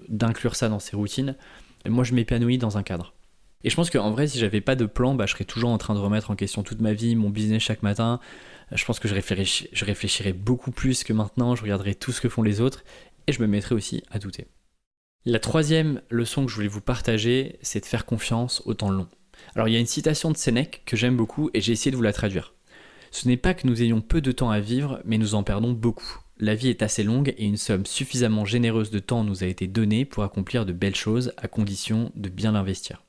d'inclure 0.09 0.57
ça 0.57 0.69
dans 0.69 0.81
ses 0.81 0.97
routines, 0.97 1.37
et 1.85 1.91
moi 1.91 2.05
je 2.05 2.15
m'épanouis 2.15 2.59
dans 2.59 2.77
un 2.77 2.83
cadre. 2.83 3.15
Et 3.65 3.71
je 3.71 3.77
pense 3.77 3.89
qu'en 3.89 4.11
vrai, 4.11 4.27
si 4.27 4.39
j'avais 4.39 4.61
pas 4.61 4.77
de 4.77 4.85
plan, 4.85 5.15
bah, 5.15 5.25
je 5.27 5.33
serais 5.33 5.45
toujours 5.45 5.71
en 5.71 5.79
train 5.79 5.95
de 5.95 5.99
remettre 5.99 6.31
en 6.31 6.37
question 6.37 6.63
toute 6.63 6.83
ma 6.83 6.93
vie, 6.93 7.17
mon 7.17 7.31
business 7.31 7.63
chaque 7.63 7.83
matin. 7.83 8.21
Je 8.73 8.85
pense 8.85 9.01
que 9.01 9.09
je, 9.09 9.15
je 9.15 9.85
réfléchirais 9.85 10.35
beaucoup 10.35 10.71
plus 10.71 11.03
que 11.03 11.15
maintenant, 11.15 11.57
je 11.57 11.63
regarderais 11.63 11.95
tout 11.95 12.13
ce 12.13 12.21
que 12.21 12.29
font 12.29 12.43
les 12.43 12.61
autres 12.61 12.85
et 13.27 13.33
je 13.33 13.41
me 13.41 13.47
mettrais 13.47 13.75
aussi 13.75 14.03
à 14.11 14.19
douter. 14.19 14.47
La 15.27 15.39
troisième 15.39 16.03
leçon 16.11 16.45
que 16.45 16.51
je 16.51 16.57
voulais 16.57 16.69
vous 16.69 16.83
partager, 16.83 17.59
c'est 17.63 17.81
de 17.81 17.87
faire 17.87 18.05
confiance 18.05 18.61
au 18.67 18.75
temps 18.75 18.91
long. 18.91 19.09
Alors 19.55 19.69
il 19.69 19.73
y 19.73 19.77
a 19.77 19.81
une 19.81 19.87
citation 19.87 20.31
de 20.31 20.37
Sénèque 20.37 20.83
que 20.85 20.99
j'aime 20.99 21.17
beaucoup 21.17 21.49
et 21.55 21.63
j'ai 21.63 21.73
essayé 21.73 21.91
de 21.91 21.97
vous 21.97 22.03
la 22.03 22.13
traduire. 22.13 22.53
Ce 23.11 23.27
n'est 23.27 23.39
pas 23.39 23.55
que 23.55 23.67
nous 23.67 23.83
ayons 23.83 24.03
peu 24.03 24.21
de 24.21 24.33
temps 24.33 24.51
à 24.51 24.61
vivre, 24.61 25.01
mais 25.07 25.17
nous 25.17 25.35
en 25.35 25.43
perdons 25.43 25.73
beaucoup. 25.73 26.21
La 26.39 26.55
vie 26.55 26.69
est 26.69 26.83
assez 26.83 27.05
longue 27.05 27.33
et 27.39 27.47
une 27.47 27.57
somme 27.57 27.87
suffisamment 27.87 28.45
généreuse 28.45 28.91
de 28.91 28.99
temps 28.99 29.25
nous 29.25 29.43
a 29.43 29.47
été 29.47 29.67
donnée 29.67 30.05
pour 30.05 30.25
accomplir 30.25 30.67
de 30.67 30.75
belles 30.75 30.95
choses 30.95 31.33
à 31.39 31.49
condition 31.49 32.13
de 32.17 32.29
bien 32.29 32.53
l'investir. 32.53 33.04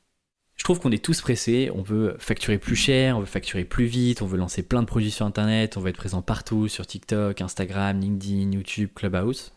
Je 0.66 0.68
trouve 0.72 0.80
qu'on 0.80 0.92
est 0.92 1.06
tous 1.06 1.22
pressés, 1.22 1.70
on 1.76 1.84
veut 1.84 2.16
facturer 2.18 2.58
plus 2.58 2.76
cher, 2.76 3.18
on 3.18 3.20
veut 3.20 3.28
facturer 3.28 3.66
plus 3.66 3.86
vite, 3.86 4.24
on 4.24 4.26
veut 4.26 4.40
lancer 4.40 4.64
plein 4.64 4.82
de 4.82 4.88
produits 4.88 5.12
sur 5.12 5.24
Internet, 5.24 5.78
on 5.78 5.80
veut 5.80 5.90
être 5.90 5.96
présent 5.96 6.24
partout, 6.24 6.68
sur 6.70 6.88
TikTok, 6.88 7.40
Instagram, 7.40 8.00
LinkedIn, 8.00 8.52
YouTube, 8.52 8.90
Clubhouse. 8.96 9.54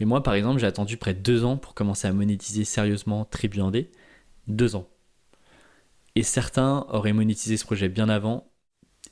Mais 0.00 0.06
moi, 0.06 0.24
par 0.24 0.34
exemple, 0.34 0.58
j'ai 0.58 0.66
attendu 0.66 0.96
près 0.96 1.14
de 1.14 1.20
deux 1.20 1.44
ans 1.44 1.56
pour 1.56 1.74
commencer 1.74 2.08
à 2.08 2.12
monétiser 2.12 2.64
sérieusement 2.64 3.24
Tribuandé. 3.26 3.92
Deux 4.48 4.74
ans. 4.74 4.88
Et 6.16 6.24
certains 6.24 6.84
auraient 6.88 7.12
monétisé 7.12 7.56
ce 7.56 7.64
projet 7.64 7.88
bien 7.88 8.08
avant. 8.08 8.50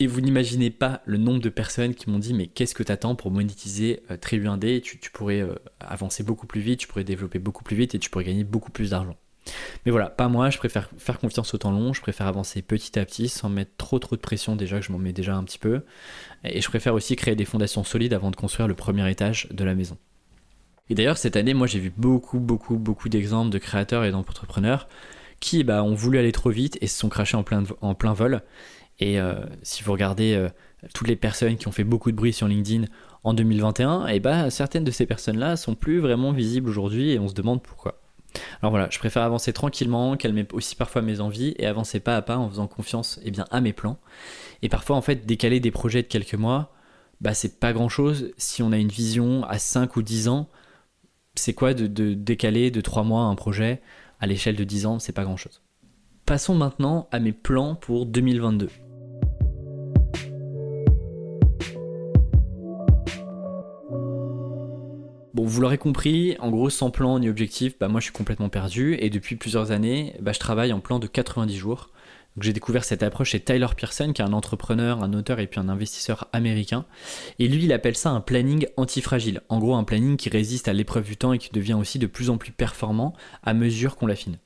Et 0.01 0.09
vous 0.09 0.21
n'imaginez 0.21 0.71
pas 0.71 1.03
le 1.07 1.19
nombre 1.19 1.41
de 1.41 1.51
personnes 1.51 1.95
qui 1.95 2.11
m'ont 2.11 2.19
dit 2.19 2.35
mais 2.35 2.49
qu'est-ce 2.49 2.75
que 2.75 2.83
tu 2.83 2.91
attends 2.91 3.15
pour 3.15 3.31
monétiser 3.31 4.03
euh, 4.11 4.17
Tribuandé 4.17 4.81
tu, 4.81 4.99
tu 4.99 5.13
pourrais 5.13 5.43
euh, 5.43 5.55
avancer 5.79 6.25
beaucoup 6.25 6.49
plus 6.49 6.63
vite, 6.63 6.81
tu 6.81 6.89
pourrais 6.89 7.05
développer 7.05 7.39
beaucoup 7.39 7.63
plus 7.63 7.77
vite 7.77 7.95
et 7.95 8.01
tu 8.01 8.11
pourrais 8.11 8.25
gagner 8.25 8.43
beaucoup 8.43 8.73
plus 8.73 8.91
d'argent. 8.91 9.15
Mais 9.85 9.93
voilà, 9.93 10.09
pas 10.11 10.29
moi, 10.29 10.51
je 10.51 10.59
préfère 10.59 10.91
faire 10.99 11.19
confiance 11.19 11.55
au 11.55 11.59
temps 11.59 11.73
long, 11.73 11.93
je 11.93 12.01
préfère 12.01 12.27
avancer 12.27 12.63
petit 12.63 12.99
à 12.99 13.05
petit 13.05 13.29
sans 13.29 13.49
mettre 13.49 13.73
trop 13.77 13.99
trop 13.99 14.17
de 14.17 14.21
pression 14.21 14.57
déjà 14.57 14.79
que 14.79 14.85
je 14.85 14.93
m'en 14.93 14.99
mets 14.99 15.13
déjà 15.13 15.35
un 15.35 15.45
petit 15.45 15.59
peu. 15.59 15.83
Et 16.45 16.61
je 16.61 16.69
préfère 16.69 16.95
aussi 16.95 17.17
créer 17.17 17.37
des 17.37 17.45
fondations 17.45 17.85
solides 17.85 18.15
avant 18.15 18.31
de 18.31 18.37
construire 18.37 18.69
le 18.69 18.75
premier 18.75 19.11
étage 19.11 19.49
de 19.51 19.65
la 19.65 19.75
maison. 19.75 19.97
Et 20.91 20.95
d'ailleurs, 20.95 21.19
cette 21.19 21.37
année, 21.37 21.55
moi 21.55 21.67
j'ai 21.67 21.81
vu 21.81 21.93
beaucoup 21.97 22.41
beaucoup 22.41 22.77
beaucoup 22.77 23.09
d'exemples 23.09 23.51
de 23.51 23.59
créateurs 23.59 24.05
et 24.05 24.11
d'entrepreneurs 24.11 24.89
qui 25.41 25.65
bah, 25.65 25.83
ont 25.83 25.95
voulu 25.95 26.19
aller 26.19 26.33
trop 26.33 26.51
vite 26.51 26.79
et 26.81 26.87
se 26.87 26.99
sont 26.99 27.09
crachés 27.09 27.37
en 27.37 27.45
plein, 27.45 28.13
vol. 28.13 28.43
Et 28.99 29.21
euh, 29.21 29.35
si 29.63 29.85
vous 29.85 29.93
regardez 29.93 30.35
euh, 30.35 30.49
toutes 30.95 31.09
les 31.09 31.17
personnes 31.17 31.57
qui 31.57 31.69
ont 31.69 31.73
fait 31.73 31.85
beaucoup 31.85 32.11
de 32.11 32.17
bruit 32.17 32.33
sur 32.33 32.49
LinkedIn 32.49 32.87
en 33.23 33.35
2021, 33.35 34.09
et 34.09 34.21
bah, 34.21 34.51
certaines 34.51 34.85
de 34.85 34.91
ces 34.91 35.07
personnes-là 35.07 35.57
sont 35.57 35.75
plus 35.75 36.01
vraiment 36.01 36.33
visibles 36.33 36.69
aujourd'hui 36.69 37.13
et 37.13 37.19
on 37.19 37.29
se 37.29 37.35
demande 37.35 37.63
pourquoi. 37.63 38.01
Alors 38.61 38.71
voilà, 38.71 38.89
je 38.91 38.99
préfère 38.99 39.23
avancer 39.23 39.53
tranquillement, 39.53 40.17
calmer 40.17 40.47
aussi 40.53 40.77
parfois 40.77 41.03
mes 41.03 41.21
envies 41.21 41.55
et 41.59 41.67
avancer 41.67 42.01
pas 42.01 42.17
à 42.17 42.23
pas 42.23 42.37
en 42.37 42.49
faisant 42.49 42.67
confiance 42.67 43.21
eh 43.23 43.31
bien, 43.31 43.47
à 43.51 43.61
mes 43.61 43.73
plans. 43.73 43.99
Et 44.63 44.69
parfois, 44.69 44.97
en 44.97 45.03
fait, 45.03 45.27
décaler 45.27 45.61
des 45.61 45.71
projets 45.71 46.03
de 46.03 46.09
quelques 46.09 46.35
mois, 46.35 46.73
bah, 47.21 47.35
c'est 47.35 47.59
pas 47.59 47.73
grand 47.73 47.89
chose. 47.89 48.33
Si 48.37 48.63
on 48.63 48.73
a 48.73 48.79
une 48.79 48.89
vision 48.89 49.45
à 49.45 49.59
5 49.59 49.97
ou 49.97 50.03
10 50.03 50.29
ans, 50.29 50.49
c'est 51.35 51.55
quoi 51.55 51.75
de, 51.75 51.87
décaler 52.15 52.71
de 52.71 52.81
3 52.81 53.05
mois 53.05 53.23
un 53.23 53.35
projet 53.35 53.81
à 54.21 54.27
l'échelle 54.27 54.57
de 54.57 54.65
10 54.65 54.87
ans? 54.87 54.99
C'est 54.99 55.13
pas 55.13 55.25
grand 55.25 55.37
chose. 55.37 55.63
Passons 56.27 56.55
maintenant 56.55 57.09
à 57.11 57.21
mes 57.21 57.33
plans 57.33 57.75
pour 57.75 58.07
2022. 58.07 58.69
Vous 65.49 65.61
l'aurez 65.61 65.79
compris, 65.79 66.37
en 66.41 66.51
gros, 66.51 66.71
sans 66.71 66.91
plan 66.91 67.19
ni 67.19 67.29
objectif, 67.29 67.79
bah, 67.79 67.89
moi 67.89 68.01
je 68.01 68.05
suis 68.05 68.13
complètement 68.13 68.49
perdu 68.49 68.97
et 69.01 69.11
depuis 69.11 69.37
plusieurs 69.37 69.71
années, 69.71 70.15
bah, 70.21 70.33
je 70.33 70.39
travaille 70.39 70.73
en 70.73 70.81
plan 70.81 70.99
de 70.99 71.07
90 71.07 71.57
jours. 71.57 71.91
J'ai 72.41 72.53
découvert 72.53 72.85
cette 72.85 73.03
approche 73.03 73.31
chez 73.31 73.41
Tyler 73.41 73.67
Pearson, 73.77 74.13
qui 74.13 74.23
est 74.23 74.25
un 74.25 74.33
entrepreneur, 74.33 75.03
un 75.03 75.13
auteur 75.13 75.41
et 75.41 75.49
puis 75.49 75.59
un 75.59 75.69
investisseur 75.69 76.29
américain. 76.33 76.85
Et 77.39 77.49
lui, 77.49 77.65
il 77.65 77.73
appelle 77.73 77.97
ça 77.97 78.11
un 78.11 78.21
planning 78.21 78.67
antifragile. 78.77 79.41
En 79.49 79.59
gros, 79.59 79.75
un 79.75 79.83
planning 79.83 80.17
qui 80.17 80.29
résiste 80.29 80.69
à 80.69 80.73
l'épreuve 80.73 81.05
du 81.05 81.17
temps 81.17 81.33
et 81.33 81.39
qui 81.39 81.51
devient 81.51 81.75
aussi 81.75 81.99
de 81.99 82.07
plus 82.07 82.31
en 82.31 82.37
plus 82.37 82.53
performant 82.53 83.15
à 83.43 83.55
mesure 83.55 83.97
qu'on 83.97 84.07
l'affine. 84.07 84.39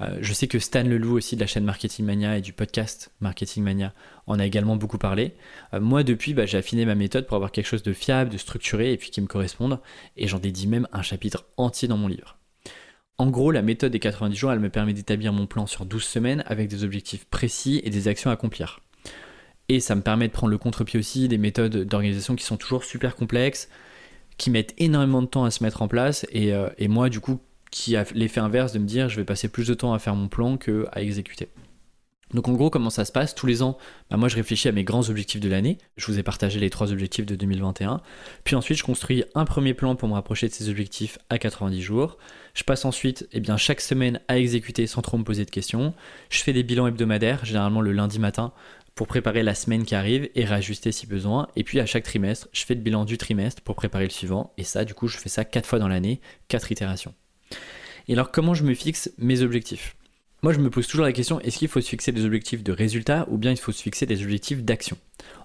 Euh, 0.00 0.18
je 0.20 0.32
sais 0.32 0.46
que 0.48 0.58
Stan 0.58 0.82
Leloup 0.82 1.16
aussi 1.16 1.36
de 1.36 1.40
la 1.40 1.46
chaîne 1.46 1.64
Marketing 1.64 2.06
Mania 2.06 2.38
et 2.38 2.40
du 2.40 2.52
podcast 2.52 3.12
Marketing 3.20 3.62
Mania 3.62 3.92
en 4.26 4.38
a 4.38 4.46
également 4.46 4.76
beaucoup 4.76 4.98
parlé. 4.98 5.34
Euh, 5.74 5.80
moi 5.80 6.02
depuis, 6.02 6.34
bah, 6.34 6.46
j'ai 6.46 6.58
affiné 6.58 6.84
ma 6.86 6.94
méthode 6.94 7.26
pour 7.26 7.36
avoir 7.36 7.52
quelque 7.52 7.66
chose 7.66 7.82
de 7.82 7.92
fiable, 7.92 8.30
de 8.30 8.38
structuré 8.38 8.92
et 8.92 8.96
puis 8.96 9.10
qui 9.10 9.20
me 9.20 9.26
corresponde. 9.26 9.80
Et 10.16 10.28
j'en 10.28 10.38
dédie 10.38 10.66
même 10.66 10.88
un 10.92 11.02
chapitre 11.02 11.46
entier 11.56 11.88
dans 11.88 11.96
mon 11.96 12.08
livre. 12.08 12.38
En 13.18 13.30
gros, 13.30 13.50
la 13.50 13.62
méthode 13.62 13.92
des 13.92 14.00
90 14.00 14.36
jours, 14.36 14.52
elle 14.52 14.58
me 14.58 14.70
permet 14.70 14.94
d'établir 14.94 15.32
mon 15.32 15.46
plan 15.46 15.66
sur 15.66 15.84
12 15.84 16.02
semaines 16.02 16.42
avec 16.46 16.68
des 16.68 16.82
objectifs 16.82 17.24
précis 17.26 17.80
et 17.84 17.90
des 17.90 18.08
actions 18.08 18.30
à 18.30 18.32
accomplir. 18.32 18.80
Et 19.68 19.80
ça 19.80 19.94
me 19.94 20.02
permet 20.02 20.28
de 20.28 20.32
prendre 20.32 20.50
le 20.50 20.58
contre-pied 20.58 20.98
aussi 20.98 21.28
des 21.28 21.38
méthodes 21.38 21.84
d'organisation 21.84 22.34
qui 22.34 22.44
sont 22.44 22.56
toujours 22.56 22.84
super 22.84 23.14
complexes, 23.14 23.68
qui 24.38 24.50
mettent 24.50 24.74
énormément 24.78 25.22
de 25.22 25.26
temps 25.26 25.44
à 25.44 25.50
se 25.50 25.62
mettre 25.62 25.82
en 25.82 25.88
place. 25.88 26.26
Et, 26.32 26.52
euh, 26.52 26.68
et 26.78 26.88
moi, 26.88 27.08
du 27.10 27.20
coup, 27.20 27.40
qui 27.72 27.96
a 27.96 28.04
l'effet 28.14 28.38
inverse 28.38 28.72
de 28.72 28.78
me 28.78 28.86
dire 28.86 29.08
je 29.08 29.16
vais 29.16 29.24
passer 29.24 29.48
plus 29.48 29.66
de 29.66 29.74
temps 29.74 29.92
à 29.92 29.98
faire 29.98 30.14
mon 30.14 30.28
plan 30.28 30.56
que 30.56 30.86
à 30.92 31.02
exécuter. 31.02 31.48
Donc 32.34 32.48
en 32.48 32.52
gros, 32.52 32.70
comment 32.70 32.90
ça 32.90 33.04
se 33.04 33.12
passe 33.12 33.34
Tous 33.34 33.46
les 33.46 33.62
ans, 33.62 33.76
bah, 34.10 34.16
moi 34.16 34.28
je 34.28 34.36
réfléchis 34.36 34.68
à 34.68 34.72
mes 34.72 34.84
grands 34.84 35.08
objectifs 35.10 35.40
de 35.40 35.48
l'année. 35.48 35.78
Je 35.96 36.06
vous 36.06 36.18
ai 36.18 36.22
partagé 36.22 36.60
les 36.60 36.70
trois 36.70 36.92
objectifs 36.92 37.26
de 37.26 37.34
2021. 37.34 38.00
Puis 38.44 38.56
ensuite, 38.56 38.78
je 38.78 38.84
construis 38.84 39.24
un 39.34 39.44
premier 39.44 39.74
plan 39.74 39.96
pour 39.96 40.08
me 40.08 40.14
rapprocher 40.14 40.48
de 40.48 40.52
ces 40.52 40.68
objectifs 40.70 41.18
à 41.28 41.38
90 41.38 41.82
jours. 41.82 42.18
Je 42.54 42.64
passe 42.64 42.84
ensuite 42.84 43.28
eh 43.32 43.40
bien, 43.40 43.56
chaque 43.56 43.80
semaine 43.80 44.20
à 44.28 44.38
exécuter 44.38 44.86
sans 44.86 45.02
trop 45.02 45.18
me 45.18 45.24
poser 45.24 45.44
de 45.44 45.50
questions. 45.50 45.92
Je 46.30 46.42
fais 46.42 46.52
des 46.52 46.62
bilans 46.62 46.86
hebdomadaires, 46.86 47.44
généralement 47.44 47.82
le 47.82 47.92
lundi 47.92 48.18
matin, 48.18 48.52
pour 48.94 49.06
préparer 49.06 49.42
la 49.42 49.54
semaine 49.54 49.84
qui 49.84 49.94
arrive 49.94 50.30
et 50.34 50.44
réajuster 50.44 50.90
si 50.92 51.06
besoin. 51.06 51.48
Et 51.56 51.64
puis 51.64 51.80
à 51.80 51.86
chaque 51.86 52.04
trimestre, 52.04 52.48
je 52.52 52.64
fais 52.64 52.74
le 52.74 52.80
bilan 52.80 53.04
du 53.04 53.18
trimestre 53.18 53.60
pour 53.62 53.76
préparer 53.76 54.04
le 54.04 54.10
suivant. 54.10 54.54
Et 54.56 54.64
ça, 54.64 54.86
du 54.86 54.94
coup, 54.94 55.06
je 55.06 55.18
fais 55.18 55.28
ça 55.28 55.44
quatre 55.44 55.66
fois 55.66 55.78
dans 55.78 55.88
l'année, 55.88 56.20
quatre 56.48 56.72
itérations. 56.72 57.14
Et 58.08 58.14
alors 58.14 58.30
comment 58.30 58.54
je 58.54 58.64
me 58.64 58.74
fixe 58.74 59.12
mes 59.18 59.42
objectifs? 59.42 59.96
Moi 60.42 60.52
je 60.52 60.58
me 60.58 60.70
pose 60.70 60.88
toujours 60.88 61.06
la 61.06 61.12
question, 61.12 61.38
est-ce 61.38 61.58
qu'il 61.58 61.68
faut 61.68 61.80
se 61.80 61.88
fixer 61.88 62.10
des 62.10 62.24
objectifs 62.24 62.64
de 62.64 62.72
résultat 62.72 63.26
ou 63.30 63.38
bien 63.38 63.52
il 63.52 63.56
faut 63.56 63.70
se 63.70 63.80
fixer 63.80 64.06
des 64.06 64.24
objectifs 64.24 64.64
d'action? 64.64 64.96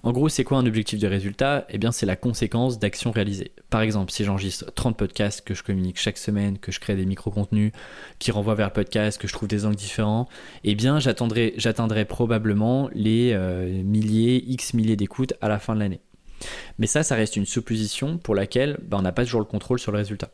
En 0.01 0.11
gros 0.11 0.27
c'est 0.27 0.43
quoi 0.43 0.57
un 0.57 0.65
objectif 0.65 0.97
de 0.97 1.05
résultat? 1.05 1.67
Eh 1.69 1.77
bien 1.77 1.91
c'est 1.91 2.07
la 2.07 2.15
conséquence 2.15 2.79
d'actions 2.79 3.11
réalisées. 3.11 3.51
Par 3.69 3.81
exemple 3.81 4.11
si 4.11 4.23
j'enregistre 4.23 4.73
30 4.73 4.97
podcasts 4.97 5.41
que 5.41 5.53
je 5.53 5.61
communique 5.61 5.99
chaque 5.99 6.17
semaine, 6.17 6.57
que 6.57 6.71
je 6.71 6.79
crée 6.79 6.95
des 6.95 7.05
micro-contenus 7.05 7.73
qui 8.17 8.31
renvoient 8.31 8.55
vers 8.55 8.73
podcast, 8.73 9.21
que 9.21 9.27
je 9.27 9.33
trouve 9.33 9.47
des 9.47 9.65
angles 9.65 9.75
différents, 9.75 10.27
eh 10.63 10.73
bien 10.73 10.99
j'atteindrai, 10.99 12.05
probablement 12.05 12.89
les 12.93 13.33
euh, 13.33 13.83
milliers, 13.83 14.43
x 14.47 14.73
milliers 14.73 14.95
d'écoutes 14.95 15.35
à 15.41 15.47
la 15.47 15.59
fin 15.59 15.75
de 15.75 15.79
l'année. 15.81 16.01
Mais 16.79 16.87
ça, 16.87 17.03
ça 17.03 17.15
reste 17.15 17.35
une 17.35 17.45
supposition 17.45 18.17
pour 18.17 18.33
laquelle 18.35 18.79
bah, 18.81 18.97
on 18.99 19.03
n'a 19.03 19.11
pas 19.11 19.25
toujours 19.25 19.41
le 19.41 19.45
contrôle 19.45 19.79
sur 19.79 19.91
le 19.91 19.99
résultat. 19.99 20.31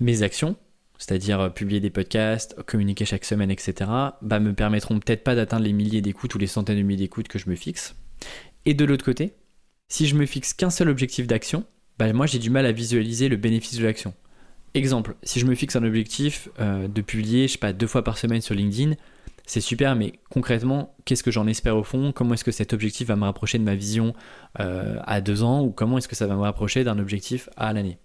Mes 0.00 0.22
actions, 0.22 0.56
c'est-à-dire 0.98 1.40
euh, 1.40 1.48
publier 1.48 1.80
des 1.80 1.90
podcasts, 1.90 2.60
communiquer 2.64 3.04
chaque 3.04 3.24
semaine, 3.24 3.50
etc., 3.50 3.90
bah, 4.22 4.40
me 4.40 4.52
permettront 4.52 4.98
peut-être 4.98 5.24
pas 5.24 5.34
d'atteindre 5.34 5.64
les 5.64 5.72
milliers 5.72 6.02
d'écoutes 6.02 6.34
ou 6.34 6.38
les 6.38 6.46
centaines 6.46 6.78
de 6.78 6.82
milliers 6.82 7.04
d'écoutes 7.04 7.28
que 7.28 7.38
je 7.38 7.48
me 7.48 7.54
fixe. 7.54 7.94
Et 8.64 8.74
de 8.74 8.84
l'autre 8.84 9.04
côté, 9.04 9.34
si 9.88 10.06
je 10.06 10.14
me 10.14 10.26
fixe 10.26 10.52
qu'un 10.54 10.70
seul 10.70 10.88
objectif 10.88 11.26
d'action, 11.26 11.64
bah, 11.98 12.12
moi 12.12 12.26
j'ai 12.26 12.38
du 12.38 12.50
mal 12.50 12.66
à 12.66 12.72
visualiser 12.72 13.28
le 13.28 13.36
bénéfice 13.36 13.78
de 13.78 13.84
l'action. 13.84 14.14
Exemple, 14.74 15.14
si 15.22 15.38
je 15.38 15.46
me 15.46 15.54
fixe 15.54 15.76
un 15.76 15.84
objectif 15.84 16.48
euh, 16.58 16.88
de 16.88 17.00
publier, 17.00 17.46
je 17.46 17.52
sais 17.52 17.58
pas, 17.58 17.72
deux 17.72 17.86
fois 17.86 18.02
par 18.02 18.18
semaine 18.18 18.40
sur 18.40 18.56
LinkedIn, 18.56 18.94
c'est 19.46 19.60
super, 19.60 19.94
mais 19.94 20.14
concrètement, 20.30 20.96
qu'est-ce 21.04 21.22
que 21.22 21.30
j'en 21.30 21.46
espère 21.46 21.76
au 21.76 21.84
fond? 21.84 22.12
Comment 22.12 22.34
est-ce 22.34 22.44
que 22.44 22.50
cet 22.50 22.72
objectif 22.72 23.08
va 23.08 23.16
me 23.16 23.24
rapprocher 23.24 23.58
de 23.58 23.62
ma 23.62 23.74
vision 23.74 24.14
euh, 24.58 24.98
à 25.04 25.20
deux 25.20 25.42
ans? 25.42 25.62
Ou 25.62 25.70
comment 25.70 25.98
est-ce 25.98 26.08
que 26.08 26.16
ça 26.16 26.26
va 26.26 26.34
me 26.34 26.40
rapprocher 26.40 26.82
d'un 26.82 26.98
objectif 26.98 27.48
à 27.56 27.72
l'année? 27.72 27.98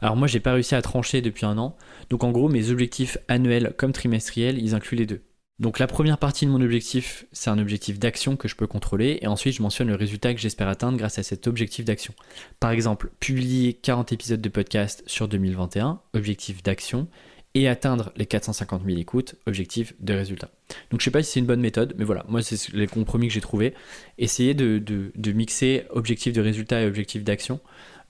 Alors 0.00 0.16
moi 0.16 0.26
j'ai 0.26 0.40
pas 0.40 0.52
réussi 0.52 0.74
à 0.74 0.82
trancher 0.82 1.20
depuis 1.20 1.46
un 1.46 1.58
an, 1.58 1.76
donc 2.08 2.24
en 2.24 2.30
gros 2.30 2.48
mes 2.48 2.70
objectifs 2.70 3.18
annuels 3.28 3.74
comme 3.76 3.92
trimestriels, 3.92 4.58
ils 4.58 4.74
incluent 4.74 4.96
les 4.96 5.06
deux. 5.06 5.22
Donc 5.58 5.78
la 5.78 5.86
première 5.86 6.16
partie 6.16 6.46
de 6.46 6.50
mon 6.50 6.62
objectif, 6.62 7.26
c'est 7.32 7.50
un 7.50 7.58
objectif 7.58 7.98
d'action 7.98 8.36
que 8.36 8.48
je 8.48 8.56
peux 8.56 8.66
contrôler, 8.66 9.18
et 9.20 9.26
ensuite 9.26 9.54
je 9.54 9.62
mentionne 9.62 9.88
le 9.88 9.94
résultat 9.94 10.32
que 10.32 10.40
j'espère 10.40 10.68
atteindre 10.68 10.96
grâce 10.96 11.18
à 11.18 11.22
cet 11.22 11.46
objectif 11.46 11.84
d'action. 11.84 12.14
Par 12.60 12.70
exemple, 12.70 13.10
publier 13.20 13.74
40 13.74 14.12
épisodes 14.12 14.40
de 14.40 14.48
podcast 14.48 15.02
sur 15.06 15.28
2021, 15.28 16.00
objectif 16.14 16.62
d'action, 16.62 17.08
et 17.54 17.68
atteindre 17.68 18.12
les 18.16 18.26
450 18.26 18.84
000 18.86 18.98
écoutes, 18.98 19.34
objectif 19.46 19.94
de 20.00 20.14
résultat. 20.14 20.50
Donc 20.90 21.00
je 21.00 21.04
sais 21.04 21.10
pas 21.10 21.22
si 21.22 21.32
c'est 21.32 21.40
une 21.40 21.46
bonne 21.46 21.60
méthode, 21.60 21.94
mais 21.98 22.04
voilà, 22.04 22.24
moi 22.28 22.42
c'est 22.42 22.72
les 22.72 22.86
compromis 22.86 23.28
que 23.28 23.34
j'ai 23.34 23.40
trouvé. 23.40 23.74
Essayer 24.18 24.54
de, 24.54 24.78
de, 24.78 25.32
mixer 25.32 25.84
objectif 25.90 26.32
de 26.32 26.40
résultat 26.40 26.80
et 26.82 26.86
objectif 26.86 27.24
d'action. 27.24 27.60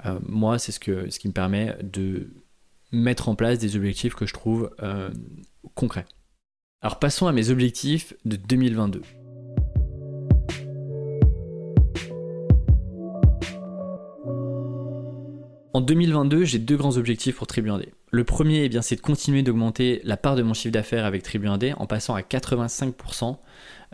Euh, 0.07 0.19
moi, 0.27 0.59
c'est 0.59 0.73
ce, 0.73 0.81
que, 0.81 1.11
ce 1.11 1.19
qui 1.19 1.29
me 1.29 1.33
permet 1.33 1.77
de 1.83 2.31
mettre 2.93 3.29
en 3.29 3.35
place 3.35 3.59
des 3.59 3.77
objectifs 3.77 4.15
que 4.15 4.27
je 4.27 4.33
trouve 4.33 4.71
euh, 4.83 5.11
concrets. 5.75 6.07
Alors 6.83 6.99
passons 6.99 7.27
à 7.27 7.33
mes 7.33 7.51
objectifs 7.51 8.15
de 8.25 8.37
2022. 8.37 9.03
En 15.73 15.81
2022, 15.81 16.45
j'ai 16.45 16.59
deux 16.59 16.77
grands 16.77 16.97
objectifs 16.97 17.37
pour 17.37 17.47
Tribu 17.47 17.71
1D. 17.71 17.87
Le 18.11 18.25
premier, 18.25 18.65
eh 18.65 18.83
c'est 18.83 18.97
de 18.97 19.01
continuer 19.01 19.43
d'augmenter 19.43 20.01
la 20.03 20.17
part 20.17 20.35
de 20.35 20.43
mon 20.43 20.53
chiffre 20.53 20.73
d'affaires 20.73 21.05
avec 21.05 21.23
Tribu 21.23 21.47
1D 21.47 21.75
en 21.77 21.87
passant 21.87 22.15
à 22.15 22.23
85% 22.23 23.37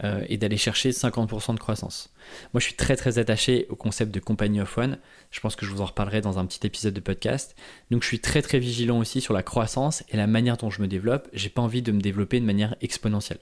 euh, 0.05 0.25
et 0.29 0.37
d'aller 0.37 0.57
chercher 0.57 0.91
50% 0.91 1.55
de 1.55 1.59
croissance. 1.59 2.13
Moi, 2.53 2.61
je 2.61 2.67
suis 2.67 2.75
très 2.75 2.97
très 2.97 3.19
attaché 3.19 3.67
au 3.69 3.77
concept 3.77 4.13
de 4.15 4.21
compagnie 4.21 4.61
of 4.61 4.77
one. 4.77 4.99
Je 5.31 5.41
pense 5.41 5.57
que 5.57 5.67
je 5.67 5.71
vous 5.73 5.81
en 5.81 5.87
reparlerai 5.87 6.21
dans 6.21 6.39
un 6.39 6.47
petit 6.47 6.67
épisode 6.67 6.95
de 6.95 7.01
podcast. 7.01 7.57
Donc, 7.91 8.03
je 8.03 8.09
suis 8.09 8.21
très 8.21 8.43
très 8.43 8.59
vigilant 8.59 8.99
aussi 8.99 9.21
sur 9.21 9.35
la 9.35 9.43
croissance 9.43 10.05
et 10.09 10.17
la 10.17 10.27
manière 10.27 10.57
dont 10.57 10.71
je 10.71 10.83
me 10.83 10.89
développe. 10.89 11.29
J'ai 11.33 11.51
pas 11.51 11.63
envie 11.63 11.83
de 11.83 11.93
me 11.93 12.01
développer 12.01 12.41
de 12.41 12.47
manière 12.47 12.77
exponentielle. 12.81 13.41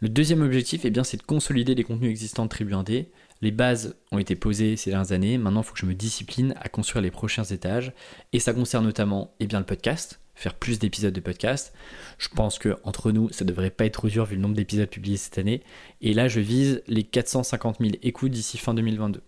Le 0.00 0.08
deuxième 0.08 0.42
objectif, 0.42 0.84
eh 0.84 0.90
bien, 0.90 1.04
c'est 1.04 1.16
de 1.16 1.22
consolider 1.22 1.74
les 1.74 1.84
contenus 1.84 2.10
existants 2.10 2.44
de 2.44 2.48
Tribu 2.48 2.72
1D 2.72 3.06
les 3.42 3.50
bases 3.50 3.96
ont 4.12 4.18
été 4.18 4.36
posées 4.36 4.76
ces 4.76 4.90
dernières 4.90 5.12
années. 5.12 5.36
Maintenant, 5.36 5.60
il 5.60 5.66
faut 5.66 5.74
que 5.74 5.80
je 5.80 5.86
me 5.86 5.94
discipline 5.94 6.54
à 6.60 6.68
construire 6.68 7.02
les 7.02 7.10
prochains 7.10 7.44
étages. 7.44 7.92
Et 8.32 8.38
ça 8.38 8.54
concerne 8.54 8.84
notamment 8.84 9.34
eh 9.40 9.46
bien, 9.46 9.58
le 9.58 9.66
podcast, 9.66 10.20
faire 10.34 10.54
plus 10.54 10.78
d'épisodes 10.78 11.12
de 11.12 11.20
podcast. 11.20 11.72
Je 12.18 12.28
pense 12.28 12.58
que 12.58 12.76
entre 12.84 13.12
nous, 13.12 13.30
ça 13.32 13.44
devrait 13.44 13.70
pas 13.70 13.86
être 13.86 13.94
trop 13.94 14.08
dur 14.08 14.24
vu 14.24 14.36
le 14.36 14.42
nombre 14.42 14.54
d'épisodes 14.54 14.88
publiés 14.88 15.16
cette 15.16 15.38
année. 15.38 15.62
Et 16.00 16.14
là, 16.14 16.28
je 16.28 16.40
vise 16.40 16.82
les 16.86 17.02
450 17.02 17.78
000 17.80 17.92
écoutes 18.02 18.32
d'ici 18.32 18.58
fin 18.58 18.74
2022. 18.74 19.22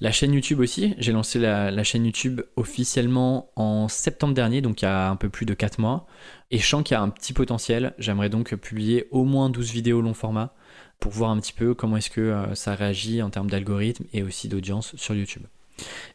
La 0.00 0.12
chaîne 0.12 0.32
YouTube 0.32 0.60
aussi, 0.60 0.94
j'ai 0.96 1.12
lancé 1.12 1.38
la, 1.38 1.70
la, 1.70 1.84
chaîne 1.84 2.06
YouTube 2.06 2.40
officiellement 2.56 3.50
en 3.56 3.86
septembre 3.88 4.32
dernier, 4.32 4.62
donc 4.62 4.80
il 4.80 4.86
y 4.86 4.88
a 4.88 5.10
un 5.10 5.16
peu 5.16 5.28
plus 5.28 5.44
de 5.44 5.52
4 5.52 5.78
mois. 5.78 6.06
Et 6.50 6.58
je 6.58 6.66
sens 6.66 6.82
qu'il 6.82 6.94
y 6.94 6.98
a 6.98 7.02
un 7.02 7.10
petit 7.10 7.34
potentiel. 7.34 7.92
J'aimerais 7.98 8.30
donc 8.30 8.54
publier 8.56 9.06
au 9.10 9.24
moins 9.24 9.50
12 9.50 9.70
vidéos 9.72 10.00
long 10.00 10.14
format 10.14 10.54
pour 11.00 11.12
voir 11.12 11.30
un 11.30 11.38
petit 11.38 11.52
peu 11.52 11.74
comment 11.74 11.96
est-ce 11.96 12.10
que 12.10 12.20
euh, 12.20 12.54
ça 12.54 12.74
réagit 12.74 13.22
en 13.22 13.30
termes 13.30 13.50
d'algorithme 13.50 14.04
et 14.12 14.22
aussi 14.22 14.48
d'audience 14.48 14.94
sur 14.96 15.14
YouTube. 15.14 15.42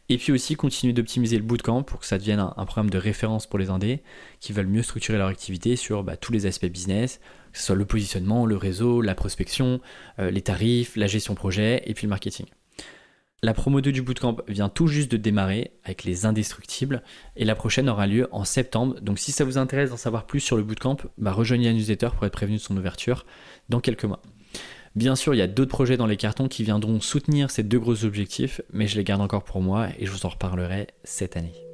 Et 0.10 0.18
puis 0.18 0.32
aussi 0.32 0.56
continuer 0.56 0.94
d'optimiser 0.94 1.38
le 1.38 1.44
bootcamp 1.44 1.84
pour 1.84 2.00
que 2.00 2.06
ça 2.06 2.18
devienne 2.18 2.40
un, 2.40 2.66
programme 2.66 2.90
de 2.90 2.98
référence 2.98 3.48
pour 3.48 3.58
les 3.58 3.70
indés 3.70 4.04
qui 4.40 4.54
veulent 4.54 4.68
mieux 4.68 4.84
structurer 4.84 5.18
leur 5.18 5.28
activité 5.28 5.76
sur 5.76 6.04
bah, 6.04 6.16
tous 6.18 6.32
les 6.32 6.46
aspects 6.46 6.66
business, 6.68 7.20
que 7.52 7.60
ce 7.60 7.66
soit 7.66 7.76
le 7.76 7.86
positionnement, 7.86 8.46
le 8.46 8.58
réseau, 8.58 9.02
la 9.02 9.16
prospection, 9.16 9.82
euh, 10.20 10.30
les 10.30 10.42
tarifs, 10.42 10.96
la 10.96 11.08
gestion 11.08 11.34
projet 11.34 11.82
et 11.86 11.94
puis 11.94 12.06
le 12.06 12.10
marketing. 12.10 12.46
La 13.46 13.54
promo 13.54 13.82
2 13.82 13.92
du 13.92 14.02
bootcamp 14.02 14.38
vient 14.48 14.70
tout 14.70 14.88
juste 14.88 15.12
de 15.12 15.18
démarrer 15.18 15.72
avec 15.84 16.04
les 16.04 16.26
indestructibles 16.26 17.04
et 17.36 17.46
la 17.46 17.54
prochaine 17.54 17.90
aura 17.90 18.08
lieu 18.08 18.28
en 18.32 18.44
septembre. 18.44 19.00
Donc 19.02 19.20
si 19.20 19.32
ça 19.32 19.44
vous 19.44 19.58
intéresse 19.58 19.92
d'en 19.92 19.98
savoir 19.98 20.26
plus 20.26 20.40
sur 20.40 20.58
le 20.58 20.64
bootcamp, 20.64 20.98
bah 21.18 21.32
rejoignez 21.32 21.68
la 21.68 21.74
newsletter 21.74 22.10
pour 22.16 22.26
être 22.26 22.34
prévenu 22.34 22.58
de 22.58 22.62
son 22.62 22.76
ouverture 22.76 23.26
dans 23.70 23.80
quelques 23.80 24.06
mois. 24.06 24.22
Bien 24.96 25.18
sûr, 25.18 25.34
il 25.34 25.38
y 25.38 25.42
a 25.42 25.48
d'autres 25.48 25.72
projets 25.72 25.98
dans 25.98 26.06
les 26.06 26.16
cartons 26.16 26.48
qui 26.48 26.64
viendront 26.64 27.02
soutenir 27.02 27.52
ces 27.52 27.64
deux 27.64 27.80
gros 27.80 28.06
objectifs, 28.06 28.62
mais 28.72 28.88
je 28.88 28.96
les 28.96 29.04
garde 29.04 29.22
encore 29.22 29.44
pour 29.44 29.62
moi 29.62 29.88
et 30.00 30.06
je 30.06 30.12
vous 30.12 30.26
en 30.26 30.30
reparlerai 30.30 30.88
cette 31.04 31.36
année. 31.36 31.66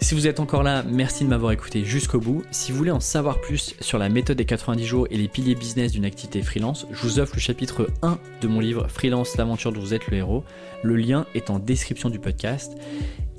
Si 0.00 0.14
vous 0.14 0.28
êtes 0.28 0.38
encore 0.38 0.62
là, 0.62 0.84
merci 0.84 1.24
de 1.24 1.28
m'avoir 1.28 1.50
écouté 1.50 1.84
jusqu'au 1.84 2.20
bout. 2.20 2.44
Si 2.52 2.70
vous 2.70 2.78
voulez 2.78 2.92
en 2.92 3.00
savoir 3.00 3.40
plus 3.40 3.74
sur 3.80 3.98
la 3.98 4.08
méthode 4.08 4.36
des 4.36 4.44
90 4.44 4.84
jours 4.84 5.06
et 5.10 5.16
les 5.16 5.26
piliers 5.26 5.56
business 5.56 5.92
d'une 5.92 6.04
activité 6.04 6.42
freelance, 6.42 6.86
je 6.92 7.02
vous 7.02 7.18
offre 7.18 7.34
le 7.34 7.40
chapitre 7.40 7.88
1 8.02 8.18
de 8.40 8.48
mon 8.48 8.60
livre 8.60 8.86
Freelance, 8.88 9.36
l'aventure 9.36 9.72
dont 9.72 9.80
vous 9.80 9.94
êtes 9.94 10.08
le 10.08 10.18
héros. 10.18 10.44
Le 10.84 10.96
lien 10.96 11.26
est 11.34 11.50
en 11.50 11.58
description 11.58 12.08
du 12.08 12.20
podcast. 12.20 12.72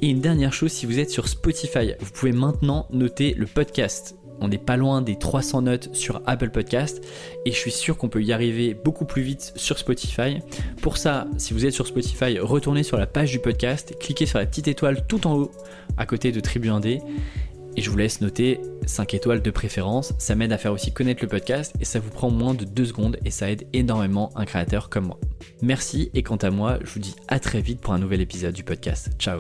Et 0.02 0.10
une 0.10 0.20
dernière 0.20 0.52
chose, 0.52 0.72
si 0.72 0.86
vous 0.86 1.00
êtes 1.00 1.10
sur 1.10 1.30
Spotify, 1.30 1.94
vous 2.00 2.12
pouvez 2.12 2.34
maintenant 2.34 2.88
noter 2.92 3.34
le 3.34 3.46
podcast. 3.46 4.16
On 4.44 4.50
n'est 4.50 4.58
pas 4.58 4.76
loin 4.76 5.02
des 5.02 5.18
300 5.18 5.64
notes 5.64 5.90
sur 5.94 6.22
Apple 6.26 6.50
Podcast 6.50 7.02
et 7.46 7.52
je 7.52 7.58
suis 7.58 7.72
sûr 7.72 7.98
qu'on 7.98 8.10
peut 8.10 8.22
y 8.22 8.34
arriver 8.34 8.74
beaucoup 8.74 9.06
plus 9.06 9.22
vite 9.22 9.54
sur 9.56 9.80
Spotify. 9.80 10.40
Pour 10.82 10.98
ça, 10.98 11.28
si 11.38 11.54
vous 11.54 11.66
êtes 11.66 11.74
sur 11.74 11.88
Spotify, 11.88 12.38
retournez 12.40 12.84
sur 12.84 12.98
la 12.98 13.08
page 13.08 13.32
du 13.32 13.40
podcast, 13.40 13.96
cliquez 14.00 14.26
sur 14.26 14.40
la 14.40 14.46
petite 14.46 14.68
étoile 14.68 15.08
tout 15.08 15.26
en 15.28 15.36
haut 15.36 15.52
à 15.96 16.06
côté 16.06 16.34
de 16.34 16.42
Tribu 16.42 16.70
1D 16.70 17.02
et 17.76 17.82
je 17.82 17.90
vous 17.90 17.98
laisse 17.98 18.20
noter 18.20 18.60
5 18.86 19.14
étoiles 19.14 19.42
de 19.42 19.50
préférence. 19.50 20.14
Ça 20.18 20.36
m'aide 20.36 20.52
à 20.52 20.58
faire 20.58 20.74
aussi 20.74 20.92
connaître 20.92 21.24
le 21.24 21.30
podcast 21.30 21.74
et 21.80 21.86
ça 21.86 22.00
vous 22.00 22.10
prend 22.10 22.30
moins 22.30 22.54
de 22.54 22.66
2 22.66 22.86
secondes 22.86 23.18
et 23.24 23.32
ça 23.32 23.50
aide 23.50 23.66
énormément 23.72 24.32
un 24.36 24.44
créateur 24.44 24.90
comme 24.90 25.08
moi. 25.08 25.20
Merci 25.62 26.12
et 26.14 26.22
quant 26.22 26.36
à 26.36 26.50
moi, 26.50 26.80
je 26.84 26.92
vous 26.92 27.00
dis 27.00 27.16
à 27.30 27.40
très 27.40 27.62
vite 27.62 27.80
pour 27.80 27.94
un 27.94 28.00
nouvel 28.00 28.20
épisode 28.20 28.54
du 28.54 28.66
podcast. 28.66 29.12
Ciao 29.18 29.40